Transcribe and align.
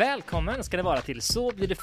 Välkommen 0.00 0.64
ska 0.64 0.76
det 0.76 0.82
vara 0.82 1.00
till 1.00 1.22
Så 1.22 1.52
blir 1.56 1.68
det 1.68 1.76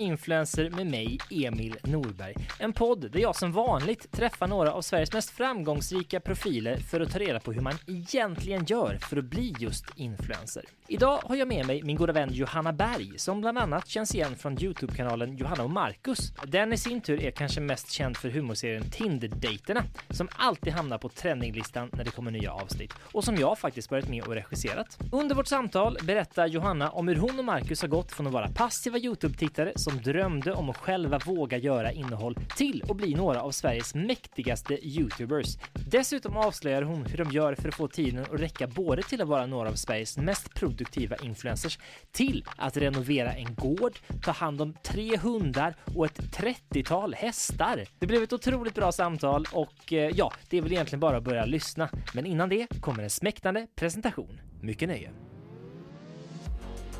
influencer 0.00 0.70
med 0.70 0.86
mig, 0.86 1.18
Emil 1.30 1.76
Norberg. 1.82 2.34
En 2.58 2.72
podd 2.72 3.10
där 3.10 3.20
jag 3.20 3.36
som 3.36 3.52
vanligt 3.52 4.12
träffar 4.12 4.46
några 4.46 4.72
av 4.72 4.82
Sveriges 4.82 5.12
mest 5.12 5.30
framgångsrika 5.30 6.20
profiler 6.20 6.76
för 6.76 7.00
att 7.00 7.12
ta 7.12 7.18
reda 7.18 7.40
på 7.40 7.52
hur 7.52 7.60
man 7.60 7.74
egentligen 7.86 8.64
gör 8.64 8.98
för 8.98 9.16
att 9.16 9.24
bli 9.24 9.54
just 9.58 9.84
influencer. 9.96 10.64
Idag 10.88 11.20
har 11.24 11.36
jag 11.36 11.48
med 11.48 11.66
mig 11.66 11.82
min 11.82 11.96
goda 11.96 12.12
vän 12.12 12.28
Johanna 12.32 12.72
Berg 12.72 13.18
som 13.18 13.40
bland 13.40 13.58
annat 13.58 13.88
känns 13.88 14.14
igen 14.14 14.36
från 14.36 14.62
Youtube-kanalen 14.62 15.36
Johanna 15.36 15.64
och 15.64 15.70
Marcus. 15.70 16.32
Den 16.46 16.72
i 16.72 16.76
sin 16.76 17.00
tur 17.00 17.22
är 17.22 17.30
kanske 17.30 17.60
mest 17.60 17.90
känd 17.90 18.16
för 18.16 18.28
humorserien 18.28 18.82
Tinder-dejterna 18.90 19.82
som 20.10 20.28
alltid 20.36 20.72
hamnar 20.72 20.98
på 20.98 21.08
trendinglistan 21.08 21.90
när 21.92 22.04
det 22.04 22.10
kommer 22.10 22.30
nya 22.30 22.52
avsnitt 22.52 22.92
och 23.12 23.24
som 23.24 23.36
jag 23.36 23.58
faktiskt 23.58 23.90
varit 23.90 24.08
med 24.08 24.24
och 24.24 24.34
regisserat. 24.34 24.98
Under 25.12 25.34
vårt 25.34 25.46
samtal 25.46 25.98
berättar 26.02 26.46
Johanna 26.46 26.90
om 26.90 27.08
hur 27.08 27.16
hon 27.16 27.38
och 27.38 27.44
Marcus 27.44 27.82
har 27.82 27.88
gått 27.88 28.12
från 28.12 28.26
att 28.26 28.32
vara 28.32 28.48
passiva 28.48 28.98
Youtube-tittare 28.98 29.72
som 29.82 30.02
drömde 30.02 30.52
om 30.52 30.70
att 30.70 30.76
själva 30.76 31.18
våga 31.18 31.58
göra 31.58 31.92
innehåll 31.92 32.34
till 32.56 32.84
att 32.88 32.96
bli 32.96 33.14
några 33.14 33.42
av 33.42 33.50
Sveriges 33.50 33.94
mäktigaste 33.94 34.86
Youtubers. 34.86 35.56
Dessutom 35.90 36.36
avslöjar 36.36 36.82
hon 36.82 37.06
hur 37.06 37.18
de 37.18 37.30
gör 37.30 37.54
för 37.54 37.68
att 37.68 37.74
få 37.74 37.88
tiden 37.88 38.24
att 38.24 38.40
räcka 38.40 38.66
både 38.66 39.02
till 39.02 39.22
att 39.22 39.28
vara 39.28 39.46
några 39.46 39.68
av 39.68 39.74
Sveriges 39.74 40.18
mest 40.18 40.54
produktiva 40.54 41.16
influencers 41.16 41.78
till 42.12 42.44
att 42.56 42.76
renovera 42.76 43.32
en 43.32 43.54
gård, 43.54 43.98
ta 44.22 44.30
hand 44.30 44.60
om 44.60 44.74
tre 44.82 45.16
hundar 45.16 45.74
och 45.94 46.06
ett 46.06 46.18
30-tal 46.18 47.14
hästar. 47.14 47.84
Det 47.98 48.06
blev 48.06 48.22
ett 48.22 48.32
otroligt 48.32 48.74
bra 48.74 48.92
samtal 48.92 49.46
och 49.52 49.92
eh, 49.92 50.10
ja, 50.14 50.32
det 50.48 50.58
är 50.58 50.62
väl 50.62 50.72
egentligen 50.72 51.00
bara 51.00 51.16
att 51.16 51.24
börja 51.24 51.44
lyssna. 51.44 51.88
Men 52.14 52.26
innan 52.26 52.48
det 52.48 52.66
kommer 52.80 53.02
en 53.02 53.10
smäktande 53.10 53.66
presentation. 53.76 54.40
Mycket 54.60 54.88
nöje! 54.88 55.31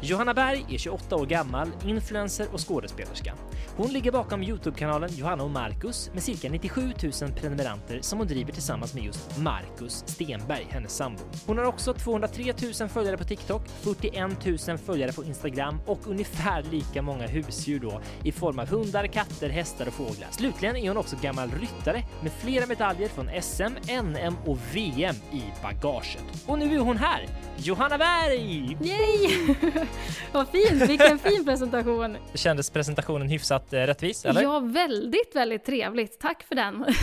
Johanna 0.05 0.35
Berg 0.35 0.65
är 0.69 0.79
28 0.79 1.17
år 1.17 1.27
gammal, 1.27 1.69
influencer 1.87 2.47
och 2.53 2.69
skådespelerska. 2.69 3.35
Hon 3.77 3.93
ligger 3.93 4.13
bakom 4.13 4.43
Youtube-kanalen 4.43 5.11
Johanna 5.13 5.45
och 5.45 5.51
Marcus 5.51 6.11
med 6.13 6.23
cirka 6.23 6.49
97 6.49 6.93
000 7.03 7.33
prenumeranter 7.33 7.99
som 8.01 8.19
hon 8.19 8.29
driver 8.29 8.53
tillsammans 8.53 8.95
med 8.95 9.05
just 9.05 9.39
Marcus 9.39 10.05
Stenberg, 10.07 10.67
hennes 10.71 10.97
sambo. 10.97 11.23
Hon 11.47 11.59
har 11.59 11.65
också 11.65 11.95
203 11.95 12.53
000 12.81 12.89
följare 12.89 13.17
på 13.17 13.25
TikTok, 13.25 13.63
41 13.69 14.69
000 14.69 14.79
följare 14.79 15.13
på 15.13 15.25
Instagram 15.25 15.81
och 15.87 15.99
ungefär 16.07 16.63
lika 16.63 17.03
många 17.03 17.27
husdjur 17.27 17.81
då 17.81 18.01
i 18.25 18.33
form 18.33 18.59
av 18.59 18.69
hundar, 18.69 19.07
katter, 19.07 19.49
hästar 19.49 19.87
och 19.87 19.95
fåglar. 19.95 20.29
Slutligen 20.31 20.77
är 20.77 20.89
hon 20.89 20.97
också 20.97 21.17
gammal 21.23 21.51
ryttare 21.51 22.03
med 22.23 22.33
flera 22.33 22.67
medaljer 22.67 23.09
från 23.09 23.31
SM, 23.43 24.03
NM 24.03 24.37
och 24.47 24.59
VM 24.73 25.17
i 25.33 25.43
bagaget. 25.63 26.25
Och 26.47 26.59
nu 26.59 26.75
är 26.75 26.79
hon 26.79 26.97
här! 26.97 27.29
Johanna 27.57 27.99
Berg! 27.99 28.79
Yay! 28.81 29.57
Vad 30.33 30.49
fint, 30.49 30.91
vilken 30.91 31.19
fin 31.19 31.45
presentation. 31.45 32.17
Kändes 32.35 32.71
presentationen 32.71 33.29
hyfsat 33.29 33.73
eh, 33.73 33.81
rättvis, 33.81 34.25
eller? 34.25 34.43
Ja, 34.43 34.59
väldigt, 34.59 35.37
väldigt 35.37 35.65
trevligt. 35.65 36.21
Tack 36.21 36.43
för 36.43 36.55
den. 36.55 36.85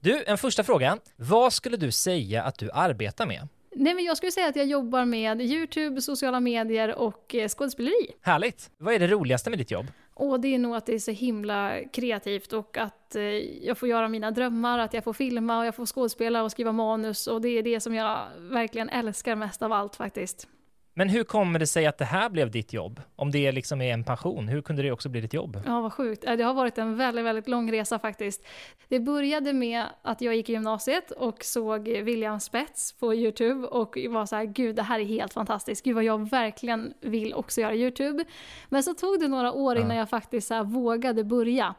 Du, 0.00 0.24
en 0.26 0.38
första 0.38 0.64
fråga. 0.64 0.98
Vad 1.16 1.52
skulle 1.52 1.76
du 1.76 1.90
säga 1.90 2.42
att 2.42 2.58
du 2.58 2.70
arbetar 2.70 3.26
med? 3.26 3.48
Nej, 3.74 3.94
men 3.94 4.04
jag 4.04 4.16
skulle 4.16 4.32
säga 4.32 4.48
att 4.48 4.56
jag 4.56 4.66
jobbar 4.66 5.04
med 5.04 5.40
Youtube, 5.40 6.02
sociala 6.02 6.40
medier 6.40 6.94
och 6.98 7.34
eh, 7.34 7.48
skådespeleri. 7.48 8.10
Härligt! 8.20 8.70
Vad 8.78 8.94
är 8.94 8.98
det 8.98 9.06
roligaste 9.06 9.50
med 9.50 9.58
ditt 9.58 9.70
jobb? 9.70 9.86
Och 10.14 10.40
det 10.40 10.54
är 10.54 10.58
nog 10.58 10.76
att 10.76 10.86
det 10.86 10.94
är 10.94 10.98
så 10.98 11.10
himla 11.10 11.78
kreativt 11.92 12.52
och 12.52 12.76
att 12.76 13.14
eh, 13.16 13.22
jag 13.66 13.78
får 13.78 13.88
göra 13.88 14.08
mina 14.08 14.30
drömmar, 14.30 14.78
att 14.78 14.94
jag 14.94 15.04
får 15.04 15.12
filma 15.12 15.58
och 15.58 15.66
jag 15.66 15.74
får 15.74 15.86
skådespela 15.86 16.42
och 16.42 16.50
skriva 16.50 16.72
manus 16.72 17.26
och 17.26 17.40
det 17.40 17.48
är 17.48 17.62
det 17.62 17.80
som 17.80 17.94
jag 17.94 18.26
verkligen 18.38 18.88
älskar 18.88 19.36
mest 19.36 19.62
av 19.62 19.72
allt 19.72 19.96
faktiskt. 19.96 20.48
Men 20.94 21.08
hur 21.08 21.24
kommer 21.24 21.58
det 21.58 21.66
sig 21.66 21.86
att 21.86 21.98
det 21.98 22.04
här 22.04 22.28
blev 22.28 22.50
ditt 22.50 22.72
jobb? 22.72 23.00
Om 23.16 23.30
det 23.30 23.52
liksom 23.52 23.80
är 23.80 23.92
en 23.92 24.04
passion, 24.04 24.48
hur 24.48 24.62
kunde 24.62 24.82
det 24.82 24.92
också 24.92 25.08
bli 25.08 25.20
ditt 25.20 25.34
jobb? 25.34 25.62
Ja, 25.66 25.80
vad 25.80 25.92
sjukt. 25.92 26.24
Eh, 26.24 26.32
Det 26.36 26.44
har 26.44 26.54
varit 26.54 26.78
en 26.78 26.96
väldigt, 26.96 27.24
väldigt 27.24 27.48
lång 27.48 27.72
resa 27.72 27.98
faktiskt. 27.98 28.44
Det 28.88 29.00
började 29.00 29.52
med 29.52 29.84
att 30.02 30.20
jag 30.20 30.36
gick 30.36 30.48
i 30.48 30.52
gymnasiet 30.52 31.10
och 31.10 31.44
såg 31.44 31.88
William 31.88 32.40
Spets 32.40 32.92
på 32.92 33.14
YouTube 33.14 33.66
och 33.66 33.98
var 34.08 34.26
så 34.26 34.36
här, 34.36 34.44
gud 34.44 34.76
det 34.76 34.82
här 34.82 35.00
är 35.00 35.04
helt 35.04 35.32
fantastiskt, 35.32 35.84
gud 35.84 35.94
vad 35.94 36.04
jag 36.04 36.30
verkligen 36.30 36.94
vill 37.00 37.34
också 37.34 37.60
göra 37.60 37.74
YouTube. 37.74 38.24
Men 38.68 38.82
så 38.82 38.94
tog 38.94 39.20
det 39.20 39.28
några 39.28 39.52
år 39.52 39.76
innan 39.78 39.96
jag 39.96 40.08
faktiskt 40.10 40.48
så 40.48 40.64
vågade 40.64 41.24
börja. 41.24 41.74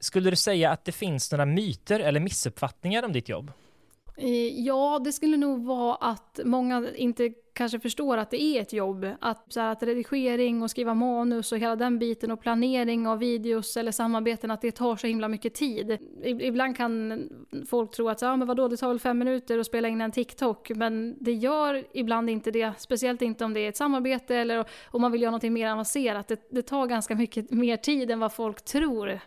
Skulle 0.00 0.30
du 0.30 0.36
säga 0.36 0.70
att 0.70 0.84
det 0.84 0.92
finns 0.92 1.32
några 1.32 1.46
myter 1.46 2.00
eller 2.00 2.20
missuppfattningar 2.20 3.02
om 3.02 3.12
ditt 3.12 3.28
jobb? 3.28 3.52
Eh, 4.16 4.60
ja, 4.60 5.00
det 5.04 5.12
skulle 5.12 5.36
nog 5.36 5.64
vara 5.64 5.94
att 5.94 6.40
många 6.44 6.86
inte 6.94 7.32
kanske 7.52 7.80
förstår 7.80 8.16
att 8.16 8.30
det 8.30 8.42
är 8.42 8.62
ett 8.62 8.72
jobb. 8.72 9.06
Att, 9.20 9.52
så 9.52 9.60
här, 9.60 9.72
att 9.72 9.82
redigering 9.82 10.62
och 10.62 10.70
skriva 10.70 10.94
manus 10.94 11.52
och 11.52 11.58
hela 11.58 11.76
den 11.76 11.98
biten 11.98 12.30
och 12.30 12.40
planering 12.40 13.06
av 13.06 13.18
videos 13.18 13.76
eller 13.76 13.92
samarbeten, 13.92 14.50
att 14.50 14.60
det 14.60 14.72
tar 14.72 14.96
så 14.96 15.06
himla 15.06 15.28
mycket 15.28 15.54
tid. 15.54 15.98
Ibland 16.24 16.76
kan 16.76 17.22
folk 17.68 17.90
tro 17.90 18.08
att 18.08 18.18
så, 18.18 18.26
ja, 18.26 18.30
ah, 18.30 18.36
men 18.36 18.48
vadå, 18.48 18.68
det 18.68 18.76
tar 18.76 18.88
väl 18.88 18.98
fem 18.98 19.18
minuter 19.18 19.58
att 19.58 19.66
spela 19.66 19.88
in 19.88 20.00
en 20.00 20.12
TikTok, 20.12 20.70
men 20.74 21.16
det 21.20 21.32
gör 21.32 21.84
ibland 21.92 22.30
inte 22.30 22.50
det. 22.50 22.72
Speciellt 22.78 23.22
inte 23.22 23.44
om 23.44 23.54
det 23.54 23.60
är 23.60 23.68
ett 23.68 23.76
samarbete 23.76 24.36
eller 24.36 24.64
om 24.86 25.02
man 25.02 25.12
vill 25.12 25.22
göra 25.22 25.32
något 25.32 25.42
mer 25.42 25.70
avancerat. 25.70 26.28
Det, 26.28 26.48
det 26.50 26.62
tar 26.62 26.86
ganska 26.86 27.14
mycket 27.14 27.50
mer 27.50 27.76
tid 27.76 28.10
än 28.10 28.20
vad 28.20 28.32
folk 28.32 28.64
tror. 28.64 29.20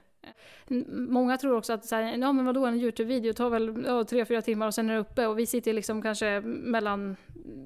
Många 0.90 1.38
tror 1.38 1.56
också 1.56 1.74
att 1.74 1.86
så 1.86 1.96
här, 1.96 2.18
ja, 2.18 2.32
men 2.32 2.46
vadå, 2.46 2.66
en 2.66 2.80
YouTube-video 2.80 3.34
tar 3.34 3.50
väl 3.50 3.84
ja, 3.88 4.04
tre, 4.04 4.26
fyra 4.26 4.42
timmar 4.42 4.68
och 4.68 4.74
sen 4.74 4.90
är 4.90 4.94
det 4.94 5.00
uppe. 5.00 5.28
Och 5.28 5.40
vi 5.40 5.46
sitter 5.46 5.74
liksom 5.74 6.02
kanske 6.02 6.42
mellan 6.42 7.16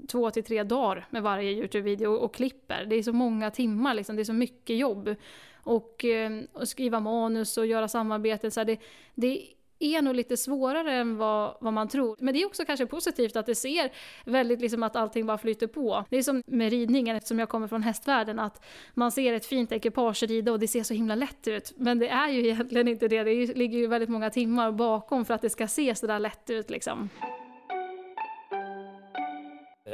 två 0.07 0.31
till 0.31 0.43
tre 0.43 0.63
dagar 0.63 1.07
med 1.09 1.23
varje 1.23 1.51
YouTube-video 1.51 2.07
och, 2.07 2.23
och 2.23 2.33
klipper. 2.33 2.85
Det 2.85 2.95
är 2.95 3.03
så 3.03 3.13
många 3.13 3.51
timmar, 3.51 3.93
liksom. 3.93 4.15
det 4.15 4.21
är 4.21 4.23
så 4.23 4.33
mycket 4.33 4.77
jobb. 4.77 5.15
Och, 5.63 6.05
eh, 6.05 6.31
och 6.53 6.67
skriva 6.67 6.99
manus 6.99 7.57
och 7.57 7.65
göra 7.65 7.87
samarbete. 7.87 8.51
Så 8.51 8.59
här, 8.59 8.65
det, 8.65 8.79
det 9.15 9.47
är 9.83 10.01
nog 10.01 10.15
lite 10.15 10.37
svårare 10.37 10.93
än 10.93 11.17
vad, 11.17 11.57
vad 11.59 11.73
man 11.73 11.87
tror. 11.87 12.15
Men 12.19 12.33
det 12.33 12.41
är 12.41 12.45
också 12.45 12.65
kanske 12.65 12.85
positivt 12.85 13.35
att 13.35 13.45
det 13.45 13.55
ser 13.55 13.91
väldigt 14.25 14.61
liksom 14.61 14.83
att 14.83 14.95
allting 14.95 15.25
bara 15.25 15.37
flyter 15.37 15.67
på. 15.67 16.05
Det 16.09 16.17
är 16.17 16.23
som 16.23 16.43
med 16.45 16.69
ridningen, 16.69 17.15
eftersom 17.15 17.39
jag 17.39 17.49
kommer 17.49 17.67
från 17.67 17.83
hästvärlden, 17.83 18.39
att 18.39 18.65
man 18.93 19.11
ser 19.11 19.33
ett 19.33 19.45
fint 19.45 19.71
ekipage 19.71 20.23
rida 20.23 20.51
och 20.51 20.59
det 20.59 20.67
ser 20.67 20.83
så 20.83 20.93
himla 20.93 21.15
lätt 21.15 21.47
ut. 21.47 21.73
Men 21.75 21.99
det 21.99 22.09
är 22.09 22.29
ju 22.29 22.39
egentligen 22.49 22.87
inte 22.87 23.07
det. 23.07 23.23
Det 23.23 23.55
ligger 23.55 23.79
ju 23.79 23.87
väldigt 23.87 24.09
många 24.09 24.29
timmar 24.29 24.71
bakom 24.71 25.25
för 25.25 25.33
att 25.33 25.41
det 25.41 25.49
ska 25.49 25.67
se 25.67 25.95
så 25.95 26.07
där 26.07 26.19
lätt 26.19 26.49
ut 26.49 26.69
liksom. 26.69 27.09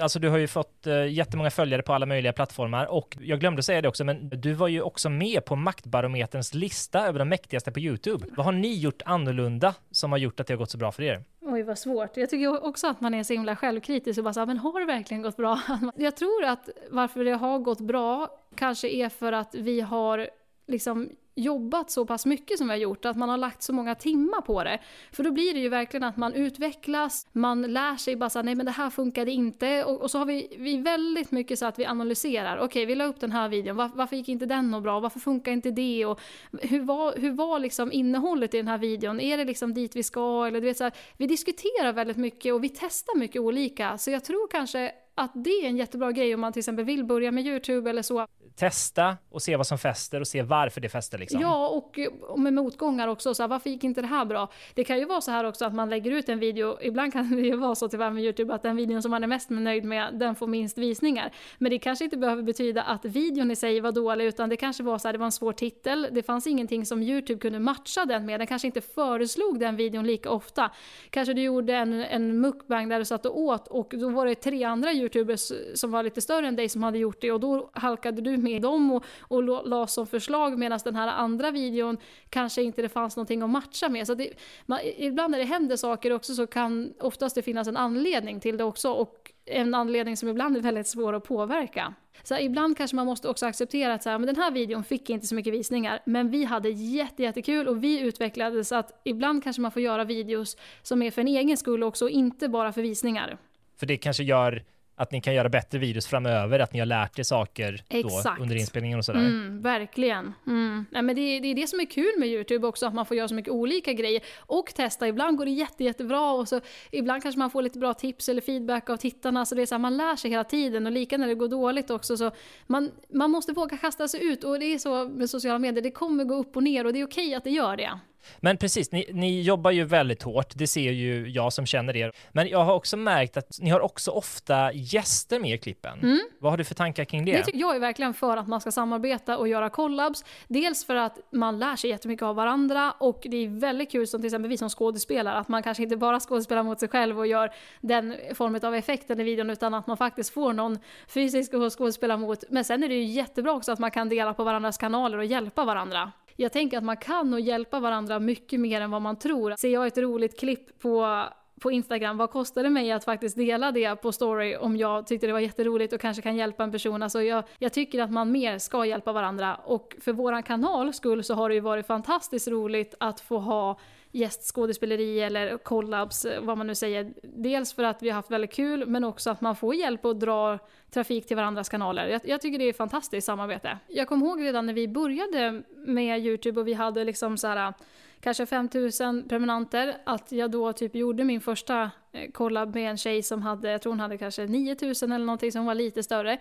Alltså 0.01 0.19
du 0.19 0.29
har 0.29 0.38
ju 0.38 0.47
fått 0.47 0.88
eh, 0.88 1.05
jättemånga 1.05 1.50
följare 1.50 1.81
på 1.81 1.94
alla 1.94 2.05
möjliga 2.05 2.33
plattformar 2.33 2.85
och 2.85 3.17
jag 3.22 3.39
glömde 3.39 3.63
säga 3.63 3.81
det 3.81 3.87
också, 3.87 4.03
men 4.03 4.29
du 4.29 4.53
var 4.53 4.67
ju 4.67 4.81
också 4.81 5.09
med 5.09 5.46
på 5.46 5.55
Maktbarometerns 5.55 6.53
lista 6.53 7.08
över 7.08 7.19
de 7.19 7.29
mäktigaste 7.29 7.72
på 7.72 7.79
YouTube. 7.79 8.25
Vad 8.37 8.46
har 8.46 8.53
ni 8.53 8.78
gjort 8.78 9.02
annorlunda 9.05 9.75
som 9.91 10.11
har 10.11 10.19
gjort 10.19 10.40
att 10.40 10.47
det 10.47 10.53
har 10.53 10.58
gått 10.58 10.72
så 10.72 10.78
bra 10.78 10.91
för 10.91 11.03
er? 11.03 11.23
Oj 11.41 11.64
vad 11.64 11.79
svårt. 11.79 12.17
Jag 12.17 12.29
tycker 12.29 12.66
också 12.66 12.87
att 12.87 13.02
man 13.02 13.14
är 13.14 13.23
så 13.23 13.34
himla 13.34 13.55
självkritisk 13.55 14.17
och 14.17 14.23
bara 14.23 14.34
så 14.34 14.40
här, 14.40 14.47
men 14.47 14.58
har 14.58 14.79
det 14.79 14.85
verkligen 14.85 15.22
gått 15.23 15.37
bra? 15.37 15.61
Jag 15.96 16.16
tror 16.16 16.43
att 16.43 16.69
varför 16.90 17.23
det 17.23 17.31
har 17.31 17.59
gått 17.59 17.81
bra 17.81 18.29
kanske 18.55 18.90
är 18.90 19.09
för 19.09 19.31
att 19.31 19.55
vi 19.55 19.81
har 19.81 20.29
liksom 20.67 21.09
jobbat 21.40 21.91
så 21.91 22.06
pass 22.06 22.26
mycket 22.26 22.58
som 22.58 22.68
vi 22.68 22.74
har 22.74 22.80
gjort, 22.80 23.06
att 23.06 23.18
man 23.18 23.30
har 23.30 23.38
lagt 23.38 23.64
så 23.64 23.74
många 23.74 23.96
timmar 23.96 24.41
på 24.41 24.64
det. 24.64 24.80
För 25.12 25.24
då 25.24 25.32
blir 25.32 25.53
det 25.53 25.59
ju 25.59 25.70
verkligen 25.70 26.03
att 26.03 26.18
man 26.18 26.34
utvecklas, 26.34 27.28
man 27.32 27.62
lär 27.62 27.97
sig 27.97 28.16
bara 28.16 28.30
såhär, 28.30 28.44
nej 28.44 28.56
men 28.56 28.66
det 28.66 28.72
här 28.72 28.90
funkade 28.90 29.32
inte. 29.32 29.84
Och, 29.84 30.02
och 30.02 30.12
så 30.12 30.18
har 30.18 30.26
vi, 30.26 30.56
vi 30.59 30.78
väldigt 30.78 31.32
mycket 31.32 31.59
så 31.59 31.66
att 31.66 31.80
vi 31.80 31.86
analyserar, 31.86 32.58
okej 32.58 32.66
okay, 32.66 32.86
vi 32.86 32.96
la 32.96 33.06
upp 33.06 33.20
den 33.20 33.32
här 33.32 33.50
videon, 33.50 33.76
var, 33.76 33.91
varför 33.96 34.16
gick 34.16 34.30
inte 34.30 34.46
den 34.46 34.74
och 34.74 34.82
bra, 34.82 35.00
varför 35.00 35.20
funkar 35.20 35.52
inte 35.52 35.72
det? 35.72 36.06
Och 36.06 36.20
hur 36.62 36.82
var, 36.82 37.18
hur 37.18 37.32
var 37.32 37.59
liksom 37.59 37.91
innehållet 37.91 38.53
i 38.53 38.58
den 38.58 38.68
här 38.68 38.78
videon? 38.78 39.20
Är 39.20 39.38
det 39.38 39.46
liksom 39.46 39.74
dit 39.74 39.96
vi 39.96 40.03
ska? 40.03 40.47
Eller 40.47 40.62
du 40.62 40.68
vet 40.68 40.78
så 40.78 40.84
här, 40.84 40.94
vi 41.18 41.28
diskuterar 41.28 41.94
väldigt 41.94 42.18
mycket 42.18 42.53
och 42.53 42.64
vi 42.64 42.70
testar 42.70 43.18
mycket 43.18 43.41
olika. 43.41 43.97
Så 43.97 44.12
jag 44.12 44.24
tror 44.24 44.47
kanske 44.47 44.91
att 45.16 45.32
det 45.34 45.50
är 45.50 45.68
en 45.68 45.78
jättebra 45.78 46.12
grej 46.12 46.34
om 46.34 46.41
man 46.41 46.53
till 46.53 46.59
exempel 46.59 46.86
vill 46.86 47.06
börja 47.06 47.32
med 47.32 47.46
YouTube 47.46 47.90
eller 47.90 48.02
så 48.02 48.28
testa 48.59 49.17
och 49.29 49.41
se 49.41 49.56
vad 49.56 49.67
som 49.67 49.78
fäster 49.78 50.22
och 50.22 50.28
se 50.28 50.41
varför 50.41 50.82
det 50.82 50.90
fäster. 50.90 51.17
Liksom. 51.17 51.41
Ja, 51.41 51.67
och, 51.67 52.00
eh, 52.00 52.08
och 52.08 52.40
med 52.40 52.53
motgångar 52.53 53.08
också. 53.08 53.34
Så 53.34 53.44
här, 53.44 53.47
varför 53.47 53.70
gick 53.70 53.84
inte 53.84 54.02
det 54.02 54.08
här 54.08 54.26
bra? 54.26 54.50
Det 54.73 54.84
kan 54.84 55.00
ju 55.00 55.06
vara 55.06 55.22
så 55.22 55.32
här 55.32 55.44
också 55.44 55.66
att 55.66 55.73
man 55.73 55.90
lägger 55.90 56.11
ut 56.11 56.29
en 56.29 56.40
video, 56.40 56.78
ibland 56.82 57.14
kan 57.14 57.32
det 57.35 57.41
ju 57.41 57.56
vara 57.56 57.76
så 57.76 57.90
tyvärr 57.90 58.09
med 58.09 58.23
YouTube 58.23 58.53
att 58.53 58.64
den 58.64 58.76
videon 58.76 59.02
som 59.02 59.11
man 59.11 59.23
är 59.23 59.28
mest 59.28 59.50
nöjd 59.50 59.84
med, 59.84 60.14
den 60.14 60.35
får 60.35 60.47
minst 60.47 60.78
visningar. 60.78 61.32
Men 61.58 61.70
det 61.72 61.79
kanske 61.79 62.06
inte 62.06 62.17
behöver 62.17 62.44
betyda 62.44 62.84
att 62.84 63.06
videon 63.06 63.52
i 63.52 63.56
sig 63.56 63.79
var 63.79 63.91
dålig, 63.91 64.26
utan 64.26 64.50
det 64.50 64.58
kanske 64.58 64.84
var 64.84 64.97
så 64.97 65.08
här, 65.08 65.14
det 65.14 65.20
var 65.20 65.26
en 65.26 65.32
svår 65.32 65.53
titel, 65.53 66.08
det 66.12 66.23
fanns 66.23 66.47
ingenting 66.47 66.85
som 66.85 67.03
YouTube 67.03 67.40
kunde 67.40 67.59
matcha 67.59 68.05
den 68.05 68.26
med, 68.26 68.40
den 68.40 68.47
kanske 68.47 68.67
inte 68.67 68.82
föreslog 68.82 69.59
den 69.59 69.76
videon 69.76 70.08
lika 70.08 70.29
ofta. 70.29 70.72
Kanske 71.09 71.34
du 71.34 71.41
gjorde 71.41 71.76
en, 71.76 71.94
en 71.94 72.41
mukbang 72.41 72.90
där 72.90 73.00
du 73.00 73.05
satt 73.05 73.26
och 73.26 73.40
åt 73.40 73.67
och 73.67 73.94
då 73.97 74.09
var 74.09 74.26
det 74.26 74.35
tre 74.35 74.64
andra 74.64 74.94
YouTubers 74.94 75.52
som 75.73 75.91
var 75.91 76.03
lite 76.03 76.22
större 76.22 76.47
än 76.47 76.55
dig 76.55 76.70
som 76.70 76.84
hade 76.84 76.97
gjort 76.97 77.22
det 77.22 77.32
och 77.32 77.40
då 77.40 77.70
halkade 77.73 78.22
du 78.22 78.38
med 78.49 78.61
dem 78.61 78.91
och, 78.91 79.03
och 79.19 79.67
la 79.67 79.87
som 79.87 80.07
förslag 80.07 80.59
medan 80.59 80.79
den 80.84 80.96
här 80.96 81.07
andra 81.07 81.51
videon 81.51 81.97
kanske 82.29 82.61
inte 82.63 82.81
det 82.81 82.90
fanns 82.90 83.16
någonting 83.16 83.41
att 83.41 83.49
matcha 83.49 83.90
med. 83.90 84.07
Så 84.07 84.13
det, 84.13 84.29
man, 84.66 84.79
ibland 84.97 85.31
när 85.31 85.40
det 85.40 85.46
händer 85.46 85.75
saker 85.75 86.13
också 86.13 86.34
så 86.34 86.47
kan 86.47 86.93
oftast 86.99 87.35
det 87.35 87.41
finnas 87.41 87.67
en 87.67 87.78
anledning 87.78 88.40
till 88.40 88.57
det 88.57 88.63
också 88.63 88.91
och 88.91 89.31
en 89.46 89.73
anledning 89.73 90.17
som 90.17 90.29
ibland 90.29 90.57
är 90.57 90.61
väldigt 90.61 90.87
svår 90.87 91.13
att 91.13 91.23
påverka. 91.23 91.93
Så 92.23 92.34
här, 92.34 92.41
ibland 92.41 92.78
kanske 92.78 92.96
man 92.96 93.05
måste 93.05 93.28
också 93.28 93.46
acceptera 93.46 93.93
att 93.93 94.03
så 94.03 94.09
här, 94.09 94.17
men 94.17 94.28
den 94.28 94.35
här 94.35 94.52
videon 94.52 94.84
fick 94.84 95.09
inte 95.09 95.28
så 95.28 95.35
mycket 95.35 95.53
visningar, 95.53 96.02
men 96.05 96.31
vi 96.31 96.43
hade 96.43 96.69
jätte, 96.69 97.23
jättekul 97.23 97.67
och 97.67 97.84
vi 97.84 97.99
utvecklades 97.99 98.72
att 98.72 99.02
ibland 99.05 99.43
kanske 99.43 99.61
man 99.61 99.72
får 99.72 99.81
göra 99.81 100.03
videos 100.03 100.57
som 100.81 101.02
är 101.02 101.11
för 101.11 101.22
en 101.22 101.28
egen 101.28 101.57
skull 101.57 101.84
också, 101.84 102.05
och 102.05 102.11
inte 102.11 102.49
bara 102.49 102.73
för 102.73 102.81
visningar. 102.81 103.37
För 103.78 103.85
det 103.85 103.97
kanske 103.97 104.23
gör 104.23 104.63
att 104.99 105.11
ni 105.11 105.22
kan 105.22 105.34
göra 105.34 105.49
bättre 105.49 105.79
videos 105.79 106.07
framöver, 106.07 106.59
att 106.59 106.73
ni 106.73 106.79
har 106.79 106.85
lärt 106.85 107.19
er 107.19 107.23
saker 107.23 107.84
då 107.90 108.23
under 108.40 108.55
inspelningen 108.55 108.99
och 108.99 109.05
sådär. 109.05 109.19
Mm, 109.19 109.61
verkligen. 109.61 110.34
Mm. 110.47 110.85
Nej, 110.91 111.01
men 111.01 111.16
det, 111.16 111.40
det, 111.40 111.47
är 111.47 111.55
det 111.55 111.67
som 111.67 111.79
är 111.79 111.85
kul 111.85 112.13
med 112.17 112.28
YouTube 112.29 112.67
också, 112.67 112.87
att 112.87 112.93
man 112.93 113.05
får 113.05 113.17
göra 113.17 113.28
så 113.28 113.35
mycket 113.35 113.51
olika 113.51 113.93
grejer 113.93 114.22
och 114.37 114.73
testa. 114.75 115.07
Ibland 115.07 115.37
går 115.37 115.46
det 115.46 115.51
jätte, 115.51 115.84
jättebra 115.84 116.31
och 116.31 116.47
så 116.47 116.61
ibland 116.91 117.23
kanske 117.23 117.40
man 117.40 117.49
får 117.49 117.61
lite 117.61 117.79
bra 117.79 117.93
tips 117.93 118.29
eller 118.29 118.41
feedback 118.41 118.90
av 118.90 118.97
tittarna. 118.97 119.46
Så 119.46 119.55
det 119.55 119.61
är 119.61 119.66
så 119.66 119.75
här, 119.75 119.79
man 119.79 119.97
lär 119.97 120.16
sig 120.16 120.31
hela 120.31 120.43
tiden 120.43 120.85
och 120.85 120.91
lika 120.91 121.17
när 121.17 121.28
det 121.28 121.35
går 121.35 121.47
dåligt 121.47 121.90
också. 121.90 122.17
Så 122.17 122.31
man, 122.67 122.91
man 123.13 123.31
måste 123.31 123.53
våga 123.53 123.78
kasta 123.78 124.07
sig 124.07 124.25
ut 124.25 124.43
och 124.43 124.59
det 124.59 124.66
är 124.66 124.78
så 124.78 125.09
med 125.09 125.29
sociala 125.29 125.59
medier, 125.59 125.84
det 125.84 125.91
kommer 125.91 126.23
gå 126.23 126.35
upp 126.35 126.55
och 126.55 126.63
ner 126.63 126.85
och 126.85 126.93
det 126.93 126.99
är 126.99 127.05
okej 127.05 127.35
att 127.35 127.43
det 127.43 127.52
gör 127.52 127.78
det. 127.78 127.99
Men 128.39 128.57
precis, 128.57 128.91
ni, 128.91 129.05
ni, 129.13 129.41
jobbar 129.41 129.71
ju 129.71 129.83
väldigt 129.83 130.23
hårt, 130.23 130.53
det 130.55 130.67
ser 130.67 130.91
ju 130.91 131.29
jag 131.29 131.53
som 131.53 131.66
känner 131.66 131.97
er. 131.97 132.11
Men 132.31 132.47
jag 132.47 132.63
har 132.63 132.73
också 132.73 132.97
märkt 132.97 133.37
att 133.37 133.57
ni 133.59 133.69
har 133.69 133.79
också 133.79 134.11
ofta 134.11 134.73
gäster 134.73 135.39
med 135.39 135.53
i 135.53 135.57
klippen. 135.57 135.99
Mm. 135.99 136.19
Vad 136.39 136.51
har 136.51 136.57
du 136.57 136.63
för 136.63 136.75
tankar 136.75 137.05
kring 137.05 137.25
det? 137.25 137.31
det 137.31 137.43
tycker 137.43 137.59
jag 137.59 137.75
är 137.75 137.79
verkligen 137.79 138.13
för 138.13 138.37
att 138.37 138.47
man 138.47 138.61
ska 138.61 138.71
samarbeta 138.71 139.37
och 139.37 139.47
göra 139.47 139.69
collabs. 139.69 140.25
Dels 140.47 140.85
för 140.85 140.95
att 140.95 141.17
man 141.31 141.59
lär 141.59 141.75
sig 141.75 141.89
jättemycket 141.89 142.23
av 142.23 142.35
varandra 142.35 142.91
och 142.91 143.19
det 143.23 143.37
är 143.37 143.47
väldigt 143.47 143.91
kul 143.91 144.07
som 144.07 144.21
till 144.21 144.27
exempel 144.27 144.49
vi 144.49 144.57
som 144.57 144.69
skådespelare, 144.69 145.37
att 145.37 145.47
man 145.47 145.63
kanske 145.63 145.83
inte 145.83 145.97
bara 145.97 146.19
skådespelar 146.19 146.63
mot 146.63 146.79
sig 146.79 146.89
själv 146.89 147.19
och 147.19 147.27
gör 147.27 147.53
den 147.81 148.16
formen 148.33 148.66
av 148.66 148.75
effekten 148.75 149.19
i 149.19 149.23
videon 149.23 149.49
utan 149.49 149.73
att 149.73 149.87
man 149.87 149.97
faktiskt 149.97 150.33
får 150.33 150.53
någon 150.53 150.79
fysisk 151.07 151.53
att 151.53 151.73
skådespela 151.73 152.17
mot. 152.17 152.43
Men 152.49 152.66
sen 152.66 152.83
är 152.83 152.89
det 152.89 152.95
ju 152.95 153.03
jättebra 153.03 153.51
också 153.51 153.71
att 153.71 153.79
man 153.79 153.91
kan 153.91 154.09
dela 154.09 154.33
på 154.33 154.43
varandras 154.43 154.77
kanaler 154.77 155.17
och 155.17 155.25
hjälpa 155.25 155.66
varandra 155.66 156.11
jag 156.40 156.52
tänker 156.52 156.78
att 156.78 156.84
man 156.84 156.97
kan 156.97 157.32
nog 157.32 157.40
hjälpa 157.40 157.80
varandra 157.80 158.20
mycket 158.20 158.59
mer 158.59 158.82
än 158.82 158.91
vad 158.91 159.02
man 159.02 159.20
tror. 159.20 159.56
Ser 159.58 159.70
jag 159.70 159.88
ett 159.88 159.97
roligt 159.97 160.40
klipp 160.40 160.80
på 160.80 161.24
på 161.59 161.72
Instagram, 161.72 162.18
vad 162.18 162.32
kostar 162.32 162.64
det 162.64 162.70
mig 162.70 162.91
att 162.91 163.06
faktiskt 163.06 163.38
dela 163.38 163.72
det 163.72 163.96
på 163.96 164.12
story 164.12 164.56
om 164.56 164.78
jag 164.78 165.08
tyckte 165.08 165.28
det 165.28 165.34
var 165.34 165.40
jätteroligt 165.40 165.94
och 165.94 166.02
kanske 166.02 166.22
kan 166.22 166.36
hjälpa 166.36 166.64
en 166.64 166.72
person. 166.72 167.03
Alltså 167.03 167.22
jag, 167.22 167.44
jag 167.58 167.74
tycker 167.74 168.02
att 168.02 168.12
man 168.12 168.32
mer 168.32 168.58
ska 168.58 168.86
hjälpa 168.86 169.14
varandra 169.14 169.56
och 169.56 169.96
för 170.02 170.14
våran 170.14 170.44
kanal 170.44 170.94
skull 170.94 171.24
så 171.24 171.34
har 171.34 171.50
det 171.50 171.56
ju 171.56 171.62
varit 171.62 171.88
fantastiskt 171.88 172.47
roligt 172.47 172.96
att 173.00 173.20
få 173.20 173.38
ha 173.38 173.80
gästskådespeleri 174.11 175.22
eller 175.22 175.58
collabs, 175.58 176.26
eh, 176.26 176.41
vad 176.41 176.58
man 176.58 176.67
nu 176.67 176.76
säger. 176.76 177.14
Dels 177.23 177.73
för 177.73 177.84
att 177.84 178.03
vi 178.03 178.09
har 178.09 178.16
haft 178.16 178.32
väldigt 178.32 178.53
kul, 178.53 178.85
men 178.88 179.03
också 179.03 179.29
att 179.29 179.41
man 179.41 179.56
får 179.56 179.76
hjälp 179.76 180.06
att 180.06 180.20
dra 180.20 180.59
trafik 180.91 181.28
till 181.28 181.35
varandras 181.35 181.70
kanaler. 181.70 182.08
Jag, 182.08 182.22
jag 182.23 182.41
tycker 182.41 182.59
det 182.59 182.66
är 182.66 182.70
ett 182.70 182.78
fantastiskt 182.78 183.26
samarbete. 183.26 183.78
Jag 183.88 184.08
kommer 184.08 184.26
ihåg 184.26 184.41
redan 184.41 184.66
när 184.66 184.73
vi 184.73 184.88
började 184.88 185.64
med 185.76 186.20
YouTube 186.20 186.59
och 186.59 186.67
vi 186.67 186.73
hade 186.73 187.03
liksom 187.03 187.38
så 187.38 187.47
här 187.47 187.73
kanske 188.21 188.45
5000 188.45 189.27
prenumeranter, 189.29 189.97
att 190.03 190.31
jag 190.31 190.51
då 190.51 190.73
typ 190.73 190.95
gjorde 190.95 191.23
min 191.23 191.41
första 191.41 191.91
eh, 192.11 192.31
collab 192.31 192.75
med 192.75 192.89
en 192.89 192.97
tjej 192.97 193.23
som 193.23 193.41
hade, 193.41 193.71
jag 193.71 193.81
tror 193.81 193.91
hon 193.91 193.99
hade 193.99 194.17
kanske 194.17 194.45
9000 194.45 195.11
eller 195.11 195.25
någonting 195.25 195.51
som 195.51 195.66
var 195.66 195.75
lite 195.75 196.03
större. 196.03 196.37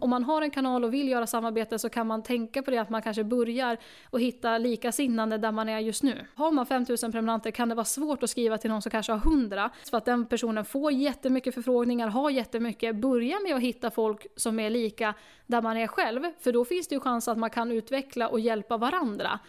Om 0.00 0.10
man 0.10 0.24
har 0.24 0.42
en 0.42 0.50
kanal 0.50 0.84
och 0.84 0.94
vill 0.94 1.08
göra 1.08 1.26
samarbete 1.26 1.78
så 1.78 1.88
kan 1.88 2.06
man 2.06 2.22
tänka 2.22 2.62
på 2.62 2.70
det 2.70 2.78
att 2.78 2.90
man 2.90 3.02
kanske 3.02 3.24
börjar 3.24 3.76
och 4.10 4.20
hitta 4.20 4.58
likasinnande 4.58 5.38
där 5.38 5.52
man 5.52 5.68
är 5.68 5.78
just 5.78 6.02
nu. 6.02 6.26
Har 6.34 6.50
man 6.50 6.66
5000 6.66 7.12
prenumeranter 7.12 7.50
kan 7.50 7.68
det 7.68 7.74
vara 7.74 7.84
svårt 7.84 8.22
att 8.22 8.30
skriva 8.30 8.58
till 8.58 8.70
någon 8.70 8.82
som 8.82 8.90
kanske 8.90 9.12
har 9.12 9.18
100 9.18 9.70
Så 9.82 9.96
att 9.96 10.04
den 10.04 10.26
personen 10.26 10.64
får 10.64 10.92
jättemycket 10.92 11.54
förfrågningar, 11.54 12.08
har 12.08 12.30
jättemycket. 12.30 12.96
Börja 12.96 13.40
med 13.40 13.54
att 13.54 13.62
hitta 13.62 13.90
folk 13.90 14.26
som 14.36 14.60
är 14.60 14.70
lika 14.70 15.14
där 15.46 15.62
man 15.62 15.76
är 15.76 15.86
själv, 15.86 16.22
för 16.40 16.52
då 16.52 16.64
finns 16.64 16.88
det 16.88 16.94
ju 16.94 17.00
chans 17.00 17.28
att 17.28 17.38
man 17.38 17.50
kan 17.50 17.72
utveckla 17.72 18.28
och 18.28 18.40
hjälpa 18.40 18.76
varandra. 18.76 19.40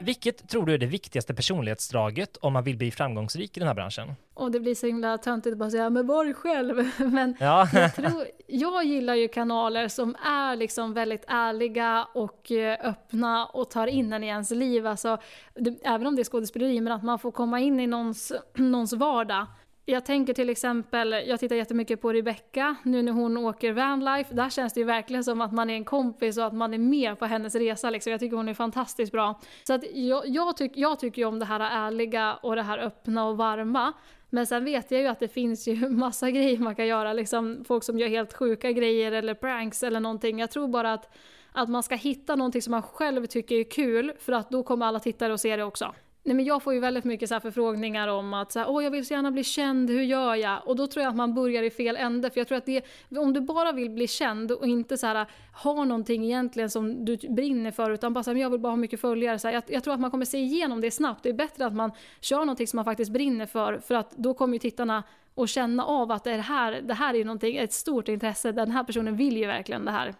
Vilket 0.00 0.48
tror 0.48 0.66
du 0.66 0.74
är 0.74 0.78
det 0.78 0.86
viktigaste 0.86 1.34
personlighetsdraget 1.34 2.36
om 2.36 2.52
man 2.52 2.64
vill 2.64 2.76
bli 2.76 2.90
framgångsrik 2.90 3.56
i 3.56 3.60
den 3.60 3.66
här 3.66 3.74
branschen? 3.74 4.12
Och 4.34 4.50
det 4.50 4.60
blir 4.60 4.74
så 4.74 4.86
himla 4.86 5.18
töntigt 5.18 5.52
att 5.52 5.58
bara 5.58 5.70
säga 5.70 5.90
men 5.90 6.06
var 6.06 6.24
dig 6.24 6.34
själv. 6.34 6.90
men 6.98 7.36
ja. 7.40 7.68
jag, 7.72 7.94
tror, 7.94 8.24
jag 8.46 8.84
gillar 8.84 9.14
ju 9.14 9.28
kanaler 9.28 9.88
som 9.88 10.14
är 10.14 10.56
liksom 10.56 10.94
väldigt 10.94 11.24
ärliga 11.28 12.08
och 12.14 12.52
eh, 12.52 12.78
öppna 12.82 13.46
och 13.46 13.70
tar 13.70 13.86
in 13.86 14.12
en 14.12 14.24
i 14.24 14.26
ens 14.26 14.50
liv. 14.50 14.86
Alltså, 14.86 15.18
det, 15.54 15.74
även 15.84 16.06
om 16.06 16.16
det 16.16 16.22
är 16.22 16.24
skådespeleri, 16.24 16.80
men 16.80 16.92
att 16.92 17.02
man 17.02 17.18
får 17.18 17.30
komma 17.30 17.60
in 17.60 17.80
i 17.80 17.86
någons, 17.86 18.32
någons 18.54 18.92
vardag 18.92 19.46
jag 19.86 20.04
tänker 20.04 20.34
till 20.34 20.50
exempel, 20.50 21.12
jag 21.26 21.40
tittar 21.40 21.56
jättemycket 21.56 22.00
på 22.00 22.12
Rebecca 22.12 22.76
nu 22.82 23.02
när 23.02 23.12
hon 23.12 23.36
åker 23.36 23.72
vanlife. 23.72 24.34
Där 24.34 24.50
känns 24.50 24.72
det 24.72 24.80
ju 24.80 24.86
verkligen 24.86 25.24
som 25.24 25.40
att 25.40 25.52
man 25.52 25.70
är 25.70 25.74
en 25.74 25.84
kompis 25.84 26.38
och 26.38 26.44
att 26.44 26.54
man 26.54 26.74
är 26.74 26.78
med 26.78 27.18
på 27.18 27.26
hennes 27.26 27.54
resa. 27.54 27.90
Liksom. 27.90 28.10
Jag 28.10 28.20
tycker 28.20 28.36
hon 28.36 28.48
är 28.48 28.54
fantastiskt 28.54 29.12
bra. 29.12 29.40
Så 29.64 29.72
att 29.72 29.84
jag, 29.94 30.28
jag, 30.28 30.56
tyck, 30.56 30.72
jag 30.74 31.00
tycker 31.00 31.22
ju 31.22 31.28
om 31.28 31.38
det 31.38 31.44
här 31.44 31.60
ärliga 31.60 32.34
och 32.34 32.56
det 32.56 32.62
här 32.62 32.78
öppna 32.78 33.26
och 33.26 33.36
varma. 33.36 33.92
Men 34.30 34.46
sen 34.46 34.64
vet 34.64 34.90
jag 34.90 35.00
ju 35.00 35.06
att 35.06 35.20
det 35.20 35.28
finns 35.28 35.68
ju 35.68 35.88
massa 35.88 36.30
grejer 36.30 36.58
man 36.58 36.74
kan 36.74 36.86
göra. 36.86 37.12
Liksom 37.12 37.64
folk 37.68 37.84
som 37.84 37.98
gör 37.98 38.08
helt 38.08 38.34
sjuka 38.34 38.72
grejer 38.72 39.12
eller 39.12 39.34
pranks 39.34 39.82
eller 39.82 40.00
någonting. 40.00 40.38
Jag 40.38 40.50
tror 40.50 40.68
bara 40.68 40.92
att, 40.92 41.16
att 41.52 41.68
man 41.68 41.82
ska 41.82 41.94
hitta 41.94 42.36
någonting 42.36 42.62
som 42.62 42.70
man 42.70 42.82
själv 42.82 43.26
tycker 43.26 43.54
är 43.54 43.70
kul 43.70 44.12
för 44.18 44.32
att 44.32 44.50
då 44.50 44.62
kommer 44.62 44.86
alla 44.86 45.00
tittare 45.00 45.34
att 45.34 45.40
se 45.40 45.56
det 45.56 45.64
också. 45.64 45.94
Nej, 46.26 46.36
men 46.36 46.44
jag 46.44 46.62
får 46.62 46.74
ju 46.74 46.80
väldigt 46.80 47.04
mycket 47.04 47.28
så 47.28 47.40
förfrågningar 47.40 48.08
om 48.08 48.34
att 48.34 48.52
så 48.52 48.58
här, 48.58 48.70
Åh, 48.70 48.84
jag 48.84 48.90
vill 48.90 49.06
så 49.06 49.14
gärna 49.14 49.30
bli 49.30 49.44
känd, 49.44 49.90
hur 49.90 50.02
gör 50.02 50.34
jag? 50.34 50.68
Och 50.68 50.76
då 50.76 50.86
tror 50.86 51.02
jag 51.02 51.10
att 51.10 51.16
man 51.16 51.34
börjar 51.34 51.62
i 51.62 51.70
fel 51.70 51.96
ände. 51.96 52.30
För 52.30 52.40
jag 52.40 52.48
tror 52.48 52.58
att 52.58 52.66
det, 52.66 52.84
om 53.16 53.32
du 53.32 53.40
bara 53.40 53.72
vill 53.72 53.90
bli 53.90 54.06
känd 54.06 54.52
och 54.52 54.66
inte 54.66 54.98
så 54.98 55.06
här, 55.06 55.26
har 55.52 55.84
någonting 55.84 56.24
egentligen 56.24 56.70
som 56.70 57.04
du 57.04 57.16
brinner 57.16 57.70
för 57.70 57.90
utan 57.90 58.14
bara 58.14 58.24
så 58.24 58.30
här, 58.30 58.38
jag 58.38 58.50
vill 58.50 58.60
bara 58.60 58.72
ha 58.72 58.76
mycket 58.76 59.00
följare. 59.00 59.38
Så 59.38 59.48
här, 59.48 59.54
jag, 59.54 59.62
jag, 59.66 59.84
tror 59.84 59.94
att 59.94 60.00
man 60.00 60.10
kommer 60.10 60.24
se 60.24 60.38
igenom 60.38 60.80
det 60.80 60.90
snabbt. 60.90 61.22
Det 61.22 61.28
är 61.28 61.34
bättre 61.34 61.66
att 61.66 61.74
man 61.74 61.90
kör 62.20 62.38
någonting 62.38 62.66
som 62.66 62.76
man 62.76 62.84
faktiskt 62.84 63.12
brinner 63.12 63.46
för. 63.46 63.78
För 63.78 63.94
att 63.94 64.10
då 64.10 64.34
kommer 64.34 64.54
ju 64.54 64.58
tittarna 64.58 65.02
att 65.36 65.48
känna 65.48 65.84
av 65.84 66.10
att 66.10 66.24
det 66.24 66.30
här, 66.30 66.80
det 66.84 66.94
här 66.94 67.14
är 67.14 67.24
någonting, 67.24 67.56
ett 67.56 67.72
stort 67.72 68.08
intresse. 68.08 68.52
Den 68.52 68.70
här 68.70 68.84
personen 68.84 69.16
vill 69.16 69.36
ju 69.36 69.46
verkligen 69.46 69.84
det 69.84 69.90
här. 69.90 70.14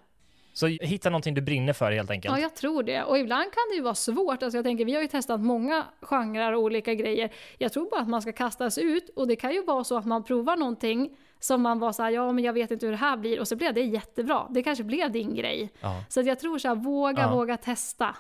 Så 0.56 0.66
hitta 0.66 1.10
någonting 1.10 1.34
du 1.34 1.40
brinner 1.40 1.72
för 1.72 1.92
helt 1.92 2.10
enkelt. 2.10 2.36
Ja, 2.36 2.42
jag 2.42 2.54
tror 2.54 2.82
det. 2.82 3.02
Och 3.02 3.18
ibland 3.18 3.44
kan 3.44 3.62
det 3.70 3.76
ju 3.76 3.82
vara 3.82 3.94
svårt. 3.94 4.42
Alltså 4.42 4.58
jag 4.58 4.64
tänker, 4.64 4.84
vi 4.84 4.94
har 4.94 5.02
ju 5.02 5.08
testat 5.08 5.40
många 5.40 5.84
genrer 6.00 6.52
och 6.52 6.62
olika 6.62 6.94
grejer. 6.94 7.32
Jag 7.58 7.72
tror 7.72 7.90
bara 7.90 8.00
att 8.00 8.08
man 8.08 8.22
ska 8.22 8.32
kastas 8.32 8.78
ut 8.78 9.10
och 9.16 9.28
det 9.28 9.36
kan 9.36 9.52
ju 9.52 9.64
vara 9.64 9.84
så 9.84 9.96
att 9.98 10.06
man 10.06 10.24
provar 10.24 10.56
någonting 10.56 11.16
som 11.40 11.62
man 11.62 11.78
var 11.78 11.92
såhär, 11.92 12.10
ja 12.10 12.32
men 12.32 12.44
jag 12.44 12.52
vet 12.52 12.70
inte 12.70 12.86
hur 12.86 12.90
det 12.90 12.98
här 12.98 13.16
blir 13.16 13.40
och 13.40 13.48
så 13.48 13.56
blev 13.56 13.74
det 13.74 13.80
jättebra. 13.80 14.46
Det 14.50 14.62
kanske 14.62 14.84
blev 14.84 15.10
din 15.10 15.34
grej. 15.34 15.70
Ja. 15.80 16.04
Så 16.08 16.20
jag 16.20 16.38
tror 16.38 16.58
såhär, 16.58 16.74
våga, 16.74 17.22
ja. 17.22 17.34
våga 17.34 17.56
testa. 17.56 18.16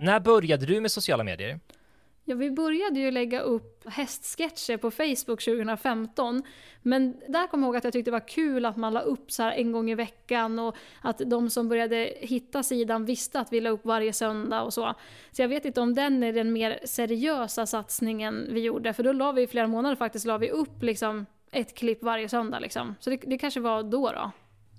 När 0.00 0.20
började 0.20 0.66
du 0.66 0.80
med 0.80 0.90
sociala 0.90 1.24
medier? 1.24 1.60
Ja, 2.24 2.34
vi 2.34 2.50
började 2.50 3.00
ju 3.00 3.10
lägga 3.10 3.40
upp 3.40 3.88
hästsketcher 3.88 4.76
på 4.76 4.90
Facebook 4.90 5.42
2015. 5.44 6.42
Men 6.82 7.20
där 7.28 7.46
kom 7.46 7.60
jag 7.60 7.66
ihåg 7.66 7.76
att 7.76 7.84
jag 7.84 7.92
tyckte 7.92 8.10
det 8.10 8.12
var 8.12 8.28
kul 8.28 8.64
att 8.64 8.76
man 8.76 8.92
la 8.92 9.00
upp 9.00 9.32
så 9.32 9.42
här 9.42 9.52
en 9.52 9.72
gång 9.72 9.90
i 9.90 9.94
veckan 9.94 10.58
och 10.58 10.76
att 11.00 11.18
de 11.18 11.50
som 11.50 11.68
började 11.68 12.14
hitta 12.20 12.62
sidan 12.62 13.04
visste 13.04 13.40
att 13.40 13.52
vi 13.52 13.60
la 13.60 13.70
upp 13.70 13.84
varje 13.84 14.12
söndag 14.12 14.62
och 14.62 14.74
så. 14.74 14.94
Så 15.32 15.42
jag 15.42 15.48
vet 15.48 15.64
inte 15.64 15.80
om 15.80 15.94
den 15.94 16.22
är 16.22 16.32
den 16.32 16.52
mer 16.52 16.80
seriösa 16.84 17.66
satsningen 17.66 18.48
vi 18.50 18.60
gjorde, 18.60 18.92
för 18.92 19.02
då 19.02 19.12
la 19.12 19.32
vi 19.32 19.42
i 19.42 19.46
flera 19.46 19.66
månader 19.66 19.96
faktiskt 19.96 20.26
la 20.26 20.38
vi 20.38 20.50
upp 20.50 20.82
liksom 20.82 21.26
ett 21.52 21.74
klipp 21.74 22.02
varje 22.02 22.28
söndag 22.28 22.60
liksom. 22.60 22.94
Så 23.00 23.10
det, 23.10 23.16
det 23.16 23.38
kanske 23.38 23.60
var 23.60 23.82
då 23.82 24.12
då. 24.12 24.30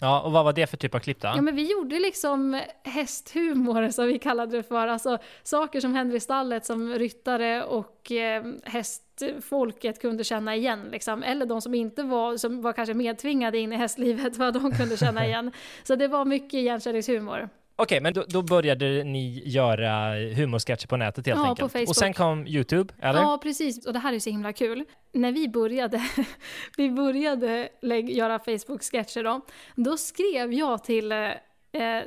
Ja, 0.04 0.22
och 0.22 0.32
vad 0.32 0.46
var 0.46 0.54
det 0.54 0.68
för 0.68 0.78
typ 0.78 0.96
av 0.96 1.00
klipp 1.00 1.22
då? 1.22 1.28
Ja 1.28 1.42
men 1.42 1.56
vi 1.56 1.72
gjorde 1.72 2.00
liksom 2.00 2.62
hästhumor 2.84 3.90
som 3.90 4.08
vi 4.08 4.20
kallade 4.20 4.58
det 4.58 4.64
för. 4.64 4.88
Alltså 4.88 5.18
saker 5.44 5.80
som 5.80 5.96
händer 5.96 6.16
i 6.16 6.20
stallet 6.20 6.66
som 6.66 6.94
ryttare 6.94 7.64
och 7.64 8.12
eh, 8.12 8.44
hästfolket 8.64 10.02
kunde 10.02 10.24
känna 10.24 10.56
igen 10.56 10.88
liksom. 10.92 11.24
Eller 11.24 11.46
de 11.46 11.62
som 11.62 11.74
inte 11.74 12.04
var, 12.04 12.38
som 12.38 12.62
var 12.62 12.74
kanske 12.74 12.94
medtvingade 12.94 13.58
in 13.58 13.74
i 13.74 13.76
hästlivet, 13.76 14.38
vad 14.38 14.54
de 14.54 14.72
kunde 14.72 14.98
känna 14.98 15.26
igen. 15.28 15.52
Så 15.84 15.96
det 15.96 16.08
var 16.08 16.26
mycket 16.26 16.54
igenkänningshumor. 16.54 17.50
Okej, 17.76 18.02
men 18.02 18.14
då, 18.14 18.24
då, 18.28 18.42
började 18.42 19.04
ni 19.04 19.44
göra 19.46 20.16
humorsketcher 20.36 20.88
på 20.88 20.98
nätet 20.98 21.28
helt 21.28 21.40
ja, 21.40 21.50
enkelt? 21.50 21.60
På 21.60 21.70
Facebook. 21.70 21.90
Och 21.90 21.96
sen 21.96 22.14
kom 22.14 22.48
YouTube, 22.48 22.94
eller? 23.02 23.22
Ja, 23.22 23.40
precis. 23.44 23.86
Och 23.86 23.94
det 23.94 24.00
här 24.00 24.14
är 24.14 24.20
så 24.20 24.30
himla 24.30 24.54
kul. 24.54 24.86
När 25.12 25.32
vi 25.32 25.50
började, 25.50 26.02
vi 26.78 26.92
började 26.92 27.70
göra 28.08 28.40
Facebook-sketcher 28.40 29.24
då, 29.24 29.42
då 29.76 29.98
skrev 29.98 30.54
jag 30.54 30.84
till 30.84 31.12
eh, 31.12 31.18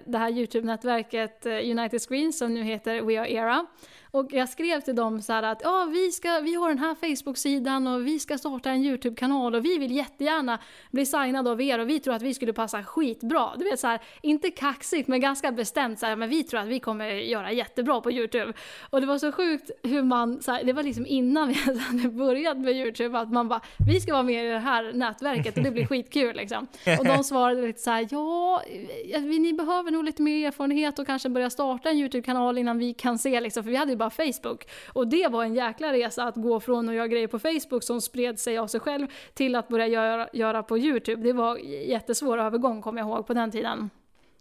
det 0.07 0.19
här 0.19 0.31
YouTube-nätverket 0.31 1.47
eh, 1.47 1.53
United 1.53 2.03
Screens 2.03 2.39
som 2.39 2.55
nu 2.55 2.63
heter 2.63 3.03
We 3.03 3.21
Are 3.21 3.33
Era. 3.33 3.67
Och 4.17 4.33
jag 4.33 4.49
skrev 4.49 4.81
till 4.81 4.97
dem 4.97 5.23
så 5.23 5.33
att 5.33 5.61
ja, 5.65 5.89
vi, 5.93 6.13
ska, 6.13 6.41
vi 6.41 6.55
har 6.55 6.69
den 6.69 6.79
här 6.79 6.95
Facebook-sidan 6.95 7.87
och 7.87 8.07
vi 8.07 8.19
ska 8.19 8.39
starta 8.39 8.71
en 8.71 8.85
YouTube-kanal 8.85 9.55
och 9.55 9.65
vi 9.65 9.79
vill 9.79 9.93
jättegärna 9.97 10.59
bli 10.91 11.07
signade 11.07 11.51
av 11.51 11.61
er 11.61 11.79
och 11.79 11.89
vi 11.89 12.01
tror 12.01 12.15
att 12.15 12.23
vi 12.23 12.35
skulle 12.35 12.53
passa 12.53 12.85
skitbra. 12.85 13.51
Du 13.57 13.65
vet 13.65 13.81
så 13.81 13.87
här, 13.87 14.01
inte 14.23 14.51
kaxigt 14.51 15.09
men 15.09 15.21
ganska 15.21 15.53
bestämt 15.53 15.99
så 15.99 16.07
här, 16.07 16.17
men 16.17 16.29
vi 16.29 16.45
tror 16.45 16.61
att 16.61 16.69
vi 16.69 16.81
kommer 16.81 17.11
göra 17.11 17.53
jättebra 17.53 18.01
på 18.01 18.13
YouTube. 18.13 18.53
Och 18.91 19.01
det 19.01 19.07
var 19.07 19.19
så 19.19 19.33
sjukt 19.33 19.71
hur 19.83 20.03
man, 20.03 20.43
så 20.43 20.53
här, 20.53 20.65
det 20.65 20.73
var 20.73 20.83
liksom 20.83 21.07
innan 21.07 21.49
vi 21.53 21.55
ens 21.55 21.81
hade 21.81 22.09
börjat 22.09 22.59
med 22.59 22.77
YouTube 22.77 23.19
att 23.19 23.33
man 23.33 23.49
bara, 23.49 23.61
vi 23.89 24.01
ska 24.01 24.13
vara 24.13 24.23
med 24.23 24.45
i 24.45 24.49
det 24.49 24.59
här 24.59 24.93
nätverket 24.93 25.57
och 25.57 25.63
det 25.63 25.71
blir 25.71 25.87
skitkul 25.87 26.37
liksom. 26.37 26.67
Och 26.99 27.05
de 27.05 27.25
svarade 27.25 27.67
lite 27.67 27.81
så 27.81 27.91
här, 27.91 28.09
ja, 28.11 28.63
ni 29.23 29.53
behöver 29.53 29.91
nog 29.91 30.05
lite 30.05 30.23
mer 30.23 30.47
erfarenhet 30.47 30.99
och 30.99 31.07
kanske 31.07 31.29
börja 31.29 31.51
starta 31.51 31.91
en 31.91 31.97
YouTube-kanal 31.97 32.59
innan 32.59 32.79
vi 32.79 32.95
kan 32.95 33.19
se 33.19 33.41
liksom, 33.41 33.63
för 33.63 33.71
vi 33.71 33.77
hade 33.77 33.93
ju 33.93 33.97
bara 33.97 34.06
bara 34.07 34.33
Facebook. 34.33 34.69
Och 34.93 35.09
det 35.09 35.29
var 35.29 35.45
en 35.45 35.55
jäkla 35.55 35.93
resa 35.93 36.25
att 36.25 36.37
gå 36.37 36.61
från 36.61 36.89
att 36.89 36.95
göra 36.95 37.09
grejer 37.09 37.27
på 37.27 37.39
Facebook 37.39 37.83
som 37.83 38.01
spred 38.01 38.39
sig 38.39 38.59
av 38.59 38.67
sig 38.67 38.81
själv 38.81 39.07
till 39.35 39.55
att 39.55 39.69
börja 39.69 39.87
göra, 39.87 40.29
göra 40.33 40.63
på 40.63 40.79
YouTube. 40.79 41.23
Det 41.23 41.33
var 41.33 41.57
jättesvår 41.87 42.39
övergång 42.39 42.83
kommer 42.83 43.01
jag 43.01 43.09
ihåg 43.09 43.27
på 43.27 43.35
den 43.35 43.51
tiden. 43.51 43.91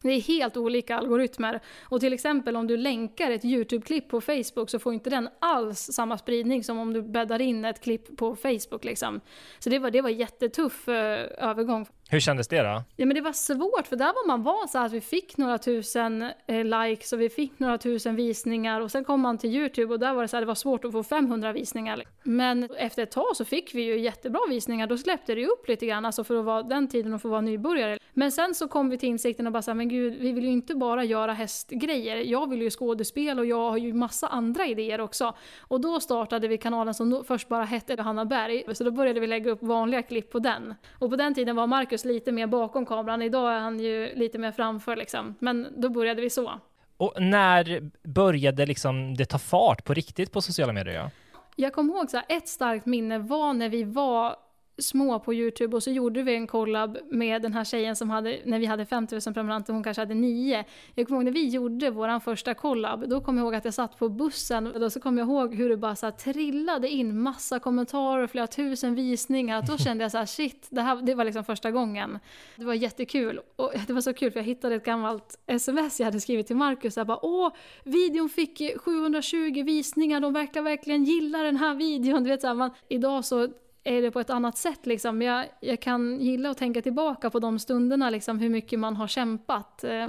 Det 0.01 0.12
är 0.12 0.22
helt 0.22 0.57
olika 0.57 0.98
algoritmer. 0.98 1.60
Och 1.84 2.00
till 2.00 2.13
exempel 2.13 2.55
om 2.55 2.67
du 2.67 2.77
länkar 2.77 3.31
ett 3.31 3.45
YouTube-klipp 3.45 4.10
på 4.10 4.22
Facebook 4.22 4.69
så 4.69 4.79
får 4.79 4.93
inte 4.93 5.10
den 5.10 5.29
alls 5.39 5.79
samma 5.79 6.17
spridning 6.17 6.63
som 6.63 6.77
om 6.77 6.93
du 6.93 7.01
bäddar 7.01 7.41
in 7.41 7.65
ett 7.65 7.81
klipp 7.81 8.17
på 8.17 8.36
Facebook. 8.36 8.84
Liksom. 8.84 9.22
Så 9.60 9.69
det 9.69 9.79
var, 9.79 9.91
det 9.91 10.01
var 10.01 10.10
jättetuff 10.10 10.88
eh, 10.88 11.50
övergång. 11.50 11.86
Hur 12.09 12.19
kändes 12.19 12.47
det 12.47 12.62
då? 12.62 12.83
Ja 12.95 13.05
men 13.05 13.15
det 13.15 13.21
var 13.21 13.33
svårt 13.33 13.88
för 13.88 13.95
där 13.95 14.05
var 14.05 14.27
man 14.27 14.43
van 14.43 14.67
så 14.67 14.77
att 14.77 14.91
vi 14.91 15.01
fick 15.01 15.38
några 15.38 15.57
tusen 15.57 16.21
eh, 16.47 16.63
likes 16.63 17.13
och 17.13 17.21
vi 17.21 17.29
fick 17.29 17.59
några 17.59 17.77
tusen 17.77 18.15
visningar 18.15 18.81
och 18.81 18.91
sen 18.91 19.03
kom 19.03 19.21
man 19.21 19.38
till 19.38 19.50
YouTube 19.50 19.93
och 19.93 20.00
där 20.00 20.13
var 20.13 20.21
det 20.21 20.27
så 20.27 20.35
här, 20.35 20.41
det 20.41 20.47
var 20.47 20.55
svårt 20.55 20.85
att 20.85 20.91
få 20.91 21.03
500 21.03 21.51
visningar. 21.51 22.03
Men 22.24 22.69
efter 22.77 23.03
ett 23.03 23.12
tag 23.12 23.35
så 23.35 23.45
fick 23.45 23.75
vi 23.75 23.81
ju 23.81 24.00
jättebra 24.00 24.39
visningar, 24.50 24.88
då 24.88 24.97
släppte 24.97 25.35
det 25.35 25.45
upp 25.45 25.67
lite 25.67 25.85
grann 25.85 26.05
alltså 26.05 26.24
för 26.24 26.39
att 26.39 26.45
vara 26.45 26.63
den 26.63 26.88
tiden 26.88 27.13
och 27.13 27.21
få 27.21 27.29
vara 27.29 27.41
nybörjare. 27.41 27.97
Men 28.13 28.31
sen 28.31 28.55
så 28.55 28.67
kom 28.67 28.89
vi 28.89 28.97
till 28.97 29.09
insikten 29.09 29.47
och 29.47 29.53
bara 29.53 29.62
så 29.62 29.71
här, 29.71 29.75
men 29.75 29.89
gud, 29.89 30.15
vi 30.19 30.31
vill 30.31 30.43
ju 30.43 30.51
inte 30.51 30.75
bara 30.75 31.03
göra 31.03 31.33
hästgrejer. 31.33 32.15
Jag 32.15 32.50
vill 32.50 32.62
ju 32.62 32.69
skådespel 32.69 33.39
och 33.39 33.45
jag 33.45 33.69
har 33.69 33.77
ju 33.77 33.93
massa 33.93 34.27
andra 34.27 34.65
idéer 34.65 35.01
också. 35.01 35.35
Och 35.62 35.81
då 35.81 36.00
startade 36.00 36.47
vi 36.47 36.57
kanalen 36.57 36.93
som 36.93 37.24
först 37.27 37.47
bara 37.47 37.63
hette 37.63 38.01
Hanna 38.01 38.25
Berg, 38.25 38.75
så 38.75 38.83
då 38.83 38.91
började 38.91 39.19
vi 39.19 39.27
lägga 39.27 39.51
upp 39.51 39.63
vanliga 39.63 40.01
klipp 40.01 40.31
på 40.31 40.39
den. 40.39 40.74
Och 41.00 41.09
på 41.09 41.15
den 41.15 41.33
tiden 41.33 41.55
var 41.55 41.67
Marcus 41.67 41.95
Marcus 41.96 42.06
lite 42.06 42.32
mer 42.32 42.48
bakom 42.48 42.86
kameran. 42.86 43.22
Idag 43.22 43.54
är 43.54 43.60
han 43.60 43.80
ju 43.80 44.16
lite 44.16 44.38
mer 44.38 44.52
framför 44.52 44.96
liksom. 44.96 45.36
Men 45.40 45.68
då 45.78 45.90
började 45.90 46.22
vi 46.22 46.30
så. 46.30 46.60
Och 46.98 47.14
när 47.22 47.92
började 48.04 48.66
liksom 48.66 49.16
det 49.16 49.25
ta 49.25 49.38
fart 49.38 49.84
på 49.84 49.94
riktigt 49.94 50.32
på 50.32 50.42
sociala 50.42 50.74
medier? 50.74 50.96
Ja? 50.96 51.10
Jag 51.56 51.74
kommer 51.74 51.94
ihåg 51.94 52.10
så 52.10 52.18
här, 52.18 52.25
ett 52.30 52.48
starkt 52.48 52.86
minne 52.86 53.20
var 53.20 53.54
när 53.54 53.70
vi 53.70 53.84
var 53.84 54.36
små 54.77 55.20
på 55.20 55.34
Youtube 55.34 55.75
och 55.75 55.84
så 55.84 55.91
gjorde 55.91 56.24
vi 56.24 56.36
en 56.36 56.48
collab 56.48 56.98
med 57.12 57.41
den 57.41 57.53
här 57.53 57.63
tjejen 57.63 57.96
som 57.96 58.10
hade, 58.10 58.39
när 58.46 58.60
vi 58.60 58.65
hade 58.65 58.86
5000 58.86 59.34
prenumeranter, 59.34 59.74
hon 59.74 59.84
kanske 59.84 60.01
hade 60.01 60.13
9. 60.13 60.63
Jag 60.96 61.08
kommer 61.08 61.17
ihåg 61.17 61.25
när 61.25 61.32
vi 61.32 61.48
gjorde 61.48 61.89
vår 61.89 62.20
första 62.20 62.53
collab, 62.53 63.10
då 63.10 63.22
kommer 63.22 63.41
jag 63.41 63.46
ihåg 63.46 63.55
att 63.55 63.65
jag 63.65 63.74
satt 63.74 63.98
på 63.98 64.10
bussen 64.10 64.67
och 64.67 64.79
då 64.79 64.89
så 64.89 65.00
kommer 65.00 65.22
jag 65.22 65.29
ihåg 65.29 65.55
hur 65.55 65.70
det 65.70 65.77
bara 65.77 65.96
så 65.96 66.12
trillade 66.12 66.89
in 66.89 67.22
massa 67.22 67.60
kommentarer, 67.60 68.27
flera 68.27 68.48
tusen 68.48 68.96
visningar. 68.96 69.62
Då 69.67 69.77
kände 69.77 70.03
jag 70.03 70.12
så 70.12 70.17
här, 70.17 70.25
shit, 70.25 70.67
det, 70.70 70.82
här, 70.82 71.01
det 71.01 71.15
var 71.15 71.25
liksom 71.25 71.44
första 71.44 71.72
gången. 71.72 72.20
Det 72.55 72.65
var 72.65 72.74
jättekul. 72.74 73.39
Och 73.55 73.72
det 73.88 73.94
var 73.94 74.01
så 74.01 74.13
kul 74.13 74.32
för 74.32 74.39
jag 74.39 74.46
hittade 74.46 74.75
ett 74.75 74.86
gammalt 74.86 75.39
sms 75.48 76.00
jag 76.00 76.05
hade 76.05 76.20
skrivit 76.20 76.48
till 76.48 76.55
Marcus. 76.55 76.98
Jag 76.98 77.08
bara, 77.08 77.25
åh, 77.25 77.53
videon 77.84 78.29
fick 78.29 78.62
720 78.77 79.63
visningar, 79.63 80.20
de 80.20 80.34
verkar 80.34 80.62
verkligen 80.62 81.03
gilla 81.03 81.38
den 81.38 81.58
här 81.58 81.75
videon. 81.75 82.24
Du 82.24 82.29
vet, 82.29 82.41
så 82.41 82.48
här, 82.48 82.53
man, 82.53 82.72
idag 82.88 83.25
så 83.25 83.50
är 83.86 84.01
det 84.01 84.12
på 84.12 84.20
ett 84.20 84.30
annat 84.30 84.58
sätt 84.58 84.86
liksom. 84.86 85.22
Jag, 85.22 85.46
jag 85.60 85.80
kan 85.80 86.22
gilla 86.22 86.50
att 86.50 86.58
tänka 86.58 86.82
tillbaka 86.82 87.30
på 87.30 87.39
de 87.39 87.60
stunderna 87.60 88.10
liksom, 88.10 88.39
hur 88.39 88.50
mycket 88.50 88.80
man 88.80 88.96
har 88.96 89.08
kämpat 89.08 89.84
eh, 89.84 90.08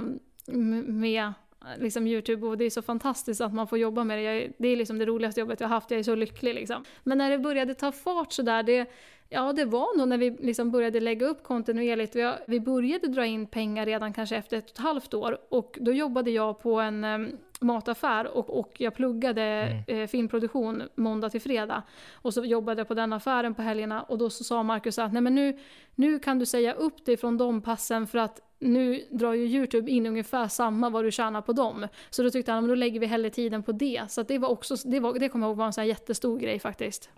med 0.85 1.33
liksom 1.77 2.07
Youtube 2.07 2.47
och 2.47 2.57
det 2.57 2.65
är 2.65 2.69
så 2.69 2.81
fantastiskt 2.81 3.41
att 3.41 3.53
man 3.53 3.67
får 3.67 3.77
jobba 3.77 4.03
med 4.03 4.17
det. 4.17 4.21
Jag, 4.21 4.51
det 4.57 4.67
är 4.67 4.75
liksom 4.75 4.97
det 4.97 5.05
roligaste 5.05 5.39
jobbet 5.39 5.59
jag 5.59 5.67
har 5.67 5.75
haft, 5.75 5.91
jag 5.91 5.99
är 5.99 6.03
så 6.03 6.15
lycklig 6.15 6.55
liksom. 6.55 6.83
Men 7.03 7.17
när 7.17 7.31
det 7.31 7.39
började 7.39 7.73
ta 7.73 7.91
fart 7.91 8.33
sådär, 8.33 8.63
det, 8.63 8.89
ja 9.29 9.53
det 9.53 9.65
var 9.65 9.97
nog 9.97 10.07
när 10.07 10.17
vi 10.17 10.29
liksom 10.29 10.71
började 10.71 10.99
lägga 10.99 11.27
upp 11.27 11.43
kontinuerligt. 11.43 12.15
Vi, 12.15 12.33
vi 12.47 12.59
började 12.59 13.07
dra 13.07 13.25
in 13.25 13.47
pengar 13.47 13.85
redan 13.85 14.13
kanske 14.13 14.35
efter 14.35 14.57
ett 14.57 14.63
och 14.63 14.71
ett 14.71 14.77
halvt 14.77 15.13
år 15.13 15.37
och 15.49 15.77
då 15.81 15.91
jobbade 15.91 16.31
jag 16.31 16.59
på 16.59 16.79
en 16.79 17.03
eh, 17.03 17.27
mataffär 17.61 18.37
och, 18.37 18.59
och 18.59 18.73
jag 18.77 18.95
pluggade 18.95 19.41
mm. 19.41 19.83
eh, 19.87 20.07
filmproduktion 20.07 20.83
måndag 20.95 21.29
till 21.29 21.41
fredag. 21.41 21.83
Och 22.13 22.33
så 22.33 22.45
jobbade 22.45 22.79
jag 22.79 22.87
på 22.87 22.93
den 22.93 23.13
affären 23.13 23.55
på 23.55 23.61
helgerna 23.61 24.03
och 24.03 24.17
då 24.17 24.29
så 24.29 24.43
sa 24.43 24.63
Marcus 24.63 24.99
att 24.99 25.13
nej 25.13 25.21
men 25.21 25.35
nu, 25.35 25.59
nu 25.95 26.19
kan 26.19 26.39
du 26.39 26.45
säga 26.45 26.73
upp 26.73 27.05
dig 27.05 27.17
från 27.17 27.37
de 27.37 27.61
passen 27.61 28.07
för 28.07 28.17
att 28.17 28.41
nu 28.59 29.03
drar 29.11 29.33
ju 29.33 29.45
Youtube 29.45 29.91
in 29.91 30.05
ungefär 30.05 30.47
samma 30.47 30.89
vad 30.89 31.03
du 31.03 31.11
tjänar 31.11 31.41
på 31.41 31.53
dem. 31.53 31.87
Så 32.09 32.23
då 32.23 32.29
tyckte 32.29 32.51
han 32.51 32.63
att 32.63 32.69
då 32.69 32.75
lägger 32.75 32.99
vi 32.99 33.05
hellre 33.05 33.29
tiden 33.29 33.63
på 33.63 33.71
det. 33.71 34.03
Så 34.09 34.23
det 34.23 34.37
var 34.37 34.49
också, 34.49 34.75
det, 34.75 34.99
var, 34.99 35.19
det 35.19 35.29
kommer 35.29 35.45
jag 35.45 35.51
ihåg 35.51 35.57
var 35.57 35.65
en 35.65 35.73
sån 35.73 35.87
jättestor 35.87 36.39
grej 36.39 36.59
faktiskt. 36.59 37.09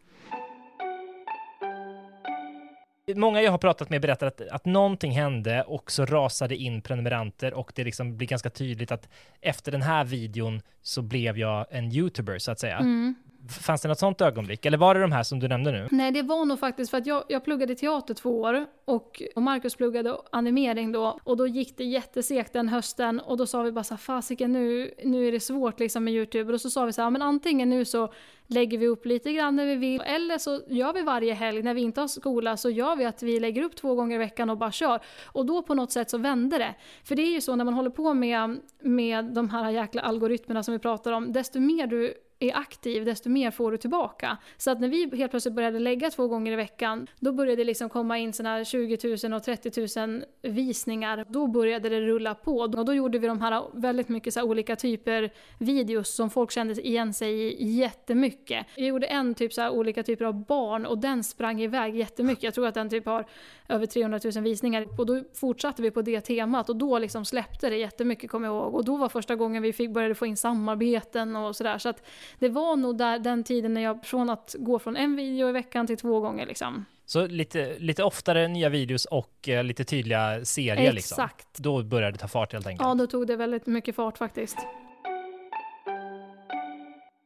Många 3.15 3.41
jag 3.41 3.51
har 3.51 3.57
pratat 3.57 3.89
med 3.89 4.01
berättar 4.01 4.27
att, 4.27 4.41
att 4.41 4.65
någonting 4.65 5.11
hände 5.11 5.63
och 5.63 5.91
så 5.91 6.05
rasade 6.05 6.55
in 6.55 6.81
prenumeranter 6.81 7.53
och 7.53 7.71
det 7.75 7.83
liksom 7.83 8.17
blir 8.17 8.27
ganska 8.27 8.49
tydligt 8.49 8.91
att 8.91 9.09
efter 9.41 9.71
den 9.71 9.81
här 9.81 10.03
videon 10.03 10.61
så 10.81 11.01
blev 11.01 11.37
jag 11.37 11.65
en 11.69 11.91
youtuber 11.91 12.39
så 12.39 12.51
att 12.51 12.59
säga. 12.59 12.77
Mm. 12.77 13.15
Fanns 13.49 13.81
det 13.81 13.87
något 13.87 13.99
sånt 13.99 14.21
ögonblick? 14.21 14.65
Eller 14.65 14.77
var 14.77 14.95
det 14.95 15.01
de 15.01 15.11
här 15.11 15.23
som 15.23 15.39
du 15.39 15.47
nämnde 15.47 15.71
nu? 15.71 15.87
Nej, 15.91 16.11
det 16.11 16.21
var 16.21 16.45
nog 16.45 16.59
faktiskt 16.59 16.91
för 16.91 16.97
att 16.97 17.05
jag, 17.05 17.23
jag 17.27 17.43
pluggade 17.43 17.75
teater 17.75 18.13
två 18.13 18.41
år 18.41 18.65
och, 18.85 19.21
och 19.35 19.41
Marcus 19.41 19.75
pluggade 19.75 20.17
animering 20.31 20.91
då. 20.91 21.19
Och 21.23 21.37
då 21.37 21.47
gick 21.47 21.77
det 21.77 21.83
jättesegt 21.83 22.53
den 22.53 22.69
hösten 22.69 23.19
och 23.19 23.37
då 23.37 23.45
sa 23.45 23.61
vi 23.61 23.71
bara 23.71 23.83
så 23.83 23.97
fasiken 23.97 24.53
nu, 24.53 24.93
nu 25.03 25.27
är 25.27 25.31
det 25.31 25.39
svårt 25.39 25.79
liksom 25.79 26.03
med 26.03 26.13
YouTube. 26.13 26.53
Och 26.53 26.61
så 26.61 26.69
sa 26.69 26.85
vi 26.85 26.93
så 26.93 27.01
här, 27.01 27.09
men 27.09 27.21
antingen 27.21 27.69
nu 27.69 27.85
så 27.85 28.13
lägger 28.47 28.77
vi 28.77 28.87
upp 28.87 29.05
lite 29.05 29.33
grann 29.33 29.55
när 29.55 29.65
vi 29.65 29.75
vill. 29.75 30.01
Eller 30.01 30.37
så 30.37 30.61
gör 30.67 30.93
vi 30.93 31.01
varje 31.01 31.33
helg 31.33 31.63
när 31.63 31.73
vi 31.73 31.81
inte 31.81 32.01
har 32.01 32.07
skola 32.07 32.57
så 32.57 32.69
gör 32.69 32.95
vi 32.95 33.05
att 33.05 33.23
vi 33.23 33.39
lägger 33.39 33.61
upp 33.63 33.75
två 33.75 33.95
gånger 33.95 34.15
i 34.15 34.17
veckan 34.17 34.49
och 34.49 34.57
bara 34.57 34.71
kör. 34.71 34.99
Och 35.25 35.45
då 35.45 35.61
på 35.61 35.73
något 35.73 35.91
sätt 35.91 36.09
så 36.09 36.17
vände 36.17 36.57
det. 36.57 36.75
För 37.03 37.15
det 37.15 37.21
är 37.21 37.31
ju 37.31 37.41
så 37.41 37.55
när 37.55 37.65
man 37.65 37.73
håller 37.73 37.89
på 37.89 38.13
med, 38.13 38.59
med 38.81 39.25
de 39.25 39.49
här 39.49 39.69
jäkla 39.69 40.01
algoritmerna 40.01 40.63
som 40.63 40.71
vi 40.71 40.79
pratar 40.79 41.11
om, 41.11 41.33
desto 41.33 41.59
mer 41.59 41.87
du 41.87 42.13
är 42.39 42.57
aktiv, 42.57 43.05
desto 43.05 43.29
mer 43.29 43.51
får 43.51 43.71
du 43.71 43.77
tillbaka. 43.77 44.37
Så 44.57 44.71
att 44.71 44.79
när 44.79 44.87
vi 44.87 45.17
helt 45.17 45.31
plötsligt 45.31 45.53
började 45.55 45.79
lägga 45.79 46.09
två 46.09 46.27
gånger 46.27 46.51
i 46.51 46.55
veckan, 46.55 47.07
då 47.19 47.31
började 47.31 47.55
det 47.55 47.63
liksom 47.63 47.89
komma 47.89 48.17
in 48.17 48.33
såna 48.33 48.65
20 48.65 49.17
000 49.23 49.33
och 49.33 49.43
30 49.43 49.99
000 50.07 50.23
visningar. 50.41 51.25
Då 51.29 51.47
började 51.47 51.89
det 51.89 52.01
rulla 52.01 52.35
på. 52.35 52.57
Och 52.57 52.85
då 52.85 52.93
gjorde 52.93 53.19
vi 53.19 53.27
de 53.27 53.41
här 53.41 53.63
väldigt 53.73 54.09
mycket 54.09 54.33
så 54.33 54.43
olika 54.43 54.75
typer 54.75 55.33
videos 55.57 56.15
som 56.15 56.29
folk 56.29 56.51
kände 56.51 56.87
igen 56.87 57.13
sig 57.13 57.33
i 57.33 57.71
jättemycket. 57.71 58.67
Jag 58.75 58.87
gjorde 58.87 59.07
en 59.07 59.33
typ 59.35 59.53
så 59.53 59.69
olika 59.69 60.03
typer 60.03 60.25
av 60.25 60.45
barn 60.45 60.85
och 60.85 60.97
den 60.97 61.23
sprang 61.23 61.61
iväg 61.61 61.95
jättemycket. 61.95 62.43
Jag 62.43 62.53
tror 62.53 62.67
att 62.67 62.73
den 62.73 62.89
typ 62.89 63.05
har 63.05 63.25
över 63.69 63.85
300 63.85 64.19
000 64.35 64.43
visningar. 64.43 64.87
Och 64.97 65.05
då 65.05 65.23
fortsatte 65.33 65.81
vi 65.81 65.91
på 65.91 66.01
det 66.01 66.21
temat 66.21 66.69
och 66.69 66.75
då 66.75 66.99
liksom 66.99 67.25
släppte 67.25 67.69
det 67.69 67.77
jättemycket 67.77 68.31
kommer 68.31 68.47
jag 68.47 68.55
ihåg. 68.55 68.75
Och 68.75 68.85
då 68.85 68.97
var 68.97 69.09
första 69.09 69.35
gången 69.35 69.63
vi 69.63 69.73
fick 69.73 69.89
började 69.89 70.15
få 70.15 70.25
in 70.25 70.37
samarbeten 70.37 71.35
och 71.35 71.55
sådär. 71.55 71.77
Så 71.77 71.89
att 71.89 72.03
det 72.39 72.49
var 72.49 72.75
nog 72.75 72.97
där, 72.97 73.19
den 73.19 73.43
tiden 73.43 73.73
när 73.73 73.81
jag, 73.81 74.05
från 74.05 74.29
att 74.29 74.55
gå 74.59 74.79
från 74.79 74.97
en 74.97 75.15
video 75.15 75.49
i 75.49 75.51
veckan 75.51 75.87
till 75.87 75.97
två 75.97 76.19
gånger 76.19 76.45
liksom. 76.45 76.85
Så 77.05 77.27
lite, 77.27 77.75
lite 77.79 78.03
oftare 78.03 78.47
nya 78.47 78.69
videos 78.69 79.05
och 79.05 79.49
eh, 79.49 79.63
lite 79.63 79.83
tydliga 79.83 80.45
serier 80.45 80.93
liksom? 80.93 81.23
Exakt. 81.23 81.57
Då 81.57 81.83
började 81.83 82.11
det 82.11 82.17
ta 82.17 82.27
fart 82.27 82.53
helt 82.53 82.67
enkelt? 82.67 82.87
Ja, 82.87 82.95
då 82.95 83.07
tog 83.07 83.27
det 83.27 83.35
väldigt 83.35 83.65
mycket 83.65 83.95
fart 83.95 84.17
faktiskt. 84.17 84.57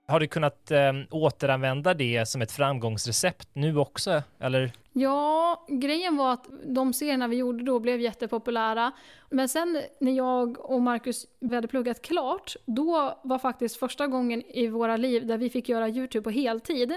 Har 0.07 0.19
du 0.19 0.27
kunnat 0.27 0.71
eh, 0.71 0.93
återanvända 1.11 1.93
det 1.93 2.25
som 2.25 2.41
ett 2.41 2.51
framgångsrecept 2.51 3.49
nu 3.53 3.77
också, 3.77 4.23
eller? 4.39 4.71
Ja, 4.93 5.65
grejen 5.69 6.17
var 6.17 6.33
att 6.33 6.47
de 6.65 6.93
serierna 6.93 7.27
vi 7.27 7.35
gjorde 7.35 7.63
då 7.63 7.79
blev 7.79 8.01
jättepopulära. 8.01 8.91
Men 9.29 9.49
sen 9.49 9.81
när 9.99 10.11
jag 10.11 10.59
och 10.71 10.81
Marcus 10.81 11.25
hade 11.51 11.67
pluggat 11.67 12.01
klart, 12.01 12.55
då 12.65 13.19
var 13.23 13.39
faktiskt 13.39 13.77
första 13.77 14.07
gången 14.07 14.41
i 14.41 14.67
våra 14.67 14.97
liv 14.97 15.27
där 15.27 15.37
vi 15.37 15.49
fick 15.49 15.69
göra 15.69 15.89
YouTube 15.89 16.23
på 16.23 16.29
heltid. 16.29 16.93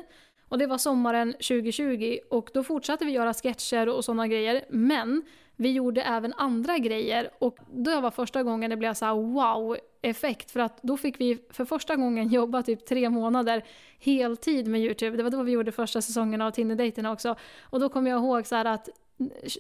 Och 0.49 0.59
det 0.59 0.67
var 0.67 0.79
sommaren 0.79 1.33
2020 1.33 2.19
och 2.31 2.51
då 2.55 2.65
fortsatte 2.65 3.05
vi 3.05 3.13
göra 3.13 3.35
sketcher 3.35 3.89
och 3.89 4.05
sådana 4.05 4.29
grejer. 4.29 4.65
Men 4.71 5.23
vi 5.57 5.73
gjorde 5.73 6.03
även 6.03 6.33
andra 6.37 6.79
grejer 6.79 7.31
och 7.39 7.59
då 7.73 8.01
var 8.01 8.11
första 8.11 8.43
gången 8.43 8.71
det 8.71 8.77
blev 8.77 8.95
så 8.95 9.05
här 9.05 9.15
wow-effekt 9.15 10.51
för 10.51 10.61
att 10.61 10.83
då 10.83 10.97
fick 10.97 11.21
vi 11.21 11.39
för 11.51 11.65
första 11.65 11.97
gången 11.97 12.29
jobba 12.33 12.63
typ 12.63 12.87
tre 12.87 13.11
månader 13.11 13.65
heltid 13.99 14.69
med 14.69 14.81
YouTube. 14.81 15.17
Det 15.17 15.23
var 15.23 15.31
då 15.31 15.43
vi 15.43 15.53
gjorde 15.53 15.73
första 15.73 16.03
säsongen 16.03 16.43
av 16.43 16.51
Tinder-dejterna 16.51 17.13
också. 17.13 17.37
Och 17.63 17.81
då 17.81 17.89
kommer 17.89 18.11
jag 18.11 18.21
ihåg 18.21 18.47
så 18.47 18.57
att 18.57 18.89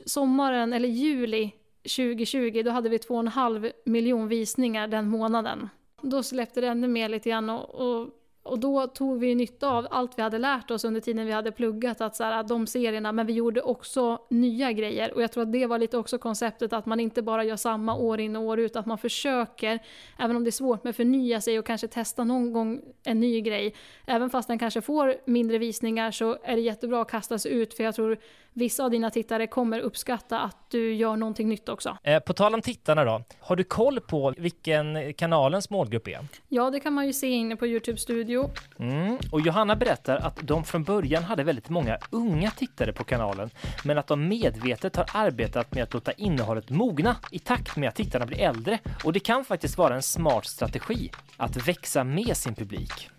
sommaren, 0.07 0.73
eller 0.73 0.89
juli 0.89 1.53
2020, 1.83 2.63
då 2.65 2.71
hade 2.71 2.89
vi 2.89 2.99
två 2.99 3.15
och 3.15 3.21
en 3.21 3.29
halv 3.29 3.71
miljon 3.85 4.29
visningar 4.29 4.89
den 4.89 5.09
månaden. 5.09 5.69
Då 6.03 6.23
släppte 6.23 6.61
det 6.61 6.67
ännu 6.67 6.89
mer 6.89 7.09
lite 7.09 7.31
grann 7.31 7.51
och, 7.51 7.75
och 7.75 8.09
och 8.47 8.59
då 8.59 8.87
tog 8.87 9.21
vi 9.21 9.35
nytta 9.35 9.69
av 9.69 9.87
allt 9.91 10.19
vi 10.19 10.23
hade 10.23 10.39
lärt 10.39 10.71
oss 10.71 10.85
under 10.85 11.01
tiden 11.01 11.27
vi 11.27 11.33
hade 11.33 11.53
pluggat, 11.53 12.01
att 12.01 12.17
så 12.17 12.25
här, 12.25 12.43
de 12.43 12.67
serierna, 12.67 13.13
men 13.13 13.27
vi 13.27 13.33
gjorde 13.33 13.63
också 13.63 14.19
nya 14.31 14.73
grejer. 14.73 15.15
Och 15.15 15.23
jag 15.23 15.33
tror 15.33 15.43
att 15.43 15.53
det 15.53 15.67
var 15.67 15.79
lite 15.79 15.99
också 15.99 16.19
konceptet 16.19 16.73
att 16.73 16.87
man 16.87 17.01
inte 17.01 17.23
bara 17.23 17.45
gör 17.45 17.57
samma 17.57 17.97
år 17.97 18.21
in 18.21 18.37
och 18.37 18.43
år 18.43 18.61
ut, 18.61 18.77
att 18.77 18.87
man 18.87 18.99
försöker, 18.99 19.79
även 20.19 20.37
om 20.37 20.45
det 20.45 20.49
är 20.49 20.53
svårt 20.53 20.85
med 20.85 20.97
förnya 20.97 21.41
sig 21.41 21.59
och 21.59 21.67
kanske 21.67 21.89
testa 21.89 22.25
någon 22.25 22.53
gång 22.53 22.81
en 23.05 23.21
ny 23.21 23.41
grej. 23.41 23.75
Även 24.07 24.31
fast 24.31 24.49
den 24.49 24.59
kanske 24.59 24.81
får 24.81 25.15
mindre 25.25 25.59
visningar 25.59 26.11
så 26.11 26.39
är 26.43 26.57
det 26.57 26.63
jättebra 26.63 27.03
att 27.03 27.11
kasta 27.11 27.39
sig 27.39 27.53
ut, 27.53 27.75
för 27.75 27.85
jag 27.85 27.95
tror 27.95 28.19
vissa 28.53 28.85
av 28.85 28.91
dina 28.91 29.11
tittare 29.11 29.47
kommer 29.47 29.81
uppskatta 29.81 30.41
att 30.41 30.71
du 30.71 30.95
gör 30.95 31.17
någonting 31.17 31.49
nytt 31.49 31.69
också. 31.69 31.99
Eh, 32.03 32.21
på 32.21 32.33
tal 32.33 32.55
om 32.55 32.63
tittarna 32.63 33.05
då, 33.05 33.23
har 33.41 33.57
du 33.57 33.65
koll 33.65 34.01
på 34.01 34.35
vilken 34.39 35.15
kanalens 35.15 35.71
målgrupp 35.71 36.09
är? 36.09 36.19
Ja, 36.49 36.71
det 36.71 36.81
kan 36.81 36.93
man 36.93 37.07
ju 37.07 37.13
se 37.13 37.27
inne 37.27 37.57
på 37.57 37.67
Youtube 37.67 37.99
Studio. 37.99 38.36
Mm. 38.79 39.19
Och 39.31 39.41
Johanna 39.41 39.77
berättar 39.77 40.17
att 40.17 40.39
de 40.43 40.65
från 40.65 40.85
början 40.85 41.25
hade 41.25 41.45
väldigt 41.45 41.69
många 41.69 41.99
unga 42.11 42.51
tittare 42.51 42.93
på 42.93 43.05
kanalen, 43.05 43.51
men 43.85 43.99
att 43.99 44.07
de 44.07 44.29
medvetet 44.29 44.97
har 44.97 45.07
arbetat 45.15 45.75
med 45.75 45.83
att 45.83 45.95
låta 45.95 46.13
innehållet 46.13 46.71
mogna 46.71 47.17
i 47.31 47.39
takt 47.39 47.77
med 47.77 47.89
att 47.89 47.95
tittarna 47.95 48.27
blir 48.27 48.39
äldre. 48.39 48.79
Och 49.05 49.13
det 49.13 49.21
kan 49.21 49.45
faktiskt 49.45 49.79
vara 49.79 49.95
en 49.95 50.03
smart 50.03 50.47
strategi 50.47 51.11
att 51.37 51.69
växa 51.69 52.05
med 52.05 52.37
sin 52.37 52.55
publik. 52.55 53.11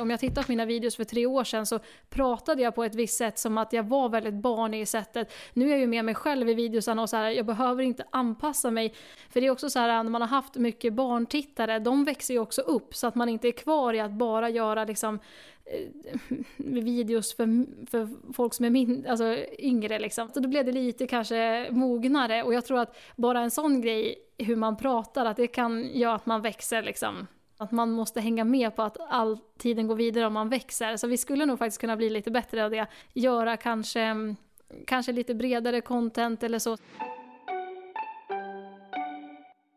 Om 0.00 0.10
jag 0.10 0.20
tittar 0.20 0.42
på 0.42 0.52
mina 0.52 0.64
videos 0.64 0.96
för 0.96 1.04
tre 1.04 1.26
år 1.26 1.44
sedan 1.44 1.66
så 1.66 1.78
pratade 2.10 2.62
jag 2.62 2.74
på 2.74 2.84
ett 2.84 2.94
visst 2.94 3.18
sätt 3.18 3.38
som 3.38 3.58
att 3.58 3.72
jag 3.72 3.82
var 3.82 4.08
väldigt 4.08 4.34
barnig 4.34 4.80
i 4.80 4.86
sättet. 4.86 5.32
Nu 5.52 5.66
är 5.66 5.70
jag 5.70 5.78
ju 5.78 5.86
med 5.86 6.04
mig 6.04 6.14
själv 6.14 6.48
i 6.48 6.54
videosarna 6.54 7.02
och 7.02 7.10
så 7.10 7.16
här, 7.16 7.30
jag 7.30 7.46
behöver 7.46 7.82
inte 7.82 8.04
anpassa 8.10 8.70
mig. 8.70 8.94
För 9.30 9.40
det 9.40 9.46
är 9.46 9.50
också 9.50 9.70
så 9.70 9.78
här 9.78 10.02
när 10.02 10.10
man 10.10 10.20
har 10.20 10.28
haft 10.28 10.54
mycket 10.56 10.92
barntittare, 10.92 11.78
de 11.78 12.04
växer 12.04 12.34
ju 12.34 12.40
också 12.40 12.62
upp 12.62 12.94
så 12.94 13.06
att 13.06 13.14
man 13.14 13.28
inte 13.28 13.48
är 13.48 13.52
kvar 13.52 13.94
i 13.94 14.00
att 14.00 14.12
bara 14.12 14.50
göra 14.50 14.84
liksom 14.84 15.18
eh, 15.64 15.88
videos 16.56 17.34
för, 17.36 17.66
för 17.90 18.32
folk 18.32 18.54
som 18.54 18.64
är 18.64 18.70
min, 18.70 19.06
alltså 19.08 19.36
yngre 19.58 19.98
liksom. 19.98 20.28
Så 20.34 20.40
då 20.40 20.48
blev 20.48 20.64
det 20.64 20.72
lite 20.72 21.06
kanske 21.06 21.68
mognare 21.70 22.42
och 22.42 22.54
jag 22.54 22.64
tror 22.64 22.78
att 22.78 22.96
bara 23.16 23.40
en 23.40 23.50
sån 23.50 23.80
grej, 23.80 24.18
hur 24.38 24.56
man 24.56 24.76
pratar, 24.76 25.26
att 25.26 25.36
det 25.36 25.46
kan 25.46 25.90
göra 25.92 26.14
att 26.14 26.26
man 26.26 26.42
växer 26.42 26.82
liksom. 26.82 27.26
Att 27.58 27.72
man 27.72 27.90
måste 27.90 28.20
hänga 28.20 28.44
med 28.44 28.76
på 28.76 28.82
att 28.82 28.96
all 29.08 29.38
tiden 29.58 29.86
går 29.86 29.96
vidare 29.96 30.26
om 30.26 30.32
man 30.32 30.48
växer. 30.48 30.96
Så 30.96 31.06
vi 31.06 31.16
skulle 31.16 31.46
nog 31.46 31.58
faktiskt 31.58 31.80
kunna 31.80 31.96
bli 31.96 32.10
lite 32.10 32.30
bättre 32.30 32.64
av 32.64 32.70
det. 32.70 32.86
Göra 33.12 33.56
kanske, 33.56 34.34
kanske 34.86 35.12
lite 35.12 35.34
bredare 35.34 35.80
content 35.80 36.42
eller 36.42 36.58
så. 36.58 36.76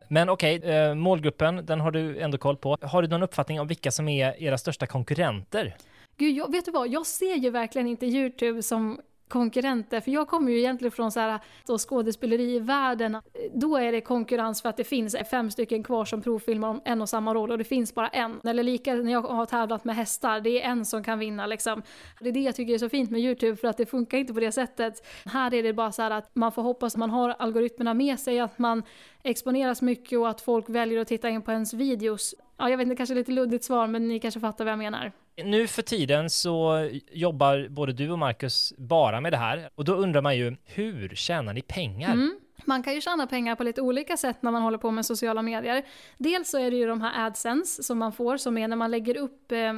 Men 0.08 0.28
okej, 0.28 0.58
okay, 0.58 0.70
eh, 0.70 0.94
målgruppen, 0.94 1.66
den 1.66 1.80
har 1.80 1.90
du 1.90 2.20
ändå 2.20 2.38
koll 2.38 2.56
på. 2.56 2.76
Har 2.82 3.02
du 3.02 3.08
någon 3.08 3.22
uppfattning 3.22 3.60
om 3.60 3.66
vilka 3.66 3.90
som 3.90 4.08
är 4.08 4.42
era 4.42 4.58
största 4.58 4.86
konkurrenter? 4.86 5.76
Gud, 6.16 6.36
jag, 6.36 6.52
vet 6.52 6.64
du 6.64 6.70
vad? 6.70 6.88
Jag 6.88 7.06
ser 7.06 7.34
ju 7.34 7.50
verkligen 7.50 7.86
inte 7.86 8.06
YouTube 8.06 8.62
som 8.62 9.00
konkurrenter. 9.30 10.00
För 10.00 10.10
jag 10.10 10.28
kommer 10.28 10.52
ju 10.52 10.58
egentligen 10.58 10.92
från 10.92 11.12
så 11.12 11.20
här, 11.20 11.40
då 11.66 11.78
skådespelerivärlden. 11.78 13.16
Då 13.54 13.76
är 13.76 13.92
det 13.92 14.00
konkurrens 14.00 14.62
för 14.62 14.68
att 14.68 14.76
det 14.76 14.84
finns 14.84 15.16
fem 15.30 15.50
stycken 15.50 15.82
kvar 15.82 16.04
som 16.04 16.22
provfilmar 16.22 16.68
om 16.68 16.80
en 16.84 17.02
och 17.02 17.08
samma 17.08 17.34
roll 17.34 17.50
och 17.50 17.58
det 17.58 17.64
finns 17.64 17.94
bara 17.94 18.08
en. 18.08 18.40
Eller 18.44 18.62
lika 18.62 18.94
när 18.94 19.12
jag 19.12 19.22
har 19.22 19.46
tävlat 19.46 19.84
med 19.84 19.96
hästar, 19.96 20.40
det 20.40 20.62
är 20.62 20.70
en 20.70 20.84
som 20.84 21.04
kan 21.04 21.18
vinna 21.18 21.46
liksom. 21.46 21.82
Det 22.20 22.28
är 22.28 22.32
det 22.32 22.40
jag 22.40 22.54
tycker 22.54 22.74
är 22.74 22.78
så 22.78 22.88
fint 22.88 23.10
med 23.10 23.20
YouTube 23.20 23.56
för 23.56 23.68
att 23.68 23.76
det 23.76 23.86
funkar 23.86 24.18
inte 24.18 24.34
på 24.34 24.40
det 24.40 24.52
sättet. 24.52 25.06
Här 25.24 25.54
är 25.54 25.62
det 25.62 25.72
bara 25.72 25.92
så 25.92 26.02
att 26.02 26.30
man 26.34 26.52
får 26.52 26.62
hoppas 26.62 26.94
att 26.94 26.98
man 26.98 27.10
har 27.10 27.36
algoritmerna 27.38 27.94
med 27.94 28.18
sig, 28.18 28.40
att 28.40 28.58
man 28.58 28.82
exponeras 29.22 29.82
mycket 29.82 30.18
och 30.18 30.28
att 30.28 30.40
folk 30.40 30.68
väljer 30.68 31.00
att 31.00 31.08
titta 31.08 31.28
in 31.28 31.42
på 31.42 31.52
ens 31.52 31.74
videos. 31.74 32.34
Ja, 32.56 32.70
jag 32.70 32.76
vet 32.76 32.84
inte, 32.84 32.96
kanske 32.96 33.14
lite 33.14 33.32
luddigt 33.32 33.64
svar, 33.64 33.86
men 33.86 34.08
ni 34.08 34.20
kanske 34.20 34.40
fattar 34.40 34.64
vad 34.64 34.72
jag 34.72 34.78
menar. 34.78 35.12
Nu 35.36 35.66
för 35.66 35.82
tiden 35.82 36.30
så 36.30 36.88
jobbar 37.12 37.68
både 37.68 37.92
du 37.92 38.10
och 38.10 38.18
Marcus 38.18 38.74
bara 38.78 39.20
med 39.20 39.32
det 39.32 39.36
här 39.36 39.70
och 39.74 39.84
då 39.84 39.94
undrar 39.94 40.22
man 40.22 40.36
ju, 40.36 40.56
hur 40.64 41.08
tjänar 41.08 41.54
ni 41.54 41.62
pengar? 41.62 42.12
Mm. 42.12 42.40
Man 42.64 42.82
kan 42.82 42.94
ju 42.94 43.00
tjäna 43.00 43.26
pengar 43.26 43.56
på 43.56 43.64
lite 43.64 43.82
olika 43.82 44.16
sätt 44.16 44.42
när 44.42 44.50
man 44.50 44.62
håller 44.62 44.78
på 44.78 44.90
med 44.90 45.06
sociala 45.06 45.42
medier. 45.42 45.82
Dels 46.18 46.50
så 46.50 46.58
är 46.58 46.70
det 46.70 46.76
ju 46.76 46.86
de 46.86 47.00
här 47.00 47.26
AdSense 47.26 47.82
som 47.82 47.98
man 47.98 48.12
får, 48.12 48.36
som 48.36 48.58
är 48.58 48.68
när 48.68 48.76
man 48.76 48.90
lägger 48.90 49.16
upp 49.16 49.52
eh, 49.52 49.72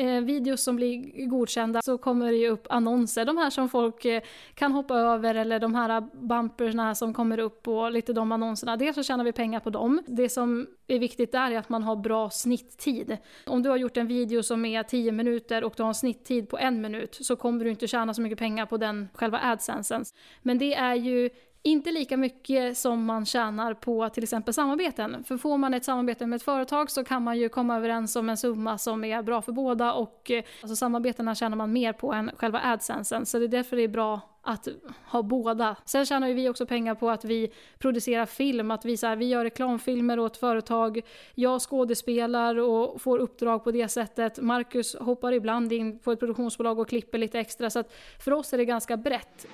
eh, 0.00 0.20
videos 0.20 0.62
som 0.62 0.76
blir 0.76 1.26
godkända 1.26 1.80
så 1.82 1.98
kommer 1.98 2.26
det 2.26 2.38
ju 2.38 2.48
upp 2.48 2.66
annonser, 2.70 3.24
de 3.24 3.36
här 3.36 3.50
som 3.50 3.68
folk 3.68 4.04
eh, 4.04 4.22
kan 4.54 4.72
hoppa 4.72 4.94
över 4.94 5.34
eller 5.34 5.58
de 5.58 5.74
här 5.74 6.00
bumpersna 6.12 6.94
som 6.94 7.14
kommer 7.14 7.38
upp 7.38 7.68
och 7.68 7.92
lite 7.92 8.12
de 8.12 8.32
annonserna. 8.32 8.76
Dels 8.76 8.94
så 8.94 9.02
tjänar 9.02 9.24
vi 9.24 9.32
pengar 9.32 9.60
på 9.60 9.70
dem. 9.70 10.02
Det 10.06 10.28
som 10.28 10.66
är 10.86 10.98
viktigt 10.98 11.32
där 11.32 11.50
är 11.50 11.58
att 11.58 11.68
man 11.68 11.82
har 11.82 11.96
bra 11.96 12.30
snitttid. 12.30 13.16
Om 13.46 13.62
du 13.62 13.70
har 13.70 13.76
gjort 13.76 13.96
en 13.96 14.06
video 14.06 14.42
som 14.42 14.64
är 14.64 14.82
10 14.82 15.12
minuter 15.12 15.64
och 15.64 15.74
du 15.76 15.82
har 15.82 15.88
en 15.88 15.94
snitttid 15.94 16.48
på 16.48 16.58
en 16.58 16.80
minut 16.80 17.18
så 17.20 17.36
kommer 17.36 17.64
du 17.64 17.70
inte 17.70 17.86
tjäna 17.86 18.14
så 18.14 18.22
mycket 18.22 18.38
pengar 18.38 18.66
på 18.66 18.76
den 18.76 19.08
själva 19.14 19.38
adsensen. 19.42 20.04
Men 20.42 20.58
det 20.58 20.74
är 20.74 20.94
ju 20.94 21.30
inte 21.62 21.90
lika 21.90 22.16
mycket 22.16 22.78
som 22.78 23.04
man 23.04 23.26
tjänar 23.26 23.74
på 23.74 24.08
till 24.08 24.22
exempel 24.22 24.54
samarbeten. 24.54 25.24
För 25.24 25.36
får 25.36 25.58
man 25.58 25.74
ett 25.74 25.84
samarbete 25.84 26.26
med 26.26 26.36
ett 26.36 26.42
företag 26.42 26.90
så 26.90 27.04
kan 27.04 27.22
man 27.22 27.38
ju 27.38 27.48
komma 27.48 27.76
överens 27.76 28.16
om 28.16 28.28
en 28.28 28.36
summa 28.36 28.78
som 28.78 29.04
är 29.04 29.22
bra 29.22 29.42
för 29.42 29.52
båda 29.52 29.92
och 29.92 30.30
eh, 30.30 30.44
alltså, 30.62 30.76
samarbetena 30.76 31.34
tjänar 31.34 31.56
man 31.56 31.72
mer 31.72 31.92
på 31.92 32.12
än 32.12 32.30
själva 32.36 32.60
adsensen. 32.64 33.26
Så 33.26 33.38
det 33.38 33.44
är 33.44 33.48
därför 33.48 33.76
det 33.76 33.82
är 33.82 33.88
bra 33.88 34.20
att 34.42 34.68
ha 35.06 35.22
båda. 35.22 35.76
Sen 35.84 36.06
tjänar 36.06 36.28
ju 36.28 36.34
vi 36.34 36.48
också 36.48 36.66
pengar 36.66 36.94
på 36.94 37.10
att 37.10 37.24
vi 37.24 37.52
producerar 37.78 38.26
film, 38.26 38.70
att 38.70 38.84
vi, 38.84 38.96
så 38.96 39.06
här, 39.06 39.16
vi 39.16 39.28
gör 39.28 39.44
reklamfilmer 39.44 40.18
åt 40.18 40.36
företag. 40.36 41.00
Jag 41.34 41.60
skådespelar 41.60 42.58
och 42.58 43.00
får 43.02 43.18
uppdrag 43.18 43.64
på 43.64 43.70
det 43.70 43.88
sättet. 43.88 44.38
Marcus 44.40 44.96
hoppar 44.96 45.32
ibland 45.32 45.72
in 45.72 45.98
på 45.98 46.12
ett 46.12 46.20
produktionsbolag 46.20 46.78
och 46.78 46.88
klipper 46.88 47.18
lite 47.18 47.38
extra. 47.38 47.70
Så 47.70 47.78
att 47.78 47.92
för 48.18 48.32
oss 48.32 48.52
är 48.52 48.58
det 48.58 48.64
ganska 48.64 48.96
brett. 48.96 49.46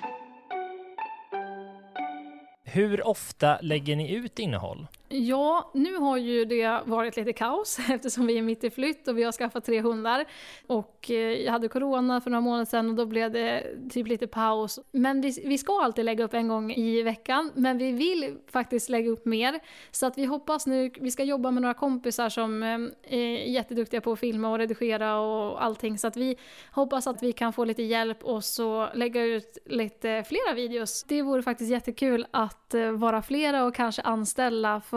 Hur 2.69 3.07
ofta 3.07 3.59
lägger 3.61 3.95
ni 3.95 4.11
ut 4.11 4.39
innehåll? 4.39 4.87
Ja, 5.09 5.71
nu 5.73 5.95
har 5.95 6.17
ju 6.17 6.45
det 6.45 6.81
varit 6.85 7.17
lite 7.17 7.33
kaos 7.33 7.79
eftersom 7.89 8.27
vi 8.27 8.37
är 8.37 8.41
mitt 8.41 8.63
i 8.63 8.69
flytt 8.69 9.07
och 9.07 9.17
vi 9.17 9.23
har 9.23 9.31
skaffat 9.31 9.65
tre 9.65 9.81
hundar. 9.81 10.25
Och 10.67 11.11
eh, 11.11 11.15
jag 11.15 11.51
hade 11.51 11.67
corona 11.67 12.21
för 12.21 12.29
några 12.29 12.41
månader 12.41 12.65
sedan 12.65 12.89
och 12.89 12.95
då 12.95 13.05
blev 13.05 13.31
det 13.31 13.63
typ 13.89 14.07
lite 14.07 14.27
paus. 14.27 14.79
Men 14.91 15.21
vi, 15.21 15.43
vi 15.45 15.57
ska 15.57 15.81
alltid 15.81 16.05
lägga 16.05 16.23
upp 16.23 16.33
en 16.33 16.47
gång 16.47 16.71
i 16.71 17.01
veckan, 17.01 17.51
men 17.55 17.77
vi 17.77 17.91
vill 17.91 18.37
faktiskt 18.51 18.89
lägga 18.89 19.09
upp 19.09 19.25
mer. 19.25 19.59
Så 19.91 20.05
att 20.05 20.17
vi 20.17 20.25
hoppas 20.25 20.67
nu, 20.67 20.91
vi 20.99 21.11
ska 21.11 21.23
jobba 21.23 21.51
med 21.51 21.61
några 21.61 21.73
kompisar 21.73 22.29
som 22.29 22.63
eh, 22.63 22.79
är 23.17 23.51
jätteduktiga 23.51 24.01
på 24.01 24.11
att 24.11 24.19
filma 24.19 24.49
och 24.49 24.57
redigera 24.57 25.19
och 25.19 25.63
allting. 25.63 25.97
Så 25.97 26.07
att 26.07 26.17
vi 26.17 26.37
hoppas 26.71 27.07
att 27.07 27.23
vi 27.23 27.31
kan 27.31 27.53
få 27.53 27.65
lite 27.65 27.83
hjälp 27.83 28.23
och 28.23 28.43
så 28.43 28.89
lägga 28.93 29.23
ut 29.23 29.57
lite 29.65 30.23
flera 30.27 30.53
videos. 30.55 31.03
Det 31.03 31.21
vore 31.21 31.43
faktiskt 31.43 31.71
jättekul 31.71 32.25
att 32.31 32.73
eh, 32.73 32.91
vara 32.91 33.21
flera 33.21 33.65
och 33.65 33.75
kanske 33.75 34.01
anställa 34.01 34.81
för 34.81 34.96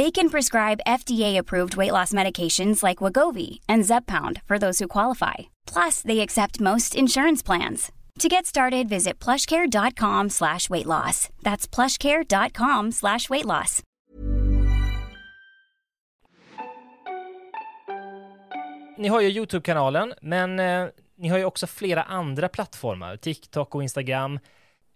They 0.00 0.10
can 0.10 0.30
prescribe 0.30 0.86
FDA-approved 0.86 1.76
weight 1.76 1.92
loss 1.92 2.14
medications 2.14 2.82
like 2.82 3.04
Wagovi 3.04 3.58
and 3.68 3.84
Zeppound 3.84 4.40
for 4.46 4.58
those 4.58 4.78
who 4.78 4.88
qualify. 4.88 5.34
Plus, 5.72 6.00
they 6.00 6.20
accept 6.20 6.60
most 6.60 6.94
insurance 6.94 7.42
plans. 7.46 7.92
To 8.20 8.28
get 8.28 8.46
started, 8.46 8.88
visit 8.88 9.24
plushcare.com 9.24 10.30
slash 10.30 10.70
weight 10.70 10.86
loss. 10.86 11.28
That's 11.42 11.68
plushcare.com 11.74 12.92
slash 12.92 13.28
weight 13.28 13.44
loss. 13.44 13.82
Ni 18.98 19.08
har 19.08 19.20
ju 19.20 19.28
Youtube-kanalen, 19.28 20.14
men 20.22 20.60
eh, 20.60 20.86
ni 21.18 21.28
har 21.28 21.38
ju 21.38 21.44
också 21.44 21.66
flera 21.66 22.02
andra 22.02 22.48
plattformar, 22.48 23.16
TikTok 23.16 23.74
och 23.74 23.82
Instagram. 23.82 24.38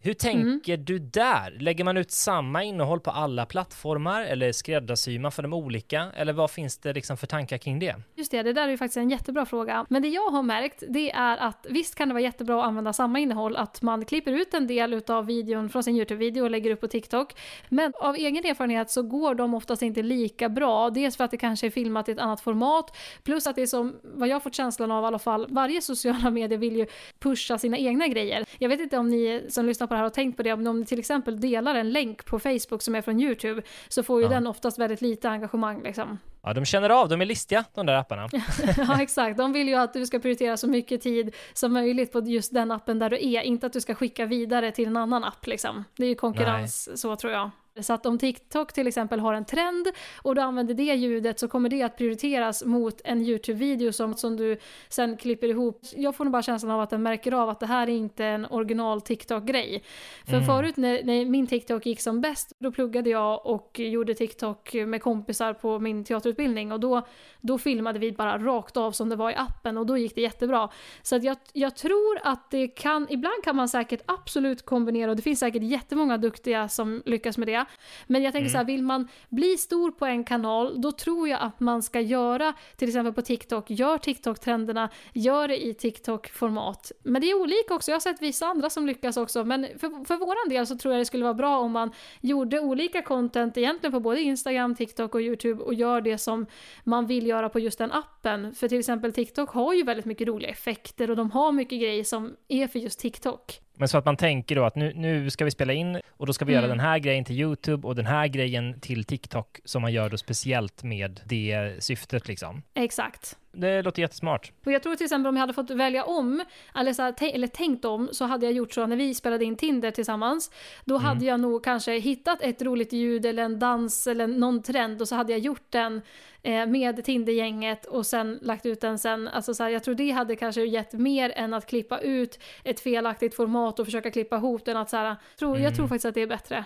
Hur 0.05 0.15
tänker 0.15 0.77
du 0.77 0.99
där? 0.99 1.57
Lägger 1.61 1.85
man 1.85 1.97
ut 1.97 2.11
samma 2.11 2.63
innehåll 2.63 3.01
på 3.01 3.11
alla 3.11 3.47
plattformar 3.47 4.23
eller 4.23 4.53
skräddarsyr 4.53 5.19
man 5.19 5.33
för 5.33 5.43
de 5.43 5.53
olika? 5.53 6.07
Eller 6.17 6.33
vad 6.33 6.51
finns 6.51 6.79
det 6.79 6.93
liksom 6.93 7.17
för 7.17 7.27
tankar 7.27 7.59
kring 7.59 7.79
det? 7.79 7.97
Just 8.15 8.31
det, 8.31 8.43
det 8.43 8.53
där 8.53 8.63
är 8.63 8.69
ju 8.69 8.77
faktiskt 8.77 8.97
en 8.97 9.11
jättebra 9.11 9.47
fråga. 9.47 9.87
Men 9.89 10.03
det 10.03 10.09
jag 10.09 10.31
har 10.31 10.43
märkt, 10.43 10.83
det 10.89 11.11
är 11.11 11.37
att 11.37 11.67
visst 11.71 11.95
kan 11.95 12.09
det 12.09 12.15
vara 12.15 12.23
jättebra 12.23 12.61
att 12.61 12.67
använda 12.67 12.93
samma 12.93 13.19
innehåll, 13.19 13.57
att 13.57 13.83
man 13.83 14.05
klipper 14.05 14.33
ut 14.33 14.55
en 14.55 14.67
del 14.67 14.95
utav 14.95 15.27
videon 15.27 15.69
från 15.69 15.83
sin 15.83 15.97
YouTube-video 15.97 16.45
och 16.45 16.51
lägger 16.51 16.71
upp 16.71 16.81
på 16.81 16.89
TikTok. 16.89 17.35
Men 17.69 17.93
av 18.01 18.15
egen 18.17 18.45
erfarenhet 18.45 18.91
så 18.91 19.03
går 19.03 19.35
de 19.35 19.55
oftast 19.55 19.83
inte 19.83 20.03
lika 20.03 20.49
bra. 20.49 20.91
Dels 20.91 21.17
för 21.17 21.25
att 21.25 21.31
det 21.31 21.37
kanske 21.37 21.67
är 21.67 21.71
filmat 21.71 22.09
i 22.09 22.13
ett 22.13 22.19
annat 22.19 22.41
format, 22.41 22.97
plus 23.23 23.47
att 23.47 23.57
det 23.57 23.63
är 23.63 23.67
som, 23.67 23.97
vad 24.03 24.29
jag 24.29 24.43
fått 24.43 24.55
känslan 24.55 24.91
av 24.91 25.05
i 25.05 25.07
alla 25.07 25.19
fall, 25.19 25.47
varje 25.51 25.83
sociala 25.83 26.31
medier 26.31 26.59
vill 26.59 26.77
ju 26.77 26.87
pusha 27.19 27.59
sina 27.59 27.79
egna 27.79 28.09
grejer. 28.09 28.45
Jag 28.59 28.69
vet 28.69 28.81
inte 28.81 28.99
om 28.99 29.09
ni 29.09 29.47
som 29.49 29.67
lyssnar 29.67 29.87
på 29.87 29.94
det 29.95 29.99
här 29.99 30.03
har 30.05 30.11
tänkt 30.11 30.37
på 30.37 30.43
det, 30.43 30.57
men 30.57 30.67
om 30.67 30.81
ni 30.81 30.87
till 30.87 30.99
exempel 30.99 31.41
delar 31.41 31.75
en 31.75 31.91
länk 31.91 32.25
på 32.27 32.39
Facebook 32.39 32.83
som 32.83 32.95
är 32.95 33.03
från 33.03 33.21
YouTube 33.21 33.63
så 33.89 34.03
får 34.03 34.21
ju 34.21 34.27
Ja. 34.27 34.31
den 34.33 34.47
oftast 34.47 34.79
väldigt 34.79 35.01
lite 35.01 35.31
engagemang 35.31 35.83
liksom. 35.83 36.19
Ja, 36.43 36.53
de 36.55 36.65
känner 36.65 36.91
av, 36.91 37.09
de 37.09 37.21
är 37.21 37.25
listiga, 37.27 37.65
de 37.75 37.87
där 37.87 37.95
apparna. 37.95 38.29
ja 38.77 39.03
exakt, 39.03 39.37
de 39.39 39.53
vill 39.53 39.69
ju 39.69 39.75
att 39.75 39.93
du 39.93 40.07
ska 40.07 40.19
prioritera 40.19 40.57
så 40.57 40.67
mycket 40.69 41.03
tid 41.03 41.35
som 41.53 41.73
möjligt 41.73 42.13
på 42.13 42.21
just 42.21 42.55
den 42.55 42.71
appen 42.71 42.99
där 42.99 43.11
du 43.11 43.17
är, 43.17 43.43
inte 43.43 43.67
att 43.67 43.73
du 43.73 43.81
ska 43.81 43.95
skicka 43.95 44.27
vidare 44.27 44.71
till 44.73 44.89
en 44.89 44.97
annan 44.97 45.25
app 45.25 45.47
liksom. 45.47 45.85
Det 45.97 46.05
är 46.05 46.09
ju 46.09 46.15
konkurrens 46.15 47.01
så 47.01 47.17
tror 47.17 47.33
jag. 47.33 47.51
Så 47.81 47.93
att 47.93 48.07
om 48.07 48.19
TikTok 48.19 48.73
till 48.73 48.87
exempel 48.87 49.21
har 49.21 49.35
en 49.35 49.45
trend 49.45 49.87
och 50.23 50.35
du 50.35 50.41
använder 50.41 50.75
det 50.75 50.83
ljudet 50.95 51.39
så 51.39 51.49
kommer 51.49 51.69
det 51.69 51.83
att 51.83 51.97
prioriteras 51.97 52.65
mot 52.65 53.01
en 53.05 53.23
YouTube-video 53.23 53.93
som, 53.93 54.15
som 54.15 54.37
du 54.37 54.59
sen 54.89 55.17
klipper 55.17 55.49
ihop. 55.49 55.81
Jag 55.97 56.17
får 56.17 56.25
nog 56.25 56.33
bara 56.33 56.43
känslan 56.43 56.71
av 56.73 56.81
att 56.81 56.91
den 56.91 57.03
märker 57.03 57.33
av 57.33 57.49
att 57.49 57.61
det 57.61 57.67
här 57.67 57.87
är 57.87 57.93
inte 57.93 58.25
en 58.25 58.47
original 58.47 59.01
TikTok-grej. 59.01 59.83
För 60.27 60.35
Mm. 60.35 60.47
förut 60.47 60.77
när, 60.77 61.05
när 61.05 61.25
min 61.25 61.47
TikTok 61.47 61.87
gick 61.87 62.01
som 62.01 62.21
bäst, 62.21 62.53
då 62.59 62.73
pluggade 62.73 63.11
jag 63.11 63.47
och 63.47 63.79
gjorde 63.79 64.15
TikTok 64.15 64.75
med 64.75 65.03
kompisar 65.03 65.53
på 65.53 65.79
min 65.79 66.05
teaterutbildning 66.05 66.73
och 66.73 66.81
då, 66.81 67.07
då 67.41 67.59
filmade 67.59 67.99
vi 67.99 68.13
bara 68.13 68.39
rakt 68.39 68.77
av 68.77 68.93
som 68.93 69.09
det 69.09 69.17
var 69.17 69.31
i 69.31 69.35
appen 69.35 69.79
och 69.79 69.87
då 69.87 69.99
gick 69.99 70.15
det 70.15 70.21
jättebra. 70.21 70.69
Så 71.03 71.17
att 71.17 71.25
jag, 71.25 71.37
jag 71.53 71.77
tror 71.77 72.19
att 72.23 72.51
det 72.51 72.69
kan, 72.69 73.07
ibland 73.11 73.45
kan 73.45 73.57
man 73.57 73.69
säkert 73.69 74.03
absolut 74.07 74.65
kombinera 74.65 75.11
och 75.11 75.17
det 75.17 75.23
finns 75.23 75.39
säkert 75.41 75.63
jättemånga 75.63 76.17
duktiga 76.19 76.69
som 76.69 77.03
lyckas 77.07 77.39
med 77.39 77.49
det. 77.49 77.64
Men 78.07 78.23
jag 78.23 78.33
tänker 78.33 78.51
så 78.51 78.57
här, 78.57 78.65
vill 78.65 78.83
man 78.83 79.09
bli 79.29 79.57
stor 79.57 79.91
på 79.91 80.07
en 80.07 80.25
kanal, 80.25 80.81
då 80.81 80.93
tror 80.93 81.29
jag 81.29 81.41
att 81.41 81.61
man 81.61 81.83
ska 81.83 82.01
göra, 82.01 82.53
till 82.77 82.89
exempel 82.89 83.13
på 83.13 83.23
TikTok, 83.23 83.71
gör 83.71 83.99
TikTok-trenderna, 83.99 84.89
gör 85.13 85.49
det 85.49 85.67
i 85.67 85.75
TikTok-format. 85.75 86.93
Men 87.03 87.23
det 87.23 87.31
är 87.31 87.41
olika 87.41 87.75
också, 87.75 87.91
jag 87.91 87.97
har 87.97 88.01
sett 88.01 88.23
vissa 88.23 88.47
andra 88.47 88.71
som 88.71 88.87
lyckas 88.87 89.17
också, 89.17 89.45
men 89.45 89.67
för, 89.79 90.05
för 90.05 90.17
våran 90.17 90.49
del 90.49 90.67
så 90.67 90.79
tror 90.79 90.95
jag 90.95 91.01
det 91.01 91.05
skulle 91.05 91.25
vara 91.25 91.35
bra 91.35 91.59
om 91.59 91.73
man 91.73 91.93
gjorde 92.21 92.61
olika 92.61 93.03
content 93.03 93.57
egentligen 93.57 93.93
på 93.93 94.01
både 94.01 94.21
Instagram, 94.21 94.75
TikTok 94.75 95.15
och 95.15 95.21
YouTube 95.21 95.63
och 95.63 95.75
gör 95.75 96.01
det 96.01 96.19
som 96.19 96.47
man 96.85 97.07
vill 97.07 97.27
göra 97.27 97.49
på 97.49 97.61
just 97.61 97.79
den 97.79 97.93
appen. 97.93 98.55
För 98.55 98.69
till 98.69 98.79
exempel 98.79 99.13
TikTok 99.13 99.51
har 99.51 99.75
ju 99.75 99.83
väldigt 99.83 100.07
mycket 100.07 100.29
roliga 100.29 100.51
effekter 100.51 101.11
och 101.11 101.17
de 101.17 101.31
har 101.31 101.53
mycket 101.53 101.81
grejer 101.81 102.05
som 102.05 102.37
är 102.49 102.69
för 102.69 102.79
just 102.79 103.01
TikTok. 103.01 103.61
Men 103.77 103.89
så 103.89 103.99
att 103.99 104.05
man 104.05 104.17
tänker 104.17 104.55
då 104.57 104.65
att 104.65 104.77
nu, 104.77 104.93
nu 104.97 105.31
ska 105.31 105.45
vi 105.45 105.51
spela 105.51 105.73
in 105.73 106.01
och 106.11 106.27
då 106.27 106.33
ska 106.33 106.45
vi 106.45 106.53
göra 106.53 106.65
Mm. 106.65 106.77
den 106.79 106.87
här 106.87 106.99
grejen 106.99 107.25
till 107.25 107.41
YouTube 107.41 107.87
och 107.89 107.95
den 107.97 108.07
här 108.07 108.27
grejen 108.29 108.81
till 108.81 109.05
TikTok 109.05 109.61
som 109.65 109.83
man 109.83 109.93
gör 109.93 110.11
då 110.11 110.17
speciellt 110.17 110.83
med 110.83 111.21
det 111.25 111.75
syftet 111.79 112.29
liksom. 112.29 112.63
Exakt. 112.75 113.37
Det 113.57 113.83
låter 113.83 114.03
jättesmart. 114.03 114.53
Och 114.65 114.73
jag 114.73 114.83
tror 114.83 114.95
till 114.95 115.05
exempel 115.05 115.29
om 115.29 115.37
jag 115.37 115.41
hade 115.41 115.53
fått 115.53 115.71
välja 115.71 116.05
om, 116.05 116.45
eller, 116.75 116.93
så 116.93 117.03
här, 117.03 117.15
eller 117.21 117.47
tänkt 117.47 117.85
om, 117.85 118.09
så 118.13 118.25
hade 118.25 118.47
jag 118.47 118.53
gjort 118.53 118.73
så 118.73 118.87
när 118.87 118.97
vi 118.97 119.15
spelade 119.15 119.45
in 119.45 119.57
Tinder 119.57 119.91
tillsammans. 119.91 120.51
Då 120.85 120.97
hade 120.97 121.25
jag 121.25 121.41
nog 121.41 121.65
kanske 121.65 121.99
hittat 121.99 122.43
ett 122.43 122.63
roligt 122.63 122.93
ljud 122.93 123.27
eller 123.27 123.43
en 123.43 123.59
dans 123.59 124.07
eller 124.07 124.27
någon 124.27 124.63
trend 124.63 125.01
och 125.01 125.09
så 125.09 125.15
hade 125.15 125.33
jag 125.33 125.41
gjort 125.41 125.67
den 125.71 126.03
eh, 126.43 126.67
med 126.67 127.05
Tinder-gänget 127.05 127.85
och 127.85 128.07
sen 128.07 128.39
lagt 128.43 128.67
ut 128.67 128.81
den 128.81 128.99
sen. 128.99 129.29
Alltså 129.29 129.55
så 129.55 129.63
här, 129.63 129.71
jag 129.71 129.85
tror 129.85 129.95
det 129.95 130.11
hade 130.11 130.37
kanske 130.37 130.65
gett 130.65 130.93
mer 130.93 131.33
än 131.37 131.55
att 131.55 131.67
klippa 131.67 131.99
ut 131.99 132.39
ett 132.65 132.81
felaktigt 132.81 133.35
format 133.35 133.79
och 133.79 133.87
försöka 133.87 134.11
klippa 134.11 134.37
ihop 134.37 134.65
den. 134.65 134.77
Att 134.77 134.91
så 134.91 134.97
här, 134.97 135.17
tror, 135.39 135.59
Jag 135.59 135.77
tror 135.77 135.89
faktiskt 135.89 136.05
att 136.05 136.15
det 136.15 136.23
är 136.23 136.27
bättre. 136.27 136.65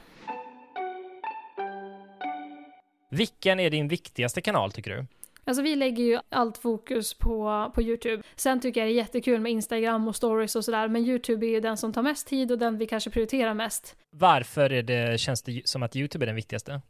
Vilken 3.11 3.61
är 3.61 3.71
din 3.71 3.89
viktigaste 3.89 4.41
kanal 4.41 4.73
tycker 4.73 4.91
du? 4.91 5.07
Alltså 5.49 5.63
vi 5.63 5.77
lägger 5.77 6.05
ju 6.05 6.19
allt 6.29 6.59
fokus 6.59 7.15
på, 7.15 7.71
på 7.75 7.83
YouTube. 7.83 8.23
Sen 8.37 8.61
tycker 8.61 8.81
jag 8.81 8.89
det 8.89 8.93
är 8.93 8.97
jättekul 8.97 9.41
med 9.41 9.53
Instagram 9.53 10.09
och 10.09 10.17
stories 10.17 10.57
och 10.57 10.65
sådär, 10.65 10.89
men 10.89 11.05
YouTube 11.05 11.47
är 11.47 11.51
ju 11.51 11.61
den 11.61 11.77
som 11.77 11.93
tar 11.93 12.03
mest 12.03 12.27
tid 12.27 12.53
och 12.53 12.59
den 12.59 12.79
vi 12.79 12.87
kanske 12.87 13.11
prioriterar 13.11 13.55
mest. 13.55 13.97
Varför 14.11 14.73
är 14.73 14.83
det, 14.83 15.21
känns 15.21 15.43
det 15.43 15.63
som 15.65 15.83
att 15.83 15.97
YouTube 15.97 16.25
är 16.25 16.27
den 16.27 16.37
viktigaste? 16.37 16.81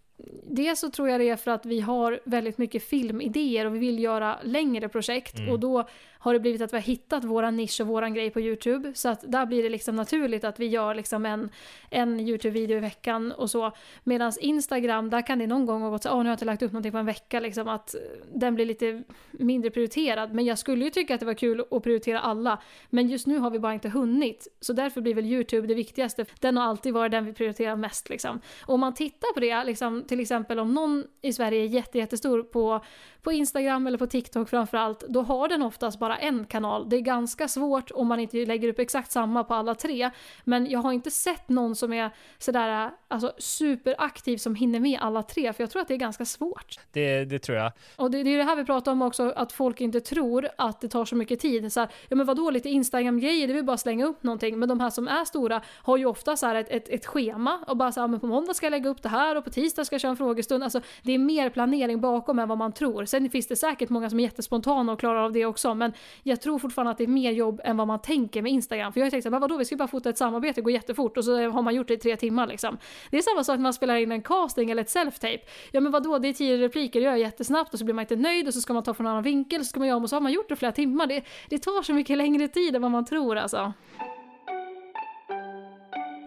Dels 0.42 0.80
så 0.80 0.90
tror 0.90 1.08
jag 1.08 1.20
det 1.20 1.28
är 1.28 1.36
för 1.36 1.50
att 1.50 1.66
vi 1.66 1.80
har 1.80 2.20
väldigt 2.24 2.58
mycket 2.58 2.82
filmidéer 2.82 3.66
och 3.66 3.74
vi 3.74 3.78
vill 3.78 3.98
göra 3.98 4.38
längre 4.42 4.88
projekt 4.88 5.34
och 5.50 5.60
då 5.60 5.88
har 6.18 6.32
det 6.32 6.40
blivit 6.40 6.62
att 6.62 6.72
vi 6.72 6.76
har 6.76 6.82
hittat 6.82 7.24
våran 7.24 7.56
nisch 7.56 7.80
och 7.80 7.86
våran 7.86 8.14
grej 8.14 8.30
på 8.30 8.40
YouTube. 8.40 8.92
Så 8.94 9.08
att 9.08 9.32
där 9.32 9.46
blir 9.46 9.62
det 9.62 9.68
liksom 9.68 9.96
naturligt 9.96 10.44
att 10.44 10.60
vi 10.60 10.66
gör 10.66 10.94
liksom 10.94 11.26
en, 11.26 11.50
en 11.90 12.20
YouTube-video 12.20 12.76
i 12.76 12.80
veckan 12.80 13.32
och 13.32 13.50
så. 13.50 13.72
Medan 14.04 14.32
Instagram, 14.40 15.10
där 15.10 15.26
kan 15.26 15.38
det 15.38 15.46
någon 15.46 15.66
gång 15.66 15.82
ha 15.82 15.90
gått 15.90 16.02
så 16.02 16.10
åh 16.10 16.16
nu 16.16 16.22
har 16.22 16.26
jag 16.26 16.34
inte 16.34 16.44
lagt 16.44 16.62
upp 16.62 16.72
någonting 16.72 16.92
på 16.92 16.98
en 16.98 17.06
vecka, 17.06 17.40
liksom 17.40 17.68
att 17.68 17.94
den 18.34 18.54
blir 18.54 18.66
lite 18.66 19.02
mindre 19.30 19.70
prioriterad. 19.70 20.34
Men 20.34 20.44
jag 20.44 20.58
skulle 20.58 20.84
ju 20.84 20.90
tycka 20.90 21.14
att 21.14 21.20
det 21.20 21.26
var 21.26 21.34
kul 21.34 21.64
att 21.70 21.82
prioritera 21.82 22.20
alla. 22.20 22.62
Men 22.90 23.08
just 23.08 23.26
nu 23.26 23.38
har 23.38 23.50
vi 23.50 23.58
bara 23.58 23.74
inte 23.74 23.88
hunnit. 23.88 24.48
Så 24.60 24.72
därför 24.72 25.00
blir 25.00 25.14
väl 25.14 25.26
YouTube 25.26 25.66
det 25.66 25.74
viktigaste. 25.74 26.24
Den 26.40 26.56
har 26.56 26.64
alltid 26.64 26.94
varit 26.94 27.12
den 27.12 27.24
vi 27.24 27.32
prioriterar 27.32 27.76
mest 27.76 28.08
liksom. 28.08 28.40
Och 28.66 28.74
om 28.74 28.80
man 28.80 28.94
tittar 28.94 29.34
på 29.34 29.40
det, 29.40 29.64
liksom, 29.64 30.04
till 30.08 30.20
exempel 30.20 30.58
om 30.58 30.74
någon 30.74 31.04
i 31.22 31.32
Sverige 31.32 31.62
är 31.62 31.66
jätte, 31.66 31.98
jättestor 31.98 32.42
på, 32.42 32.84
på 33.22 33.32
Instagram 33.32 33.86
eller 33.86 33.98
på 33.98 34.06
TikTok 34.06 34.48
framförallt, 34.48 35.00
då 35.08 35.22
har 35.22 35.48
den 35.48 35.62
oftast 35.62 35.98
bara 35.98 36.16
en 36.16 36.44
kanal. 36.44 36.88
Det 36.88 36.96
är 36.96 37.00
ganska 37.00 37.48
svårt 37.48 37.90
om 37.90 38.06
man 38.06 38.20
inte 38.20 38.46
lägger 38.46 38.68
upp 38.68 38.78
exakt 38.78 39.10
samma 39.10 39.44
på 39.44 39.54
alla 39.54 39.74
tre. 39.74 40.10
Men 40.44 40.70
jag 40.70 40.78
har 40.78 40.92
inte 40.92 41.10
sett 41.10 41.48
någon 41.48 41.76
som 41.76 41.92
är 41.92 42.10
sådär 42.38 42.90
alltså, 43.08 43.32
superaktiv 43.38 44.36
som 44.36 44.54
hinner 44.54 44.80
med 44.80 44.98
alla 45.00 45.22
tre, 45.22 45.52
för 45.52 45.62
jag 45.62 45.70
tror 45.70 45.82
att 45.82 45.88
det 45.88 45.94
är 45.94 45.98
ganska 45.98 46.24
svårt. 46.24 46.78
Det, 46.92 47.24
det 47.24 47.38
tror 47.38 47.58
jag. 47.58 47.72
Och 47.96 48.10
det, 48.10 48.22
det 48.22 48.30
är 48.30 48.38
det 48.38 48.44
här 48.44 48.56
vi 48.56 48.64
pratar 48.64 48.92
om 48.92 49.02
också, 49.02 49.32
att 49.36 49.52
folk 49.52 49.80
inte 49.80 50.00
tror 50.00 50.48
att 50.58 50.80
det 50.80 50.88
tar 50.88 51.04
så 51.04 51.16
mycket 51.16 51.40
tid. 51.40 51.72
Så 51.72 51.80
här, 51.80 51.88
ja 52.08 52.16
men 52.16 52.26
vadå, 52.26 52.50
lite 52.50 52.68
Instagram-grejer, 52.68 53.48
det 53.48 53.54
väl 53.54 53.64
bara 53.64 53.76
slänga 53.76 54.06
upp 54.06 54.22
någonting. 54.22 54.58
Men 54.58 54.68
de 54.68 54.80
här 54.80 54.90
som 54.90 55.08
är 55.08 55.24
stora 55.24 55.62
har 55.66 55.96
ju 55.96 56.06
ofta 56.06 56.36
så 56.36 56.54
ett, 56.54 56.70
ett, 56.70 56.88
ett 56.88 57.06
schema 57.06 57.64
och 57.66 57.76
bara 57.76 57.92
så 57.92 58.00
här, 58.00 58.08
men 58.08 58.20
på 58.20 58.26
måndag 58.26 58.54
ska 58.54 58.66
jag 58.66 58.70
lägga 58.70 58.90
upp 58.90 59.02
det 59.02 59.08
här 59.08 59.36
och 59.36 59.44
på 59.44 59.50
tisdag 59.50 59.84
ska 59.84 59.97
ska 59.98 60.02
köra 60.02 60.10
en 60.10 60.16
frågestund. 60.16 60.64
Alltså 60.64 60.80
det 61.02 61.12
är 61.12 61.18
mer 61.18 61.50
planering 61.50 62.00
bakom 62.00 62.38
än 62.38 62.48
vad 62.48 62.58
man 62.58 62.72
tror. 62.72 63.04
Sen 63.04 63.30
finns 63.30 63.46
det 63.46 63.56
säkert 63.56 63.88
många 63.88 64.10
som 64.10 64.20
är 64.20 64.24
jättespontana 64.24 64.92
och 64.92 65.00
klarar 65.00 65.24
av 65.24 65.32
det 65.32 65.46
också, 65.46 65.74
men 65.74 65.92
jag 66.22 66.40
tror 66.40 66.58
fortfarande 66.58 66.90
att 66.90 66.98
det 66.98 67.04
är 67.04 67.08
mer 67.08 67.32
jobb 67.32 67.60
än 67.64 67.76
vad 67.76 67.86
man 67.86 67.98
tänker 67.98 68.42
med 68.42 68.52
Instagram. 68.52 68.92
För 68.92 69.00
jag 69.00 69.06
har 69.06 69.10
tänkt 69.10 69.22
så 69.22 69.30
här, 69.30 69.40
vadå, 69.40 69.56
vi 69.56 69.64
ska 69.64 69.76
bara 69.76 69.88
fota 69.88 70.10
ett 70.10 70.18
samarbete, 70.18 70.54
det 70.54 70.64
går 70.64 70.72
jättefort 70.72 71.16
och 71.16 71.24
så 71.24 71.50
har 71.50 71.62
man 71.62 71.74
gjort 71.74 71.88
det 71.88 71.94
i 71.94 71.98
tre 71.98 72.16
timmar 72.16 72.46
liksom. 72.46 72.78
Det 73.10 73.18
är 73.18 73.22
samma 73.22 73.44
sak 73.44 73.56
när 73.56 73.62
man 73.62 73.74
spelar 73.74 73.96
in 73.96 74.12
en 74.12 74.22
casting 74.22 74.70
eller 74.70 74.82
ett 74.82 74.94
self-tape. 74.94 75.40
Ja 75.72 75.80
men 75.80 75.92
vadå, 75.92 76.18
det 76.18 76.28
är 76.28 76.32
tio 76.32 76.56
repliker, 76.56 77.00
det 77.00 77.04
gör 77.04 77.12
jag 77.12 77.20
jättesnabbt 77.20 77.72
och 77.72 77.78
så 77.78 77.84
blir 77.84 77.94
man 77.94 78.02
inte 78.02 78.16
nöjd 78.16 78.46
och 78.46 78.54
så 78.54 78.60
ska 78.60 78.72
man 78.72 78.82
ta 78.82 78.94
från 78.94 79.06
en 79.06 79.10
annan 79.10 79.22
vinkel, 79.22 79.64
så 79.64 79.68
ska 79.68 79.80
man 79.80 79.88
göra 79.88 79.96
om 79.96 80.02
och 80.02 80.10
så 80.10 80.16
har 80.16 80.20
man 80.20 80.32
gjort 80.32 80.48
det 80.48 80.56
flera 80.56 80.72
timmar. 80.72 81.06
Det, 81.06 81.24
det 81.48 81.58
tar 81.58 81.82
så 81.82 81.94
mycket 81.94 82.18
längre 82.18 82.48
tid 82.48 82.76
än 82.76 82.82
vad 82.82 82.90
man 82.90 83.04
tror 83.04 83.38
alltså. 83.38 83.72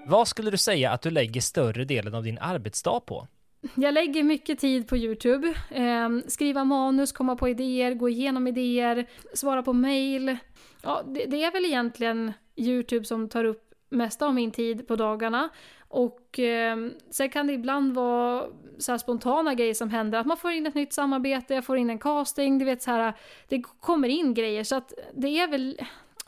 Vad 0.06 0.28
skulle 0.28 0.52
du 0.52 0.58
säga 0.58 0.92
att 0.92 1.02
du 1.02 1.10
lägger 1.10 1.42
större 1.42 1.86
delen 1.86 2.16
av 2.16 2.24
din 2.24 2.38
arbetsdag 2.40 3.00
på? 3.00 3.28
Jag 3.76 3.94
lägger 3.94 4.24
mycket 4.24 4.60
tid 4.60 4.88
på 4.88 4.98
YouTube. 4.98 5.54
Eh, 5.70 6.10
skriva 6.28 6.64
manus, 6.64 7.12
komma 7.12 7.36
på 7.36 7.50
idéer, 7.50 7.94
gå 7.94 8.10
igenom 8.10 8.48
idéer, 8.48 9.06
svara 9.34 9.64
på 9.64 9.74
mail. 9.74 10.38
Ja, 10.84 11.04
det, 11.08 11.26
det, 11.26 11.44
är 11.44 11.52
väl 11.52 11.66
egentligen 11.66 12.34
YouTube 12.56 13.06
som 13.06 13.30
tar 13.30 13.44
upp 13.44 13.74
mesta 13.90 14.26
av 14.26 14.34
min 14.34 14.52
tid 14.52 14.88
på 14.88 14.96
dagarna. 14.96 15.50
Och 15.88 16.40
eh, 16.40 16.78
sen 17.10 17.30
kan 17.30 17.48
det 17.48 17.54
ibland 17.54 17.94
vara 17.94 18.46
så 18.78 18.98
spontana 18.98 19.54
grejer 19.54 19.74
som 19.74 19.90
händer. 19.90 20.20
Att 20.20 20.28
man 20.28 20.38
får 20.38 20.52
in 20.52 20.66
ett 20.66 20.76
nytt 20.76 20.94
samarbete, 20.94 21.54
jag 21.54 21.66
får 21.66 21.78
in 21.78 21.90
en 21.90 22.00
casting, 22.00 22.58
du 22.58 22.66
vet 22.66 22.82
så 22.82 22.92
här. 22.92 23.14
Det 23.48 23.62
kommer 23.80 24.08
in 24.08 24.34
grejer 24.34 24.64
så 24.64 24.76
att 24.76 24.94
det 25.14 25.40
är 25.40 25.48
väl 25.48 25.80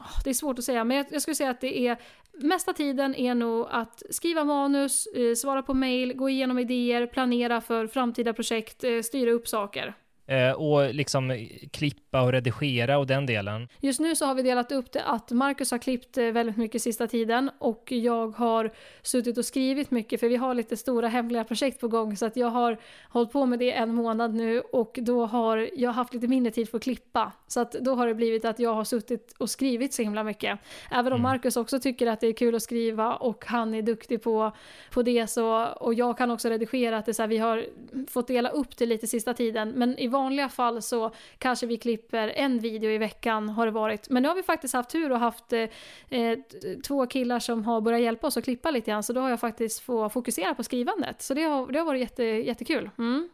Ah, 0.04 0.22
det 0.24 0.30
är 0.30 0.34
svårt 0.34 0.60
att 0.60 0.66
säga, 0.66 0.84
men 0.84 0.98
jag, 0.98 1.06
jag 1.10 1.22
skulle 1.22 1.36
säga 1.36 1.50
att 1.50 1.62
det 1.62 1.88
är 1.88 1.98
mesta 2.34 2.74
tiden 2.74 3.16
är 3.16 3.36
nog 3.36 3.68
att 3.72 4.04
skriva 4.10 4.44
manus, 4.44 5.08
eh, 5.08 5.36
svara 5.36 5.64
på 5.64 5.74
mail, 5.74 6.14
gå 6.14 6.30
igenom 6.30 6.60
idéer, 6.60 7.08
planera 7.08 7.62
för 7.62 7.88
framtida 7.88 8.34
projekt, 8.34 8.84
eh, 8.84 9.02
styra 9.02 9.32
upp 9.32 9.48
saker. 9.48 9.94
Eh, 10.26 10.52
och 10.52 10.94
liksom 10.94 11.48
klippa 11.72 12.22
och 12.22 12.32
redigera 12.32 12.98
och 12.98 13.08
den 13.08 13.26
delen. 13.26 13.68
Just 13.80 14.00
nu 14.00 14.16
så 14.16 14.26
har 14.26 14.36
vi 14.36 14.42
delat 14.42 14.72
upp 14.72 14.92
det 14.92 15.04
att 15.04 15.32
Marcus 15.32 15.72
har 15.72 15.78
klippt 15.78 16.18
eh, 16.18 16.26
väldigt 16.26 16.58
mycket 16.58 16.82
sista 16.82 17.08
tiden 17.08 17.52
och 17.60 17.92
jag 17.92 18.28
har 18.28 18.72
suttit 19.02 19.38
och 19.38 19.46
skrivit 19.46 19.92
mycket 19.92 20.20
för 20.20 20.30
vi 20.30 20.36
har 20.36 20.54
lite 20.54 20.78
stora 20.78 21.08
hemliga 21.08 21.44
projekt 21.44 21.80
på 21.80 21.88
gång 21.88 22.18
så 22.18 22.26
att 22.26 22.36
jag 22.36 22.48
har 22.48 22.78
hållit 23.10 23.32
på 23.32 23.46
med 23.46 23.60
det 23.60 23.72
en 23.72 23.96
månad 23.96 24.34
nu 24.34 24.60
och 24.60 25.00
då 25.02 25.26
har 25.26 25.70
jag 25.74 25.92
haft 25.92 26.14
lite 26.14 26.28
mindre 26.28 26.52
tid 26.52 26.70
för 26.70 26.78
att 26.78 26.84
klippa. 26.84 27.32
Så 27.48 27.60
att 27.60 27.72
då 27.72 27.96
har 27.96 28.08
det 28.08 28.14
blivit 28.14 28.46
att 28.46 28.60
jag 28.60 28.74
har 28.74 28.84
suttit 28.84 29.36
och 29.38 29.50
skrivit 29.50 29.94
så 29.94 30.02
himla 30.02 30.24
mycket. 30.24 30.60
Även 30.92 31.14
om 31.14 31.20
mm. 31.20 31.32
Marcus 31.32 31.58
också 31.58 31.80
tycker 31.80 32.08
att 32.08 32.20
det 32.20 32.28
är 32.28 32.34
kul 32.34 32.56
att 32.56 32.64
skriva 32.64 33.16
och 33.16 33.46
han 33.46 33.74
är 33.74 33.82
duktig 33.82 34.24
på, 34.24 34.52
på 34.92 35.04
det 35.04 35.28
så 35.28 35.66
och 35.66 35.94
jag 35.94 36.18
kan 36.18 36.32
också 36.32 36.50
redigera 36.50 36.98
att 36.98 37.06
det 37.06 37.14
så 37.14 37.22
här, 37.22 37.28
vi 37.28 37.38
har 37.38 37.66
fått 38.10 38.28
dela 38.28 38.50
upp 38.50 38.78
det 38.78 38.86
lite 38.86 39.08
sista 39.08 39.34
tiden 39.34 39.70
men 39.70 40.00
i 40.00 40.13
vanliga 40.14 40.50
fall 40.50 40.82
så 40.82 41.12
kanske 41.38 41.66
vi 41.66 41.78
klipper 41.78 42.28
en 42.28 42.60
video 42.60 42.92
i 42.92 42.98
veckan 42.98 43.50
har 43.50 43.66
det 43.66 43.72
varit. 43.72 44.10
Men 44.10 44.24
nu 44.24 44.30
har 44.30 44.36
vi 44.36 44.44
faktiskt 44.44 44.74
haft 44.74 44.90
tur 44.90 45.12
och 45.12 45.20
haft 45.20 45.54
eh, 45.54 45.70
eh, 46.10 46.40
två 46.88 47.08
killar 47.08 47.40
som 47.40 47.66
har 47.66 47.82
börjat 47.82 48.02
hjälpa 48.02 48.28
oss 48.28 48.38
att 48.38 48.44
klippa 48.44 48.72
lite 48.72 48.92
grann 48.92 49.04
så 49.04 49.14
då 49.14 49.22
har 49.22 49.30
jag 49.30 49.40
faktiskt 49.40 49.80
fått 49.80 50.14
fokusera 50.14 50.56
på 50.56 50.64
skrivandet. 50.64 51.22
Så 51.22 51.34
det 51.34 51.44
har, 51.44 51.72
det 51.72 51.80
har 51.80 51.86
varit 51.86 52.02
jätte, 52.02 52.24
jättekul. 52.24 52.90
Mm. 52.98 53.30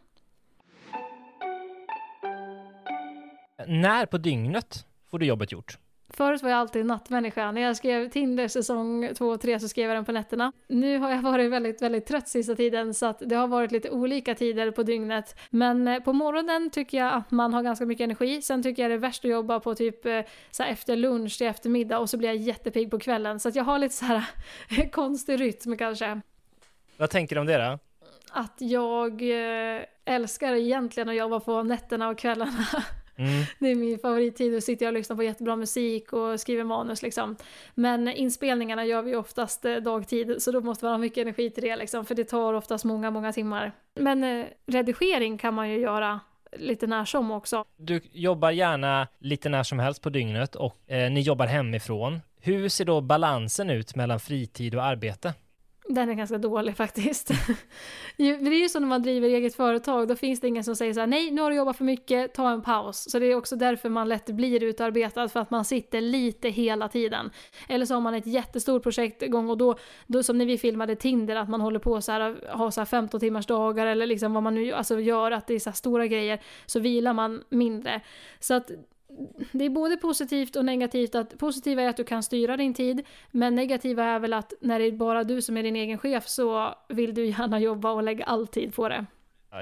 När 3.66 4.06
på 4.06 4.18
dygnet 4.18 4.86
får 5.10 5.18
du 5.18 5.26
jobbet 5.26 5.52
gjort? 5.52 5.78
Förut 6.12 6.42
var 6.42 6.50
jag 6.50 6.58
alltid 6.58 6.86
nattmänniska. 6.86 7.52
När 7.52 7.60
jag 7.60 7.76
skrev 7.76 8.08
Tinder 8.08 8.48
säsong 8.48 9.14
2 9.14 9.28
och 9.28 9.40
3 9.40 9.60
så 9.60 9.68
skrev 9.68 9.88
jag 9.88 9.96
den 9.96 10.04
på 10.04 10.12
nätterna. 10.12 10.52
Nu 10.68 10.98
har 10.98 11.10
jag 11.10 11.22
varit 11.22 11.50
väldigt, 11.50 11.82
väldigt 11.82 12.06
trött 12.06 12.28
sista 12.28 12.54
tiden 12.54 12.94
så 12.94 13.06
att 13.06 13.22
det 13.26 13.34
har 13.34 13.48
varit 13.48 13.72
lite 13.72 13.90
olika 13.90 14.34
tider 14.34 14.70
på 14.70 14.82
dygnet. 14.82 15.36
Men 15.50 15.88
eh, 15.88 16.02
på 16.02 16.12
morgonen 16.12 16.70
tycker 16.70 16.98
jag 16.98 17.14
att 17.14 17.30
man 17.30 17.54
har 17.54 17.62
ganska 17.62 17.86
mycket 17.86 18.04
energi. 18.04 18.42
Sen 18.42 18.62
tycker 18.62 18.82
jag 18.82 18.90
det 18.90 18.94
är 18.94 18.98
värst 18.98 19.24
att 19.24 19.30
jobba 19.30 19.60
på 19.60 19.74
typ 19.74 20.06
eh, 20.06 20.20
så 20.50 20.62
efter 20.62 20.96
lunch 20.96 21.38
till 21.38 21.46
eftermiddag 21.46 21.98
och 21.98 22.10
så 22.10 22.16
blir 22.16 22.28
jag 22.28 22.36
jättepigg 22.36 22.90
på 22.90 22.98
kvällen. 22.98 23.40
Så 23.40 23.48
att 23.48 23.54
jag 23.54 23.64
har 23.64 23.78
lite 23.78 23.94
så 23.94 24.04
här 24.04 24.24
konstig 24.92 25.40
rytm 25.40 25.76
kanske. 25.76 26.20
Vad 26.96 27.10
tänker 27.10 27.36
du 27.36 27.40
om 27.40 27.46
det 27.46 27.58
då? 27.58 27.78
Att 28.32 28.56
jag 28.58 29.22
eh, 29.22 29.82
älskar 30.04 30.54
egentligen 30.54 31.08
att 31.08 31.16
jobba 31.16 31.40
på 31.40 31.62
nätterna 31.62 32.08
och 32.08 32.18
kvällarna. 32.18 32.66
Mm. 33.20 33.44
Det 33.58 33.68
är 33.68 33.74
min 33.74 33.98
favorittid, 33.98 34.52
då 34.52 34.60
sitter 34.60 34.86
jag 34.86 34.92
och 34.92 34.98
lyssnar 34.98 35.16
på 35.16 35.22
jättebra 35.22 35.56
musik 35.56 36.12
och 36.12 36.40
skriver 36.40 36.64
manus 36.64 37.02
liksom. 37.02 37.36
Men 37.74 38.08
inspelningarna 38.08 38.84
gör 38.84 39.02
vi 39.02 39.16
oftast 39.16 39.64
eh, 39.64 39.76
dagtid, 39.76 40.42
så 40.42 40.52
då 40.52 40.60
måste 40.60 40.84
man 40.84 40.92
ha 40.92 40.98
mycket 40.98 41.22
energi 41.22 41.50
till 41.50 41.62
det 41.62 41.76
liksom, 41.76 42.04
för 42.04 42.14
det 42.14 42.24
tar 42.24 42.54
oftast 42.54 42.84
många, 42.84 43.10
många 43.10 43.32
timmar. 43.32 43.72
Men 43.94 44.24
eh, 44.24 44.46
redigering 44.66 45.38
kan 45.38 45.54
man 45.54 45.70
ju 45.70 45.78
göra 45.78 46.20
lite 46.56 46.86
när 46.86 47.04
som 47.04 47.30
också. 47.30 47.64
Du 47.76 48.00
jobbar 48.12 48.50
gärna 48.50 49.08
lite 49.18 49.48
när 49.48 49.62
som 49.62 49.78
helst 49.78 50.02
på 50.02 50.10
dygnet 50.10 50.54
och 50.54 50.90
eh, 50.90 51.10
ni 51.10 51.20
jobbar 51.20 51.46
hemifrån. 51.46 52.20
Hur 52.40 52.68
ser 52.68 52.84
då 52.84 53.00
balansen 53.00 53.70
ut 53.70 53.96
mellan 53.96 54.20
fritid 54.20 54.74
och 54.74 54.84
arbete? 54.84 55.34
Den 55.94 56.08
är 56.08 56.14
ganska 56.14 56.38
dålig 56.38 56.76
faktiskt. 56.76 57.28
det 58.16 58.24
är 58.24 58.62
ju 58.62 58.68
så 58.68 58.80
när 58.80 58.86
man 58.86 59.02
driver 59.02 59.28
eget 59.28 59.54
företag, 59.54 60.08
då 60.08 60.16
finns 60.16 60.40
det 60.40 60.48
ingen 60.48 60.64
som 60.64 60.76
säger 60.76 60.94
så 60.94 61.00
här, 61.00 61.06
nej 61.06 61.30
nu 61.30 61.42
har 61.42 61.50
du 61.50 61.56
jobbat 61.56 61.76
för 61.76 61.84
mycket, 61.84 62.34
ta 62.34 62.50
en 62.50 62.62
paus. 62.62 63.10
Så 63.10 63.18
det 63.18 63.26
är 63.26 63.34
också 63.34 63.56
därför 63.56 63.88
man 63.88 64.08
lätt 64.08 64.26
blir 64.26 64.62
utarbetad, 64.62 65.28
för 65.28 65.40
att 65.40 65.50
man 65.50 65.64
sitter 65.64 66.00
lite 66.00 66.48
hela 66.48 66.88
tiden. 66.88 67.30
Eller 67.68 67.86
så 67.86 67.94
har 67.94 68.00
man 68.00 68.14
ett 68.14 68.26
jättestort 68.26 68.82
projekt 68.82 69.22
igång 69.22 69.50
och 69.50 69.58
då, 69.58 69.74
då 70.06 70.22
som 70.22 70.38
när 70.38 70.46
vi 70.46 70.58
filmade 70.58 70.96
Tinder, 70.96 71.36
att 71.36 71.48
man 71.48 71.60
håller 71.60 71.78
på 71.78 72.00
så 72.02 72.12
här, 72.12 72.36
har 72.48 72.70
så 72.70 72.80
här 72.80 72.86
15 72.86 73.20
timmars 73.20 73.46
dagar 73.46 73.86
eller 73.86 74.06
liksom 74.06 74.34
vad 74.34 74.42
man 74.42 74.54
nu 74.54 74.72
alltså 74.72 75.00
gör, 75.00 75.30
att 75.30 75.46
det 75.46 75.54
är 75.54 75.58
så 75.58 75.70
här 75.70 75.74
stora 75.74 76.06
grejer, 76.06 76.40
så 76.66 76.80
vilar 76.80 77.12
man 77.12 77.44
mindre. 77.48 78.00
Så 78.40 78.54
att 78.54 78.70
det 79.52 79.64
är 79.64 79.70
både 79.70 79.96
positivt 79.96 80.56
och 80.56 80.64
negativt. 80.64 81.14
Att 81.14 81.38
positiva 81.38 81.82
är 81.82 81.88
att 81.88 81.96
du 81.96 82.04
kan 82.04 82.22
styra 82.22 82.56
din 82.56 82.74
tid, 82.74 83.06
men 83.30 83.54
negativa 83.54 84.04
är 84.04 84.18
väl 84.18 84.32
att 84.32 84.52
när 84.60 84.78
det 84.78 84.84
är 84.84 84.92
bara 84.92 85.24
du 85.24 85.42
som 85.42 85.56
är 85.56 85.62
din 85.62 85.76
egen 85.76 85.98
chef 85.98 86.28
så 86.28 86.74
vill 86.88 87.14
du 87.14 87.26
gärna 87.26 87.60
jobba 87.60 87.92
och 87.92 88.02
lägga 88.02 88.24
all 88.24 88.46
tid 88.46 88.74
på 88.74 88.88
det. 88.88 89.06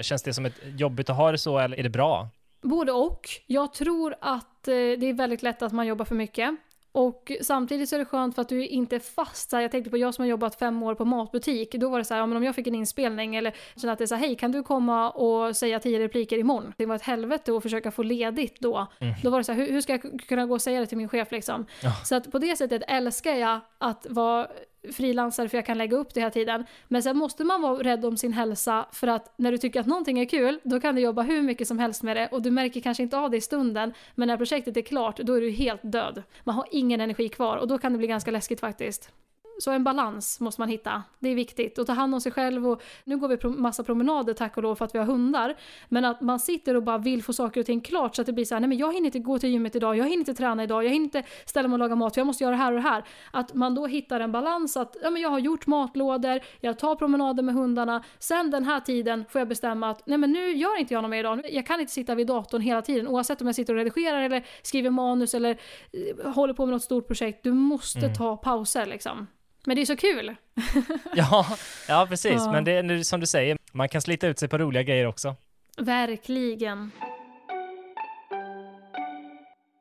Känns 0.03 0.23
det 0.23 0.33
som 0.33 0.47
ett 0.47 0.61
jobbigt 0.79 1.11
att 1.11 1.17
ha 1.17 1.33
det 1.33 1.39
så, 1.39 1.59
eller 1.59 1.79
är 1.79 1.83
det 1.83 1.91
bra? 1.91 2.29
Både 2.63 2.93
och. 2.93 3.29
Jag 3.47 3.73
tror 3.73 4.15
att 4.21 4.69
eh, 4.69 4.73
det 4.75 5.07
är 5.07 5.13
väldigt 5.13 5.43
lätt 5.43 5.63
att 5.63 5.73
man 5.73 5.87
jobbar 5.87 6.05
för 6.05 6.15
mycket. 6.15 6.55
Och 6.93 7.33
samtidigt 7.41 7.89
så 7.89 7.97
är 7.97 7.99
det 7.99 8.05
skönt 8.05 8.35
för 8.35 8.43
att 8.43 8.49
du 8.49 8.67
inte 8.67 8.97
är 8.97 9.01
fast. 9.01 9.53
jag 9.53 9.71
tänkte 9.71 9.91
på 9.91 9.97
jag 9.97 10.15
som 10.15 10.23
har 10.23 10.29
jobbat 10.29 10.59
fem 10.59 10.83
år 10.83 10.95
på 10.95 11.05
matbutik. 11.05 11.73
Då 11.73 11.89
var 11.89 11.99
det 11.99 12.05
så 12.05 12.15
här, 12.15 12.21
ja, 12.21 12.27
men 12.27 12.37
om 12.37 12.45
jag 12.45 12.55
fick 12.55 12.67
en 12.67 12.75
inspelning 12.75 13.37
eller 13.37 13.55
kände 13.77 13.93
att 13.93 13.99
det 13.99 14.05
är 14.05 14.07
så 14.07 14.15
här, 14.15 14.27
hej 14.27 14.37
kan 14.37 14.53
du 14.53 14.63
komma 14.63 15.11
och 15.11 15.57
säga 15.57 15.79
tio 15.79 15.99
repliker 15.99 16.39
imorgon? 16.39 16.73
Det 16.77 16.87
var 16.87 16.97
ett 16.97 17.03
helvete 17.03 17.57
att 17.57 17.63
försöka 17.63 17.91
få 17.91 18.03
ledigt 18.03 18.61
då. 18.61 18.87
Mm. 19.01 19.15
Då 19.23 19.31
var 19.31 19.39
det 19.39 19.45
så 19.45 19.53
här, 19.53 19.61
hur, 19.61 19.73
hur, 19.73 19.81
ska 19.81 19.93
jag 19.93 20.21
kunna 20.29 20.47
gå 20.47 20.55
och 20.55 20.63
säga 20.63 20.81
det 20.81 20.87
till 20.87 20.99
min 20.99 21.09
chef 21.09 21.33
liksom? 21.33 21.67
Ja. 21.83 21.93
Så 22.05 22.15
att 22.15 22.33
på 22.33 22.39
det 22.39 22.57
sättet 22.57 22.83
älskar 22.89 23.35
jag 23.35 23.61
att 23.79 24.07
vara 24.11 24.49
frilansare 24.93 25.49
för 25.49 25.59
jag 25.59 25.67
kan 25.67 25.79
lägga 25.79 25.97
upp 25.97 26.15
det 26.15 26.21
hela 26.21 26.31
tiden. 26.31 26.65
Men 26.89 27.03
sen 27.03 27.17
måste 27.17 27.45
man 27.45 27.63
vara 27.63 27.83
rädd 27.83 28.05
om 28.05 28.17
sin 28.17 28.33
hälsa 28.33 28.87
för 28.93 29.07
att 29.07 29.35
när 29.37 29.53
du 29.53 29.59
tycker 29.59 29.81
att 29.81 29.87
någonting 29.87 30.19
är 30.19 30.25
kul, 30.25 30.61
då 30.63 30.81
kan 30.81 30.95
du 30.95 31.01
jobba 31.01 31.23
hur 31.23 31.43
mycket 31.43 31.69
som 31.69 31.79
helst 31.79 32.03
med 32.03 32.17
det 32.17 32.29
och 32.29 32.43
du 32.43 32.51
märker 32.51 32.81
kanske 32.81 33.03
inte 33.03 33.19
av 33.19 33.31
det 33.31 33.37
i 33.37 33.41
stunden, 33.41 33.93
men 34.15 34.29
när 34.29 34.37
projektet 34.37 34.77
är 34.77 34.83
klart, 34.83 35.17
då 35.17 35.35
är 35.35 35.41
du 35.41 35.51
helt 35.51 35.81
död. 35.83 36.23
Man 36.45 36.55
har 36.55 36.67
ingen 36.71 37.01
energi 37.01 37.29
kvar 37.29 37.57
och 37.57 37.69
då 37.69 37.79
kan 37.79 37.93
det 37.93 37.99
bli 37.99 38.07
ganska 38.07 38.31
läskigt 38.31 38.61
faktiskt. 38.61 39.11
Så 39.59 39.71
en 39.71 39.85
balans 39.85 40.41
måste 40.41 40.61
man 40.61 40.69
hitta. 40.69 41.03
Det 41.19 41.29
är 41.29 41.35
viktigt. 41.35 41.79
Och 41.79 41.87
ta 41.87 41.93
hand 41.93 42.15
om 42.15 42.21
sig 42.21 42.33
själv 42.33 42.69
och 42.69 42.83
nu 43.05 43.17
går 43.17 43.29
vi 43.29 43.37
på 43.37 43.51
massa 43.51 43.85
promenader 43.85 44.35
tack 44.35 44.57
och 44.57 44.63
lov 44.63 44.75
för 44.75 44.85
att 44.85 44.95
vi 44.95 44.99
har 44.99 45.07
hundar. 45.07 45.57
Men 45.89 46.05
att 46.05 46.21
man 46.21 46.41
sitter 46.41 46.75
och 46.75 46.83
bara 46.83 46.99
vill 46.99 47.23
få 47.23 47.33
saker 47.33 47.61
och 47.61 47.67
ting 47.67 47.81
klart 47.81 48.17
så 48.17 48.23
att 48.23 48.27
det 48.27 48.33
blir 48.33 48.45
så 48.45 48.55
här, 48.55 48.61
nej 48.61 48.69
men 48.69 48.79
jag 48.79 48.95
hinner 48.95 49.07
inte 49.07 49.19
gå 49.19 49.39
till 49.39 49.51
gymmet 49.51 49.77
idag, 49.77 49.97
jag 49.97 50.05
hinner 50.05 50.19
inte 50.19 50.35
träna 50.35 50.63
idag, 50.63 50.85
jag 50.85 50.91
hinner 50.91 51.05
inte 51.05 51.23
ställa 51.45 51.69
mig 51.69 51.75
och 51.75 51.79
laga 51.79 51.95
mat 51.95 52.15
för 52.15 52.21
jag 52.21 52.27
måste 52.27 52.45
göra 52.45 52.57
det 52.57 52.63
här 52.63 52.73
och 52.73 52.83
det 52.83 52.89
här. 52.89 53.05
Att 53.31 53.55
man 53.55 53.75
då 53.75 53.87
hittar 53.87 54.21
en 54.21 54.33
balans 54.33 54.77
att, 54.77 54.97
ja 55.03 55.11
men 55.11 55.23
jag 55.23 55.31
har 55.31 55.39
gjort 55.39 55.67
matlådor, 55.67 56.41
jag 56.61 56.79
tar 56.79 56.95
promenader 56.95 57.43
med 57.43 57.55
hundarna, 57.55 58.05
sen 58.19 58.51
den 58.51 58.65
här 58.65 58.81
tiden 58.81 59.25
får 59.29 59.41
jag 59.41 59.49
bestämma 59.49 59.91
att, 59.91 60.07
nej 60.07 60.19
men 60.19 60.33
nu 60.33 60.53
gör 60.53 60.81
inte 60.81 60.95
jag 60.95 61.03
något 61.03 61.11
mer 61.11 61.21
idag, 61.21 61.41
jag 61.51 61.67
kan 61.67 61.81
inte 61.81 61.93
sitta 61.93 62.15
vid 62.15 62.27
datorn 62.27 62.61
hela 62.61 62.83
tiden 62.83 63.09
oavsett 63.09 63.41
om 63.41 63.47
jag 63.47 63.57
sitter 63.57 63.73
och 63.73 63.79
redigerar 63.79 64.23
eller 64.23 64.47
skriver 64.63 64.91
manus 64.91 65.35
eller 65.35 65.51
eh, 65.93 66.33
håller 66.33 66.55
på 66.55 66.67
med 66.67 66.73
något 66.73 66.83
stort 66.83 67.07
projekt. 67.07 67.45
Du 67.45 67.53
måste 67.53 67.99
mm. 67.99 68.15
ta 68.15 68.37
pauser 68.37 68.87
liksom. 68.87 69.27
Men 69.69 69.77
det 69.77 69.83
är 69.83 69.87
så 69.87 69.97
kul! 69.97 70.37
ja, 71.15 71.59
ja, 71.89 72.07
precis. 72.09 72.33
Ja. 72.33 72.53
Men 72.53 72.65
det 72.65 72.73
är 72.73 73.03
som 73.03 73.21
du 73.21 73.27
säger, 73.27 73.59
man 73.73 73.89
kan 73.89 74.03
slita 74.03 74.27
ut 74.27 74.39
sig 74.39 74.49
på 74.49 74.59
roliga 74.59 74.83
grejer 74.83 75.07
också. 75.07 75.37
Verkligen. 75.79 76.91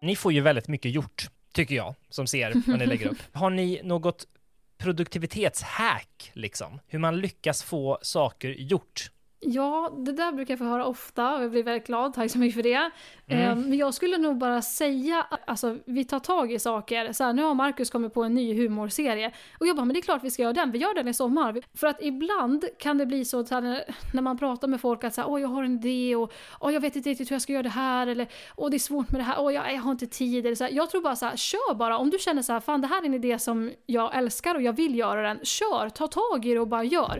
Ni 0.01 0.15
får 0.15 0.33
ju 0.33 0.41
väldigt 0.41 0.67
mycket 0.67 0.91
gjort, 0.91 1.27
tycker 1.53 1.75
jag, 1.75 1.95
som 2.09 2.27
ser 2.27 2.69
när 2.69 2.77
ni 2.77 2.85
lägger 2.85 3.07
upp. 3.07 3.17
Har 3.31 3.49
ni 3.49 3.81
något 3.83 4.27
produktivitetshack, 4.77 6.31
liksom? 6.33 6.79
Hur 6.87 6.99
man 6.99 7.19
lyckas 7.19 7.63
få 7.63 7.99
saker 8.01 8.49
gjort? 8.49 9.11
Ja, 9.39 9.93
det 9.97 10.11
där 10.11 10.31
brukar 10.31 10.51
jag 10.51 10.59
få 10.59 10.65
höra 10.65 10.85
ofta 10.85 11.35
och 11.35 11.43
jag 11.43 11.51
blir 11.51 11.63
väldigt 11.63 11.87
glad, 11.87 12.13
tack 12.13 12.31
så 12.31 12.37
mycket 12.37 12.55
för 12.55 12.63
det. 12.63 12.91
Mm. 13.27 13.51
Ehm, 13.51 13.61
men 13.61 13.77
jag 13.77 13.93
skulle 13.93 14.17
nog 14.17 14.37
bara 14.37 14.61
säga, 14.61 15.27
alltså 15.47 15.77
vi 15.85 16.05
tar 16.05 16.19
tag 16.19 16.51
i 16.51 16.59
saker. 16.59 17.13
Så 17.13 17.23
här, 17.23 17.33
nu 17.33 17.43
har 17.43 17.53
Marcus 17.53 17.89
kommit 17.89 18.13
på 18.13 18.23
en 18.23 18.33
ny 18.33 18.53
humorserie 18.53 19.31
och 19.59 19.67
jag 19.67 19.75
bara, 19.75 19.85
men 19.85 19.93
det 19.93 19.99
är 19.99 20.01
klart 20.01 20.23
vi 20.23 20.31
ska 20.31 20.41
göra 20.41 20.53
den, 20.53 20.71
vi 20.71 20.77
gör 20.77 20.93
den 20.93 21.07
i 21.07 21.13
sommar. 21.13 21.61
För 21.73 21.87
att 21.87 22.01
ibland 22.01 22.65
kan 22.79 22.97
det 22.97 23.05
bli 23.05 23.25
så, 23.25 23.45
så 23.45 23.55
här, 23.55 23.83
när 24.13 24.21
man 24.21 24.37
pratar 24.37 24.67
med 24.67 24.81
folk 24.81 25.03
att 25.03 25.13
så 25.13 25.21
här, 25.21 25.29
åh 25.29 25.41
jag 25.41 25.49
har 25.49 25.63
en 25.63 25.73
idé 25.73 26.15
och 26.15 26.33
åh 26.59 26.73
jag 26.73 26.81
vet 26.81 26.95
inte 26.95 27.09
riktigt 27.09 27.31
hur 27.31 27.35
jag 27.35 27.41
ska 27.41 27.53
göra 27.53 27.63
det 27.63 27.69
här 27.69 28.07
eller 28.07 28.27
åh 28.55 28.69
det 28.69 28.77
är 28.77 28.79
svårt 28.79 29.11
med 29.11 29.19
det 29.19 29.25
här, 29.25 29.35
åh 29.39 29.53
jag, 29.53 29.73
jag 29.73 29.81
har 29.81 29.91
inte 29.91 30.07
tid. 30.07 30.45
Eller 30.45 30.55
så 30.55 30.63
här. 30.63 30.71
Jag 30.71 30.89
tror 30.89 31.01
bara 31.01 31.15
så 31.15 31.25
här, 31.25 31.35
kör 31.35 31.75
bara. 31.75 31.97
Om 31.97 32.09
du 32.09 32.19
känner 32.19 32.41
så 32.41 32.53
här, 32.53 32.59
fan 32.59 32.81
det 32.81 32.87
här 32.87 33.01
är 33.01 33.05
en 33.05 33.13
idé 33.13 33.39
som 33.39 33.71
jag 33.85 34.17
älskar 34.17 34.55
och 34.55 34.61
jag 34.61 34.73
vill 34.73 34.95
göra 34.95 35.21
den, 35.21 35.39
kör, 35.43 35.89
ta 35.89 36.07
tag 36.07 36.45
i 36.45 36.53
det 36.53 36.59
och 36.59 36.67
bara 36.67 36.83
gör. 36.83 37.19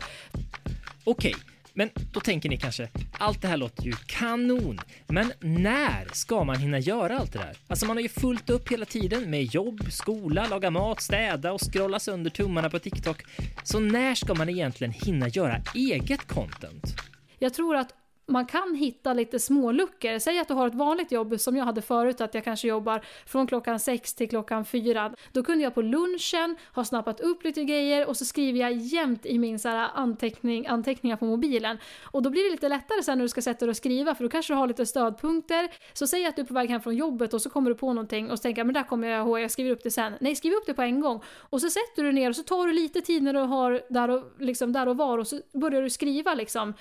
Okej. 1.05 1.35
Okay. 1.35 1.56
Men 1.77 1.89
då 2.11 2.19
tänker 2.19 2.49
ni 2.49 2.57
kanske, 2.57 2.89
allt 3.17 3.41
det 3.41 3.47
här 3.47 3.57
låter 3.57 3.83
ju 3.83 3.93
kanon. 4.05 4.79
Men 5.07 5.31
när 5.39 6.07
ska 6.13 6.43
man 6.43 6.57
hinna 6.59 6.79
göra 6.79 7.19
allt 7.19 7.33
det 7.33 7.39
där? 7.39 7.57
Alltså 7.67 7.85
man 7.85 7.97
har 7.97 8.01
ju 8.01 8.09
fullt 8.09 8.49
upp 8.49 8.71
hela 8.71 8.85
tiden 8.85 9.29
med 9.29 9.43
jobb, 9.43 9.91
skola, 9.91 10.47
laga 10.47 10.71
mat, 10.71 11.01
städa 11.01 11.51
och 11.51 11.61
scrolla 11.73 11.99
sönder 11.99 12.31
tummarna 12.31 12.69
på 12.69 12.79
TikTok. 12.79 13.23
Så 13.63 13.79
när 13.79 14.15
ska 14.15 14.33
man 14.33 14.49
egentligen 14.49 14.93
hinna 14.93 15.27
göra 15.27 15.61
eget 15.75 16.27
content? 16.27 16.95
Jag 17.39 17.53
tror 17.53 17.75
att 17.75 17.93
man 18.27 18.45
kan 18.45 18.75
hitta 18.75 19.13
lite 19.13 19.39
småluckor. 19.39 20.19
Säg 20.19 20.39
att 20.39 20.47
du 20.47 20.53
har 20.53 20.67
ett 20.67 20.75
vanligt 20.75 21.11
jobb 21.11 21.39
som 21.39 21.55
jag 21.55 21.65
hade 21.65 21.81
förut, 21.81 22.21
att 22.21 22.33
jag 22.33 22.43
kanske 22.43 22.67
jobbar 22.67 23.01
från 23.25 23.47
klockan 23.47 23.79
sex 23.79 24.13
till 24.13 24.29
klockan 24.29 24.65
fyra. 24.65 25.13
Då 25.31 25.43
kunde 25.43 25.63
jag 25.63 25.75
på 25.75 25.81
lunchen 25.81 26.55
ha 26.75 26.85
snappat 26.85 27.19
upp 27.19 27.43
lite 27.43 27.63
grejer 27.63 28.07
och 28.07 28.17
så 28.17 28.25
skriver 28.25 28.59
jag 28.59 28.71
jämt 28.71 29.25
i 29.25 29.39
min 29.39 29.59
så 29.59 29.69
här 29.69 29.89
anteckning, 29.93 30.67
anteckningar 30.67 31.17
på 31.17 31.25
mobilen. 31.25 31.77
Och 32.03 32.21
då 32.21 32.29
blir 32.29 32.43
det 32.43 32.49
lite 32.49 32.69
lättare 32.69 33.03
sen 33.03 33.17
när 33.17 33.25
du 33.25 33.29
ska 33.29 33.41
sätta 33.41 33.65
dig 33.65 33.69
och 33.69 33.77
skriva 33.77 34.15
för 34.15 34.23
då 34.23 34.29
kanske 34.29 34.53
du 34.53 34.57
har 34.57 34.67
lite 34.67 34.85
stödpunkter. 34.85 35.69
Så 35.93 36.07
säg 36.07 36.25
att 36.25 36.35
du 36.35 36.41
är 36.41 36.45
på 36.45 36.53
väg 36.53 36.69
hem 36.69 36.81
från 36.81 36.95
jobbet 36.95 37.33
och 37.33 37.41
så 37.41 37.49
kommer 37.49 37.69
du 37.69 37.75
på 37.75 37.93
någonting 37.93 38.31
och 38.31 38.37
så 38.37 38.41
tänker 38.41 38.59
jag 38.59 38.67
men 38.67 38.73
där 38.73 38.83
kommer 38.83 39.07
jag 39.07 39.27
ihåg, 39.27 39.39
jag 39.39 39.51
skriver 39.51 39.71
upp 39.71 39.83
det 39.83 39.91
sen. 39.91 40.13
Nej, 40.19 40.35
skriv 40.35 40.53
upp 40.53 40.65
det 40.65 40.73
på 40.73 40.81
en 40.81 41.01
gång. 41.01 41.23
Och 41.49 41.61
så 41.61 41.69
sätter 41.69 42.03
du 42.03 42.11
ner 42.11 42.29
och 42.29 42.35
så 42.35 42.43
tar 42.43 42.67
du 42.67 42.73
lite 42.73 43.01
tid 43.01 43.23
när 43.23 43.33
du 43.33 43.39
har 43.39 43.81
där 43.89 44.09
och, 44.09 44.23
liksom, 44.39 44.73
där 44.73 44.87
och 44.87 44.97
var 44.97 45.17
och 45.17 45.27
så 45.27 45.39
börjar 45.53 45.81
du 45.81 45.89
skriva 45.89 46.33
liksom. 46.33 46.73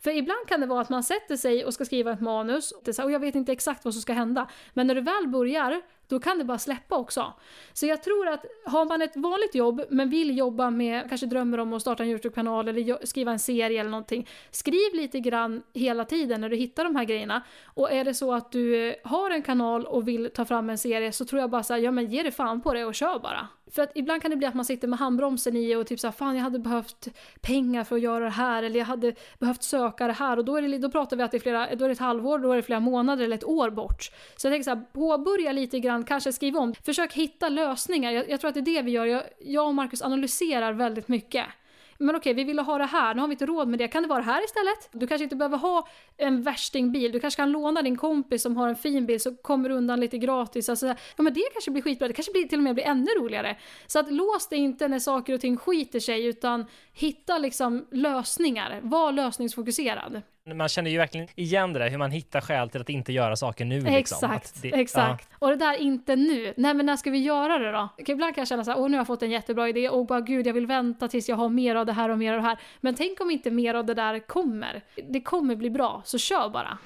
För 0.00 0.10
ibland 0.10 0.46
kan 0.48 0.60
det 0.60 0.66
vara 0.66 0.80
att 0.80 0.90
man 0.94 1.02
sätter 1.02 1.36
sig 1.36 1.64
och 1.64 1.74
ska 1.74 1.84
skriva 1.84 2.12
ett 2.12 2.20
manus 2.20 2.72
och 2.72 3.10
jag 3.10 3.20
vet 3.20 3.34
inte 3.34 3.52
exakt 3.52 3.84
vad 3.84 3.94
som 3.94 4.02
ska 4.02 4.12
hända. 4.12 4.48
Men 4.72 4.86
när 4.86 4.94
du 4.94 5.00
väl 5.00 5.28
börjar, 5.28 5.82
då 6.08 6.20
kan 6.20 6.38
det 6.38 6.44
bara 6.44 6.58
släppa 6.58 6.96
också. 6.96 7.32
Så 7.72 7.86
jag 7.86 8.02
tror 8.02 8.28
att 8.28 8.44
har 8.64 8.84
man 8.84 9.02
ett 9.02 9.16
vanligt 9.16 9.54
jobb 9.54 9.82
men 9.90 10.10
vill 10.10 10.38
jobba 10.38 10.70
med, 10.70 11.08
kanske 11.08 11.26
drömmer 11.26 11.58
om 11.58 11.72
att 11.72 11.82
starta 11.82 12.02
en 12.02 12.08
YouTube-kanal 12.08 12.68
eller 12.68 13.06
skriva 13.06 13.32
en 13.32 13.38
serie 13.38 13.80
eller 13.80 13.90
någonting. 13.90 14.28
Skriv 14.50 14.94
lite 14.94 15.20
grann 15.20 15.62
hela 15.72 16.04
tiden 16.04 16.40
när 16.40 16.48
du 16.48 16.56
hittar 16.56 16.84
de 16.84 16.96
här 16.96 17.04
grejerna. 17.04 17.42
Och 17.64 17.92
är 17.92 18.04
det 18.04 18.14
så 18.14 18.32
att 18.34 18.52
du 18.52 18.94
har 19.04 19.30
en 19.30 19.42
kanal 19.42 19.86
och 19.86 20.08
vill 20.08 20.30
ta 20.34 20.44
fram 20.44 20.70
en 20.70 20.78
serie 20.78 21.12
så 21.12 21.24
tror 21.24 21.40
jag 21.40 21.50
bara 21.50 21.62
såhär, 21.62 21.80
ja 21.80 21.90
men 21.90 22.06
ge 22.06 22.22
dig 22.22 22.32
fan 22.32 22.60
på 22.60 22.74
det 22.74 22.84
och 22.84 22.94
kör 22.94 23.18
bara. 23.18 23.48
För 23.74 23.82
att 23.82 23.92
ibland 23.94 24.22
kan 24.22 24.30
det 24.30 24.36
bli 24.36 24.46
att 24.46 24.54
man 24.54 24.64
sitter 24.64 24.88
med 24.88 24.98
handbromsen 24.98 25.56
i 25.56 25.76
och 25.76 25.86
typ 25.86 26.00
såhär, 26.00 26.12
fan 26.12 26.36
jag 26.36 26.42
hade 26.42 26.58
behövt 26.58 27.08
pengar 27.40 27.84
för 27.84 27.96
att 27.96 28.02
göra 28.02 28.24
det 28.24 28.30
här 28.30 28.62
eller 28.62 28.78
jag 28.78 28.86
hade 28.86 29.14
behövt 29.38 29.62
söka 29.62 30.06
det 30.06 30.12
här 30.12 30.36
och 30.36 30.44
då, 30.44 30.56
är 30.56 30.62
det, 30.62 30.78
då 30.78 30.90
pratar 30.90 31.16
vi 31.16 31.22
att 31.22 31.30
det 31.30 31.36
är 31.36 31.40
flera, 31.40 31.74
då 31.74 31.84
är 31.84 31.88
det 31.88 31.92
ett 31.92 31.98
halvår, 31.98 32.38
då 32.38 32.52
är 32.52 32.56
det 32.56 32.62
flera 32.62 32.80
månader 32.80 33.24
eller 33.24 33.36
ett 33.36 33.44
år 33.44 33.70
bort. 33.70 34.02
Så 34.36 34.46
jag 34.46 34.52
tänker 34.52 34.64
såhär, 34.64 34.84
påbörja 34.92 35.52
lite 35.52 35.80
grann, 35.80 36.04
kanske 36.04 36.32
skriva 36.32 36.60
om. 36.60 36.74
Försök 36.74 37.12
hitta 37.12 37.48
lösningar, 37.48 38.12
jag, 38.12 38.30
jag 38.30 38.40
tror 38.40 38.48
att 38.48 38.54
det 38.54 38.60
är 38.60 38.74
det 38.74 38.82
vi 38.82 38.90
gör. 38.90 39.04
Jag, 39.04 39.22
jag 39.40 39.66
och 39.66 39.74
Marcus 39.74 40.02
analyserar 40.02 40.72
väldigt 40.72 41.08
mycket. 41.08 41.44
Men 41.98 42.16
okej, 42.16 42.34
vi 42.34 42.44
ville 42.44 42.62
ha 42.62 42.78
det 42.78 42.84
här, 42.84 43.14
nu 43.14 43.20
har 43.20 43.28
vi 43.28 43.32
inte 43.32 43.46
råd 43.46 43.68
med 43.68 43.78
det. 43.78 43.88
Kan 43.88 44.02
det 44.02 44.08
vara 44.08 44.18
det 44.18 44.24
här 44.24 44.44
istället? 44.44 44.88
Du 44.92 45.06
kanske 45.06 45.24
inte 45.24 45.36
behöver 45.36 45.58
ha 45.58 45.88
en 46.16 46.42
värstingbil, 46.42 47.12
du 47.12 47.20
kanske 47.20 47.36
kan 47.36 47.52
låna 47.52 47.82
din 47.82 47.96
kompis 47.96 48.42
som 48.42 48.56
har 48.56 48.68
en 48.68 48.76
fin 48.76 49.06
bil 49.06 49.20
så 49.20 49.34
kommer 49.36 49.68
du 49.68 49.74
undan 49.74 50.00
lite 50.00 50.18
gratis. 50.18 50.68
Alltså, 50.68 50.86
ja 50.86 51.22
men 51.22 51.34
det 51.34 51.42
kanske 51.52 51.70
blir 51.70 51.82
skitbra, 51.82 52.08
det 52.08 52.14
kanske 52.14 52.32
blir, 52.32 52.48
till 52.48 52.58
och 52.58 52.64
med 52.64 52.74
blir 52.74 52.84
ännu 52.84 53.10
roligare. 53.18 53.56
Så 53.86 53.98
att 53.98 54.12
lås 54.12 54.48
dig 54.48 54.58
inte 54.58 54.88
när 54.88 54.98
saker 54.98 55.34
och 55.34 55.40
ting 55.40 55.56
skiter 55.56 56.00
sig 56.00 56.26
utan 56.26 56.66
hitta 56.92 57.38
liksom 57.38 57.86
lösningar, 57.90 58.80
var 58.82 59.12
lösningsfokuserad. 59.12 60.22
Man 60.52 60.68
känner 60.68 60.90
ju 60.90 60.98
verkligen 60.98 61.28
igen 61.34 61.72
det 61.72 61.78
där, 61.78 61.90
hur 61.90 61.98
man 61.98 62.10
hittar 62.10 62.40
skäl 62.40 62.70
till 62.70 62.80
att 62.80 62.88
inte 62.88 63.12
göra 63.12 63.36
saker 63.36 63.64
nu. 63.64 63.80
Liksom. 63.80 63.96
Exakt, 63.96 64.62
det, 64.62 64.68
exakt. 64.68 65.28
Ja. 65.30 65.36
Och 65.38 65.48
det 65.48 65.56
där 65.56 65.76
inte 65.76 66.16
nu, 66.16 66.54
nej 66.56 66.74
men 66.74 66.86
när 66.86 66.96
ska 66.96 67.10
vi 67.10 67.18
göra 67.18 67.58
det 67.58 67.72
då? 67.72 67.88
Ibland 67.98 68.34
kan 68.34 68.40
jag 68.40 68.48
känna 68.48 68.64
så 68.64 68.70
här, 68.70 68.78
åh 68.78 68.88
nu 68.88 68.96
har 68.96 69.00
jag 69.00 69.06
fått 69.06 69.22
en 69.22 69.30
jättebra 69.30 69.68
idé, 69.68 69.88
och 69.88 70.06
bara 70.06 70.20
gud 70.20 70.46
jag 70.46 70.54
vill 70.54 70.66
vänta 70.66 71.08
tills 71.08 71.28
jag 71.28 71.36
har 71.36 71.48
mer 71.48 71.74
av 71.74 71.86
det 71.86 71.92
här 71.92 72.08
och 72.08 72.18
mer 72.18 72.32
av 72.32 72.42
det 72.42 72.48
här. 72.48 72.58
Men 72.80 72.94
tänk 72.94 73.20
om 73.20 73.30
inte 73.30 73.50
mer 73.50 73.74
av 73.74 73.86
det 73.86 73.94
där 73.94 74.18
kommer. 74.18 74.82
Det 75.08 75.20
kommer 75.20 75.56
bli 75.56 75.70
bra, 75.70 76.02
så 76.04 76.18
kör 76.18 76.48
bara. 76.48 76.78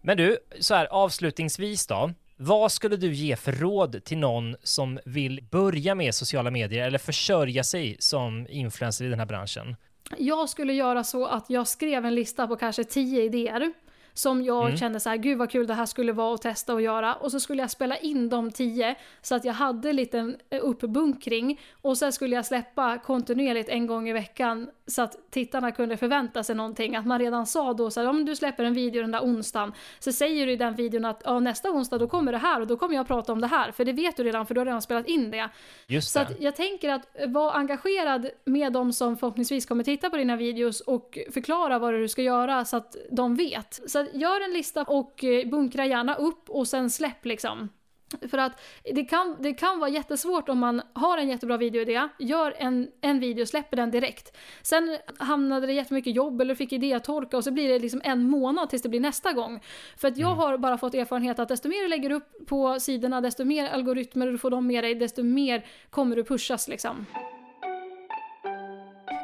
Men 0.00 0.16
du, 0.16 0.38
så 0.60 0.74
här 0.74 0.86
avslutningsvis 0.86 1.86
då. 1.86 2.10
Vad 2.36 2.72
skulle 2.72 2.96
du 2.96 3.12
ge 3.12 3.36
för 3.36 3.52
råd 3.52 4.04
till 4.04 4.18
någon 4.18 4.56
som 4.62 4.98
vill 5.04 5.40
börja 5.50 5.94
med 5.94 6.14
sociala 6.14 6.50
medier 6.50 6.86
eller 6.86 6.98
försörja 6.98 7.64
sig 7.64 7.96
som 7.98 8.46
influencer 8.50 9.04
i 9.04 9.08
den 9.08 9.18
här 9.18 9.26
branschen? 9.26 9.76
Jag 10.16 10.48
skulle 10.48 10.72
göra 10.72 11.04
så 11.04 11.26
att 11.26 11.50
jag 11.50 11.66
skrev 11.66 12.06
en 12.06 12.14
lista 12.14 12.46
på 12.46 12.56
kanske 12.56 12.84
tio 12.84 13.22
idéer 13.22 13.72
som 14.14 14.42
jag 14.42 14.66
mm. 14.66 14.76
kände 14.76 15.00
så 15.00 15.08
här, 15.08 15.16
gud 15.16 15.38
vad 15.38 15.50
kul 15.50 15.66
det 15.66 15.74
här 15.74 15.86
skulle 15.86 16.12
vara 16.12 16.34
att 16.34 16.42
testa 16.42 16.74
och 16.74 16.82
göra. 16.82 17.14
Och 17.14 17.30
så 17.30 17.40
skulle 17.40 17.62
jag 17.62 17.70
spela 17.70 17.96
in 17.96 18.28
de 18.28 18.50
tio 18.50 18.94
så 19.22 19.34
att 19.34 19.44
jag 19.44 19.52
hade 19.52 19.92
lite 19.92 20.36
eh, 20.50 20.60
uppbunkring. 20.62 21.60
Och 21.82 21.98
sen 21.98 22.12
skulle 22.12 22.36
jag 22.36 22.46
släppa 22.46 22.98
kontinuerligt 22.98 23.68
en 23.68 23.86
gång 23.86 24.08
i 24.08 24.12
veckan 24.12 24.70
så 24.86 25.02
att 25.02 25.30
tittarna 25.30 25.72
kunde 25.72 25.96
förvänta 25.96 26.44
sig 26.44 26.54
någonting. 26.54 26.96
Att 26.96 27.06
man 27.06 27.18
redan 27.18 27.46
sa 27.46 27.72
då 27.72 27.90
så 27.90 28.00
här, 28.00 28.08
om 28.08 28.24
du 28.24 28.36
släpper 28.36 28.64
en 28.64 28.74
video 28.74 29.02
den 29.02 29.10
där 29.10 29.20
onsdagen 29.20 29.72
så 29.98 30.12
säger 30.12 30.46
du 30.46 30.52
i 30.52 30.56
den 30.56 30.74
videon 30.74 31.04
att 31.04 31.22
ja, 31.24 31.40
nästa 31.40 31.70
onsdag 31.70 31.98
då 31.98 32.08
kommer 32.08 32.32
det 32.32 32.38
här 32.38 32.60
och 32.60 32.66
då 32.66 32.76
kommer 32.76 32.94
jag 32.94 33.06
prata 33.06 33.32
om 33.32 33.40
det 33.40 33.46
här. 33.46 33.72
För 33.72 33.84
det 33.84 33.92
vet 33.92 34.16
du 34.16 34.22
redan 34.24 34.46
för 34.46 34.54
du 34.54 34.60
har 34.60 34.64
redan 34.64 34.82
spelat 34.82 35.06
in 35.06 35.30
det. 35.30 35.48
Just 35.86 36.10
så 36.10 36.20
att 36.20 36.40
jag 36.40 36.56
tänker 36.56 36.88
att 36.88 37.06
vara 37.26 37.52
engagerad 37.52 38.30
med 38.44 38.72
de 38.72 38.92
som 38.92 39.16
förhoppningsvis 39.16 39.66
kommer 39.66 39.84
titta 39.84 40.10
på 40.10 40.16
dina 40.16 40.36
videos 40.36 40.80
och 40.80 41.18
förklara 41.32 41.78
vad 41.78 41.94
du 41.94 42.08
ska 42.08 42.22
göra 42.22 42.64
så 42.64 42.76
att 42.76 42.96
de 43.10 43.36
vet. 43.36 43.80
Så 43.86 44.06
gör 44.12 44.40
en 44.40 44.52
lista 44.52 44.82
och 44.82 45.24
eh, 45.24 45.48
bunkra 45.48 45.86
gärna 45.86 46.14
upp 46.14 46.50
och 46.50 46.68
sen 46.68 46.90
släpp 46.90 47.24
liksom. 47.24 47.68
För 48.30 48.38
att 48.38 48.60
det 48.94 49.04
kan, 49.04 49.36
det 49.40 49.52
kan 49.52 49.78
vara 49.78 49.90
jättesvårt 49.90 50.48
om 50.48 50.58
man 50.58 50.82
har 50.92 51.18
en 51.18 51.28
jättebra 51.28 51.56
videoidé, 51.56 52.08
gör 52.18 52.54
en, 52.58 52.88
en 53.00 53.20
video, 53.20 53.46
släpper 53.46 53.76
den 53.76 53.90
direkt. 53.90 54.36
Sen 54.62 54.98
hamnade 55.18 55.66
det 55.66 55.72
jättemycket 55.72 56.14
jobb 56.14 56.40
eller 56.40 56.54
fick 56.54 56.72
idétorka 56.72 57.36
och 57.36 57.44
så 57.44 57.50
blir 57.50 57.68
det 57.68 57.78
liksom 57.78 58.00
en 58.04 58.30
månad 58.30 58.70
tills 58.70 58.82
det 58.82 58.88
blir 58.88 59.00
nästa 59.00 59.32
gång. 59.32 59.60
För 59.96 60.08
att 60.08 60.16
jag 60.16 60.32
mm. 60.32 60.38
har 60.38 60.58
bara 60.58 60.78
fått 60.78 60.94
erfarenhet 60.94 61.38
att 61.38 61.48
desto 61.48 61.68
mer 61.68 61.82
du 61.82 61.88
lägger 61.88 62.10
upp 62.10 62.46
på 62.46 62.80
sidorna, 62.80 63.20
desto 63.20 63.44
mer 63.44 63.68
algoritmer 63.68 64.26
du 64.26 64.38
får 64.38 64.50
dem 64.50 64.66
med 64.66 64.84
dig, 64.84 64.94
desto 64.94 65.22
mer 65.22 65.66
kommer 65.90 66.16
du 66.16 66.24
pushas 66.24 66.68
liksom 66.68 67.06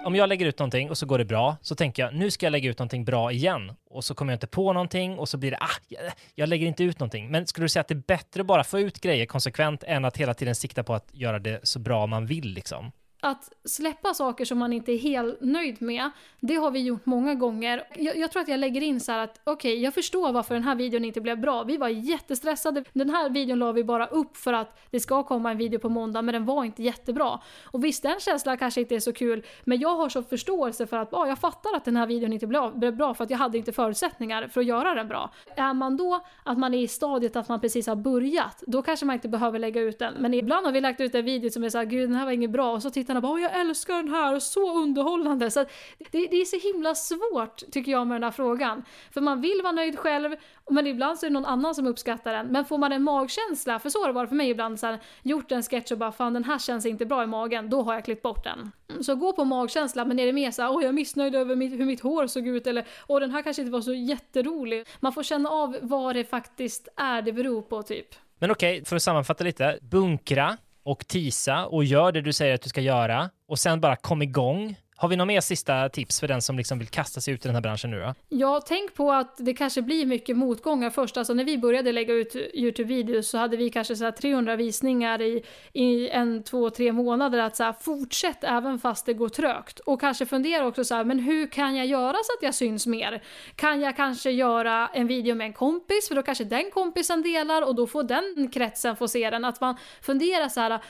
om 0.04 0.14
jag 0.14 0.28
lägger 0.28 0.46
ut 0.46 0.58
någonting 0.58 0.90
och 0.90 0.98
så 0.98 1.06
går 1.06 1.18
det 1.18 1.24
bra, 1.24 1.56
så 1.62 1.74
tänker 1.74 2.02
jag 2.02 2.14
nu 2.14 2.30
ska 2.30 2.46
jag 2.46 2.50
lägga 2.50 2.70
ut 2.70 2.78
någonting 2.78 3.04
bra 3.04 3.32
igen. 3.32 3.72
Och 3.90 4.04
så 4.04 4.14
kommer 4.14 4.32
jag 4.32 4.36
inte 4.36 4.46
på 4.46 4.72
någonting 4.72 5.18
och 5.18 5.28
så 5.28 5.36
blir 5.36 5.50
det, 5.50 5.58
ah, 5.60 5.76
jag, 5.88 6.00
jag 6.34 6.48
lägger 6.48 6.66
inte 6.66 6.84
ut 6.84 7.00
någonting. 7.00 7.30
Men 7.30 7.46
skulle 7.46 7.64
du 7.64 7.68
säga 7.68 7.80
att 7.80 7.88
det 7.88 7.94
är 7.94 8.02
bättre 8.06 8.40
att 8.40 8.46
bara 8.46 8.64
få 8.64 8.80
ut 8.80 9.00
grejer 9.00 9.26
konsekvent 9.26 9.82
än 9.82 10.04
att 10.04 10.16
hela 10.16 10.34
tiden 10.34 10.54
sikta 10.54 10.82
på 10.82 10.94
att 10.94 11.08
göra 11.12 11.38
det 11.38 11.60
så 11.62 11.78
bra 11.78 12.06
man 12.06 12.26
vill 12.26 12.48
liksom? 12.54 12.92
Att 13.24 13.52
släppa 13.64 14.14
saker 14.14 14.44
som 14.44 14.58
man 14.58 14.72
inte 14.72 14.92
är 14.92 14.98
helt 14.98 15.40
nöjd 15.40 15.82
med, 15.82 16.10
det 16.40 16.54
har 16.54 16.70
vi 16.70 16.82
gjort 16.82 17.06
många 17.06 17.34
gånger. 17.34 17.84
Jag, 17.96 18.16
jag 18.16 18.32
tror 18.32 18.42
att 18.42 18.48
jag 18.48 18.60
lägger 18.60 18.80
in 18.80 19.00
så 19.00 19.12
att 19.12 19.40
okej, 19.44 19.72
okay, 19.72 19.82
jag 19.82 19.94
förstår 19.94 20.32
varför 20.32 20.54
den 20.54 20.62
här 20.62 20.74
videon 20.74 21.04
inte 21.04 21.20
blev 21.20 21.40
bra. 21.40 21.62
Vi 21.62 21.76
var 21.76 21.88
jättestressade. 21.88 22.84
Den 22.92 23.10
här 23.10 23.30
videon 23.30 23.58
la 23.58 23.72
vi 23.72 23.84
bara 23.84 24.06
upp 24.06 24.36
för 24.36 24.52
att 24.52 24.78
det 24.90 25.00
ska 25.00 25.22
komma 25.22 25.50
en 25.50 25.58
video 25.58 25.80
på 25.80 25.88
måndag, 25.88 26.22
men 26.22 26.32
den 26.32 26.44
var 26.44 26.64
inte 26.64 26.82
jättebra. 26.82 27.40
Och 27.64 27.84
visst, 27.84 28.02
den 28.02 28.20
känslan 28.20 28.58
kanske 28.58 28.80
inte 28.80 28.94
är 28.94 29.00
så 29.00 29.12
kul, 29.12 29.46
men 29.64 29.78
jag 29.78 29.96
har 29.96 30.08
så 30.08 30.22
förståelse 30.22 30.86
för 30.86 30.96
att 30.96 31.14
ah, 31.14 31.26
jag 31.26 31.38
fattar 31.38 31.76
att 31.76 31.84
den 31.84 31.96
här 31.96 32.06
videon 32.06 32.32
inte 32.32 32.46
blev 32.46 32.96
bra 32.96 33.14
för 33.14 33.24
att 33.24 33.30
jag 33.30 33.38
hade 33.38 33.58
inte 33.58 33.72
förutsättningar 33.72 34.48
för 34.48 34.60
att 34.60 34.66
göra 34.66 34.94
den 34.94 35.08
bra. 35.08 35.30
Är 35.56 35.74
man 35.74 35.96
då 35.96 36.20
att 36.44 36.58
man 36.58 36.74
är 36.74 36.78
i 36.78 36.88
stadiet 36.88 37.36
att 37.36 37.48
man 37.48 37.60
precis 37.60 37.86
har 37.86 37.96
börjat, 37.96 38.62
då 38.66 38.82
kanske 38.82 39.06
man 39.06 39.14
inte 39.14 39.28
behöver 39.28 39.58
lägga 39.58 39.80
ut 39.80 39.98
den. 39.98 40.14
Men 40.18 40.34
ibland 40.34 40.66
har 40.66 40.72
vi 40.72 40.80
lagt 40.80 41.00
ut 41.00 41.14
en 41.14 41.24
video 41.24 41.50
som 41.50 41.64
är 41.64 41.68
såhär, 41.68 41.84
gud 41.84 42.08
den 42.08 42.16
här 42.16 42.24
var 42.24 42.32
inget 42.32 42.50
bra, 42.50 42.72
och 42.72 42.82
så 42.82 42.90
tittar 42.90 43.13
tittarna 43.14 43.20
bara 43.20 43.40
jag 43.40 43.60
älskar 43.60 43.94
den 43.94 44.08
här 44.08 44.34
och 44.34 44.42
så 44.42 44.78
underhållande. 44.78 45.50
Så 45.50 45.64
det, 46.10 46.26
det, 46.30 46.40
är 46.40 46.44
så 46.44 46.72
himla 46.72 46.94
svårt 46.94 47.62
tycker 47.72 47.92
jag 47.92 48.06
med 48.06 48.14
den 48.14 48.22
här 48.22 48.30
frågan. 48.30 48.84
För 49.10 49.20
man 49.20 49.40
vill 49.40 49.60
vara 49.62 49.72
nöjd 49.72 49.98
själv, 49.98 50.36
men 50.70 50.86
ibland 50.86 51.18
så 51.18 51.26
är 51.26 51.30
det 51.30 51.34
någon 51.34 51.44
annan 51.44 51.74
som 51.74 51.86
uppskattar 51.86 52.32
den. 52.32 52.46
Men 52.46 52.64
får 52.64 52.78
man 52.78 52.92
en 52.92 53.02
magkänsla, 53.02 53.78
för 53.78 53.90
så 53.90 54.00
har 54.00 54.06
det 54.06 54.12
varit 54.12 54.28
för 54.28 54.36
mig 54.36 54.50
ibland, 54.50 54.80
så 54.80 54.86
här, 54.86 54.98
gjort 55.22 55.52
en 55.52 55.62
sketch 55.62 55.92
och 55.92 55.98
bara 55.98 56.12
fan 56.12 56.34
den 56.34 56.44
här 56.44 56.58
känns 56.58 56.86
inte 56.86 57.06
bra 57.06 57.22
i 57.22 57.26
magen, 57.26 57.70
då 57.70 57.82
har 57.82 57.94
jag 57.94 58.04
klippt 58.04 58.22
bort 58.22 58.44
den. 58.44 58.72
Så 59.04 59.14
gå 59.14 59.32
på 59.32 59.44
magkänsla, 59.44 60.04
men 60.04 60.18
är 60.18 60.26
det 60.26 60.32
mer 60.32 60.50
så 60.50 60.62
här, 60.62 60.70
åh 60.70 60.82
jag 60.82 60.88
är 60.88 60.92
missnöjd 60.92 61.34
över 61.34 61.56
mitt, 61.56 61.72
hur 61.72 61.86
mitt 61.86 62.00
hår 62.00 62.26
såg 62.26 62.46
ut 62.46 62.66
eller 62.66 62.86
åh 63.08 63.20
den 63.20 63.30
här 63.30 63.42
kanske 63.42 63.62
inte 63.62 63.72
var 63.72 63.80
så 63.80 63.94
jätterolig. 63.94 64.86
Man 65.00 65.12
får 65.12 65.22
känna 65.22 65.48
av 65.48 65.76
vad 65.82 66.16
det 66.16 66.24
faktiskt 66.24 66.88
är 66.96 67.22
det 67.22 67.32
beror 67.32 67.62
på 67.62 67.82
typ. 67.82 68.06
Men 68.38 68.50
okej, 68.50 68.72
okay, 68.72 68.84
för 68.84 68.96
att 68.96 69.02
sammanfatta 69.02 69.44
lite. 69.44 69.78
Bunkra 69.82 70.56
och 70.84 71.06
tisa 71.06 71.66
och 71.66 71.84
gör 71.84 72.12
det 72.12 72.20
du 72.20 72.32
säger 72.32 72.54
att 72.54 72.62
du 72.62 72.68
ska 72.68 72.80
göra 72.80 73.30
och 73.48 73.58
sen 73.58 73.80
bara 73.80 73.96
kom 73.96 74.22
igång 74.22 74.76
har 74.96 75.08
vi 75.08 75.16
några 75.16 75.26
mer 75.26 75.40
sista 75.40 75.88
tips 75.88 76.20
för 76.20 76.28
den 76.28 76.42
som 76.42 76.56
liksom 76.56 76.78
vill 76.78 76.88
kasta 76.88 77.20
sig 77.20 77.34
ut 77.34 77.44
i 77.44 77.48
den 77.48 77.54
här 77.54 77.62
branschen 77.62 77.90
nu 77.90 78.00
då? 78.00 78.14
Ja, 78.28 78.60
tänk 78.66 78.94
på 78.94 79.12
att 79.12 79.36
det 79.38 79.54
kanske 79.54 79.82
blir 79.82 80.06
mycket 80.06 80.36
motgångar 80.36 80.90
först. 80.90 81.16
Alltså 81.16 81.34
när 81.34 81.44
vi 81.44 81.58
började 81.58 81.92
lägga 81.92 82.14
ut 82.14 82.34
YouTube-videos 82.34 83.22
så 83.22 83.38
hade 83.38 83.56
vi 83.56 83.70
kanske 83.70 83.96
så 83.96 84.12
300 84.12 84.56
visningar 84.56 85.22
i, 85.22 85.44
i 85.72 86.08
en, 86.08 86.42
två, 86.42 86.70
tre 86.70 86.92
månader. 86.92 87.38
Att 87.38 87.56
så 87.56 87.64
här, 87.64 87.72
fortsätt 87.72 88.44
även 88.44 88.78
fast 88.78 89.06
det 89.06 89.14
går 89.14 89.28
trögt. 89.28 89.78
Och 89.78 90.00
kanske 90.00 90.26
fundera 90.26 90.66
också 90.66 90.84
så 90.84 90.94
här, 90.94 91.04
men 91.04 91.18
hur 91.18 91.46
kan 91.46 91.76
jag 91.76 91.86
göra 91.86 92.12
så 92.12 92.32
att 92.38 92.42
jag 92.42 92.54
syns 92.54 92.86
mer? 92.86 93.22
Kan 93.56 93.80
jag 93.80 93.96
kanske 93.96 94.30
göra 94.30 94.88
en 94.94 95.06
video 95.06 95.34
med 95.34 95.46
en 95.46 95.52
kompis? 95.52 96.08
För 96.08 96.14
då 96.14 96.22
kanske 96.22 96.44
den 96.44 96.70
kompisen 96.70 97.22
delar 97.22 97.62
och 97.62 97.74
då 97.74 97.86
får 97.86 98.02
den 98.02 98.50
kretsen 98.52 98.96
få 98.96 99.08
se 99.08 99.30
den. 99.30 99.44
Att 99.44 99.60
man 99.60 99.76
funderar 100.02 100.48
så 100.48 100.60
här, 100.60 100.80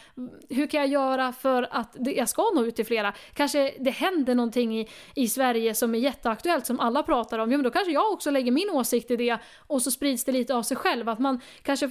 hur 0.49 0.67
kan 0.67 0.81
jag 0.81 0.91
göra 0.91 1.33
för 1.33 1.69
att 1.71 1.97
jag 1.99 2.29
ska 2.29 2.43
nå 2.55 2.65
ut 2.65 2.77
till 2.77 2.87
flera? 2.87 3.15
Kanske 3.35 3.75
det 3.81 3.94
händer 3.95 4.35
någonting 4.35 4.81
i, 4.81 4.89
i 5.15 5.29
Sverige 5.29 5.75
som 5.75 5.95
är 5.95 5.99
jätteaktuellt 5.99 6.67
som 6.67 6.81
alla 6.81 7.03
pratar 7.03 7.39
om, 7.39 7.53
ja 7.53 7.59
men 7.59 7.65
då 7.65 7.71
kanske 7.71 7.93
jag 7.93 8.13
också 8.13 8.31
lägger 8.31 8.53
min 8.53 8.71
åsikt 8.71 9.11
i 9.11 9.17
det 9.17 9.39
och 9.67 9.83
så 9.83 9.91
sprids 9.91 10.25
det 10.25 10.33
lite 10.33 10.55
av 10.55 10.63
sig 10.63 10.77
själv. 10.77 11.09
Att 11.09 11.19
man 11.19 11.41
kanske 11.63 11.91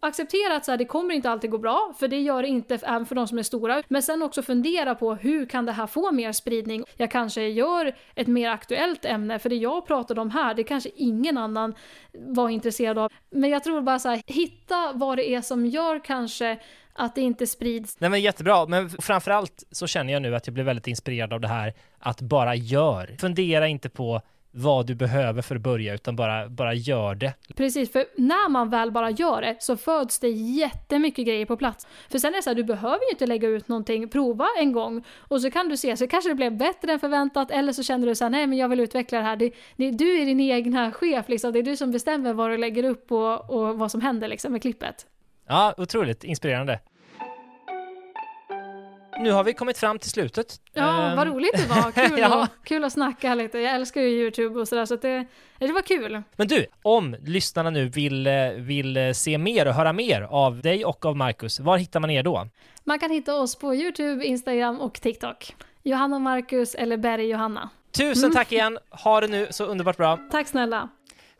accepterar 0.00 0.56
att 0.56 0.64
så 0.64 0.70
här, 0.70 0.78
det 0.78 0.84
kommer 0.84 1.14
inte 1.14 1.30
alltid 1.30 1.50
gå 1.50 1.58
bra, 1.58 1.94
för 1.98 2.08
det 2.08 2.20
gör 2.20 2.42
det 2.42 2.48
inte 2.48 2.74
även 2.82 3.06
för 3.06 3.14
de 3.14 3.28
som 3.28 3.38
är 3.38 3.42
stora. 3.42 3.82
Men 3.88 4.02
sen 4.02 4.22
också 4.22 4.42
fundera 4.42 4.94
på 4.94 5.14
hur 5.14 5.46
kan 5.46 5.66
det 5.66 5.72
här 5.72 5.86
få 5.86 6.12
mer 6.12 6.32
spridning? 6.32 6.84
Jag 6.96 7.10
kanske 7.10 7.48
gör 7.48 7.96
ett 8.14 8.26
mer 8.26 8.50
aktuellt 8.50 9.04
ämne, 9.04 9.38
för 9.38 9.48
det 9.48 9.56
jag 9.56 9.86
pratade 9.86 10.20
om 10.20 10.30
här, 10.30 10.54
det 10.54 10.64
kanske 10.64 10.90
ingen 10.96 11.38
annan 11.38 11.74
var 12.12 12.48
intresserad 12.48 12.98
av. 12.98 13.12
Men 13.30 13.50
jag 13.50 13.64
tror 13.64 13.80
bara 13.80 13.98
så 13.98 14.08
här, 14.08 14.22
hitta 14.26 14.92
vad 14.94 15.18
det 15.18 15.34
är 15.34 15.40
som 15.40 15.66
gör 15.66 16.04
kanske 16.04 16.58
att 17.00 17.14
det 17.14 17.20
inte 17.20 17.46
sprids. 17.46 17.96
Nej 18.00 18.10
men 18.10 18.20
jättebra, 18.20 18.66
men 18.66 18.90
framförallt 18.90 19.64
så 19.70 19.86
känner 19.86 20.12
jag 20.12 20.22
nu 20.22 20.36
att 20.36 20.46
jag 20.46 20.54
blir 20.54 20.64
väldigt 20.64 20.86
inspirerad 20.86 21.32
av 21.32 21.40
det 21.40 21.48
här 21.48 21.74
att 21.98 22.20
bara 22.20 22.54
gör. 22.54 23.16
Fundera 23.20 23.68
inte 23.68 23.88
på 23.88 24.22
vad 24.52 24.86
du 24.86 24.94
behöver 24.94 25.42
för 25.42 25.56
att 25.56 25.62
börja, 25.62 25.94
utan 25.94 26.16
bara, 26.16 26.48
bara 26.48 26.74
gör 26.74 27.14
det. 27.14 27.34
Precis, 27.56 27.92
för 27.92 28.04
när 28.16 28.48
man 28.48 28.70
väl 28.70 28.92
bara 28.92 29.10
gör 29.10 29.40
det 29.40 29.56
så 29.60 29.76
föds 29.76 30.18
det 30.18 30.28
jättemycket 30.28 31.26
grejer 31.26 31.46
på 31.46 31.56
plats. 31.56 31.86
För 32.08 32.18
sen 32.18 32.32
är 32.32 32.36
det 32.36 32.42
så 32.42 32.50
här, 32.50 32.54
du 32.54 32.64
behöver 32.64 33.00
ju 33.00 33.10
inte 33.10 33.26
lägga 33.26 33.48
ut 33.48 33.68
någonting, 33.68 34.08
prova 34.08 34.46
en 34.58 34.72
gång 34.72 35.04
och 35.18 35.40
så 35.40 35.50
kan 35.50 35.68
du 35.68 35.76
se, 35.76 35.96
så 35.96 36.06
kanske 36.06 36.30
det 36.30 36.34
blev 36.34 36.56
bättre 36.56 36.92
än 36.92 37.00
förväntat 37.00 37.50
eller 37.50 37.72
så 37.72 37.82
känner 37.82 38.06
du 38.06 38.14
så 38.14 38.24
här, 38.24 38.30
nej 38.30 38.46
men 38.46 38.58
jag 38.58 38.68
vill 38.68 38.80
utveckla 38.80 39.18
det 39.18 39.24
här. 39.24 39.36
Det, 39.36 39.52
det, 39.76 39.90
du 39.90 40.20
är 40.22 40.26
din 40.26 40.40
egna 40.40 40.92
chef 40.92 41.28
liksom, 41.28 41.52
det 41.52 41.58
är 41.58 41.62
du 41.62 41.76
som 41.76 41.90
bestämmer 41.90 42.32
vad 42.32 42.50
du 42.50 42.56
lägger 42.56 42.84
upp 42.84 43.12
och, 43.12 43.50
och 43.50 43.78
vad 43.78 43.90
som 43.90 44.00
händer 44.00 44.28
liksom 44.28 44.52
med 44.52 44.62
klippet. 44.62 45.06
Ja, 45.48 45.74
otroligt 45.76 46.24
inspirerande. 46.24 46.80
Nu 49.18 49.32
har 49.32 49.44
vi 49.44 49.52
kommit 49.52 49.78
fram 49.78 49.98
till 49.98 50.10
slutet. 50.10 50.60
Ja, 50.72 51.12
vad 51.16 51.28
ehm. 51.28 51.34
roligt 51.34 51.52
det 51.54 51.66
var. 51.66 51.90
Kul, 52.08 52.18
ja. 52.18 52.42
att, 52.42 52.50
kul 52.64 52.84
att 52.84 52.92
snacka 52.92 53.34
lite. 53.34 53.58
Jag 53.58 53.74
älskar 53.74 54.00
ju 54.00 54.08
YouTube 54.08 54.60
och 54.60 54.68
sådär, 54.68 54.86
så 54.86 54.94
att 54.94 55.02
det, 55.02 55.26
det 55.58 55.72
var 55.72 55.82
kul. 55.82 56.22
Men 56.36 56.48
du, 56.48 56.66
om 56.82 57.16
lyssnarna 57.20 57.70
nu 57.70 57.88
vill, 57.88 58.28
vill 58.56 59.14
se 59.14 59.38
mer 59.38 59.68
och 59.68 59.74
höra 59.74 59.92
mer 59.92 60.22
av 60.22 60.60
dig 60.60 60.84
och 60.84 61.06
av 61.06 61.16
Marcus, 61.16 61.60
var 61.60 61.76
hittar 61.76 62.00
man 62.00 62.10
er 62.10 62.22
då? 62.22 62.48
Man 62.84 62.98
kan 62.98 63.10
hitta 63.10 63.34
oss 63.34 63.56
på 63.56 63.74
YouTube, 63.74 64.24
Instagram 64.24 64.80
och 64.80 65.00
TikTok. 65.00 65.54
Johanna 65.82 66.18
Marcus 66.18 66.74
eller 66.74 66.96
Berg 66.96 67.28
Johanna. 67.28 67.70
Tusen 67.92 68.24
mm. 68.24 68.34
tack 68.34 68.52
igen. 68.52 68.78
Ha 68.90 69.20
det 69.20 69.28
nu 69.28 69.46
så 69.50 69.64
underbart 69.64 69.96
bra. 69.96 70.18
Tack 70.30 70.48
snälla. 70.48 70.88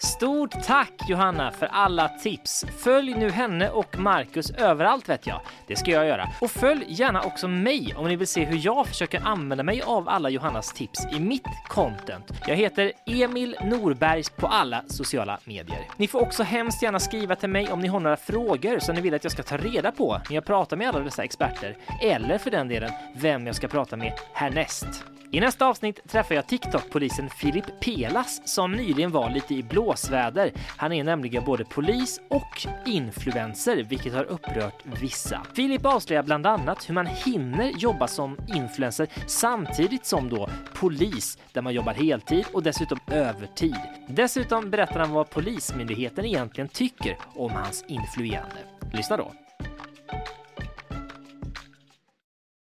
Stort 0.02 0.62
tack 0.62 0.92
Johanna 1.08 1.50
för 1.50 1.66
alla 1.66 2.08
tips. 2.08 2.64
Följ 2.78 3.14
nu 3.14 3.30
henne 3.30 3.70
och 3.70 3.98
Marcus 3.98 4.50
överallt 4.50 5.08
vet 5.08 5.26
jag. 5.26 5.40
Det 5.66 5.76
ska 5.76 5.90
jag 5.90 6.06
göra. 6.06 6.28
Och 6.40 6.50
följ 6.50 6.84
gärna 6.88 7.22
också 7.22 7.48
mig 7.48 7.94
om 7.96 8.08
ni 8.08 8.16
vill 8.16 8.26
se 8.26 8.44
hur 8.44 8.60
jag 8.66 8.86
försöker 8.86 9.20
använda 9.24 9.64
mig 9.64 9.82
av 9.82 10.08
alla 10.08 10.30
Johannas 10.30 10.72
tips 10.72 11.06
i 11.12 11.20
mitt 11.20 11.46
content. 11.68 12.32
Jag 12.46 12.56
heter 12.56 12.92
Emil 13.06 13.56
Norbergs 13.64 14.30
på 14.30 14.46
alla 14.46 14.84
sociala 14.86 15.38
medier. 15.44 15.86
Ni 15.96 16.08
får 16.08 16.20
också 16.20 16.42
hemskt 16.42 16.82
gärna 16.82 17.00
skriva 17.00 17.36
till 17.36 17.50
mig 17.50 17.72
om 17.72 17.80
ni 17.80 17.88
har 17.88 18.00
några 18.00 18.16
frågor 18.16 18.78
som 18.78 18.94
ni 18.94 19.00
vill 19.00 19.14
att 19.14 19.24
jag 19.24 19.32
ska 19.32 19.42
ta 19.42 19.56
reda 19.56 19.92
på 19.92 20.20
när 20.28 20.34
jag 20.34 20.44
pratar 20.44 20.76
med 20.76 20.88
alla 20.88 21.00
dessa 21.00 21.24
experter. 21.24 21.76
Eller 22.02 22.38
för 22.38 22.50
den 22.50 22.68
delen 22.68 22.90
vem 23.16 23.46
jag 23.46 23.56
ska 23.56 23.68
prata 23.68 23.96
med 23.96 24.12
härnäst. 24.32 25.04
I 25.32 25.40
nästa 25.40 25.66
avsnitt 25.66 26.08
träffar 26.08 26.34
jag 26.34 26.46
TikTok-polisen 26.46 27.30
Filip 27.30 27.80
Pelas 27.80 28.40
som 28.44 28.72
nyligen 28.72 29.10
var 29.10 29.30
lite 29.30 29.54
i 29.54 29.62
blåsväder. 29.62 30.52
Han 30.76 30.92
är 30.92 31.04
nämligen 31.04 31.44
både 31.44 31.64
polis 31.64 32.20
och 32.28 32.66
influencer, 32.86 33.82
vilket 33.82 34.14
har 34.14 34.24
upprört 34.24 34.82
vissa. 35.00 35.42
Filip 35.54 35.86
avslöjar 35.86 36.22
bland 36.22 36.46
annat 36.46 36.88
hur 36.88 36.94
man 36.94 37.06
hinner 37.06 37.70
jobba 37.70 38.06
som 38.06 38.36
influencer 38.54 39.08
samtidigt 39.26 40.06
som 40.06 40.28
då 40.28 40.48
polis, 40.74 41.38
där 41.52 41.62
man 41.62 41.74
jobbar 41.74 41.94
heltid 41.94 42.44
och 42.52 42.62
dessutom 42.62 42.98
övertid. 43.06 43.76
Dessutom 44.08 44.70
berättar 44.70 45.00
han 45.00 45.10
vad 45.10 45.30
Polismyndigheten 45.30 46.24
egentligen 46.24 46.68
tycker 46.68 47.16
om 47.34 47.50
hans 47.50 47.84
influerande. 47.88 48.56
Lyssna 48.92 49.16
då. 49.16 49.32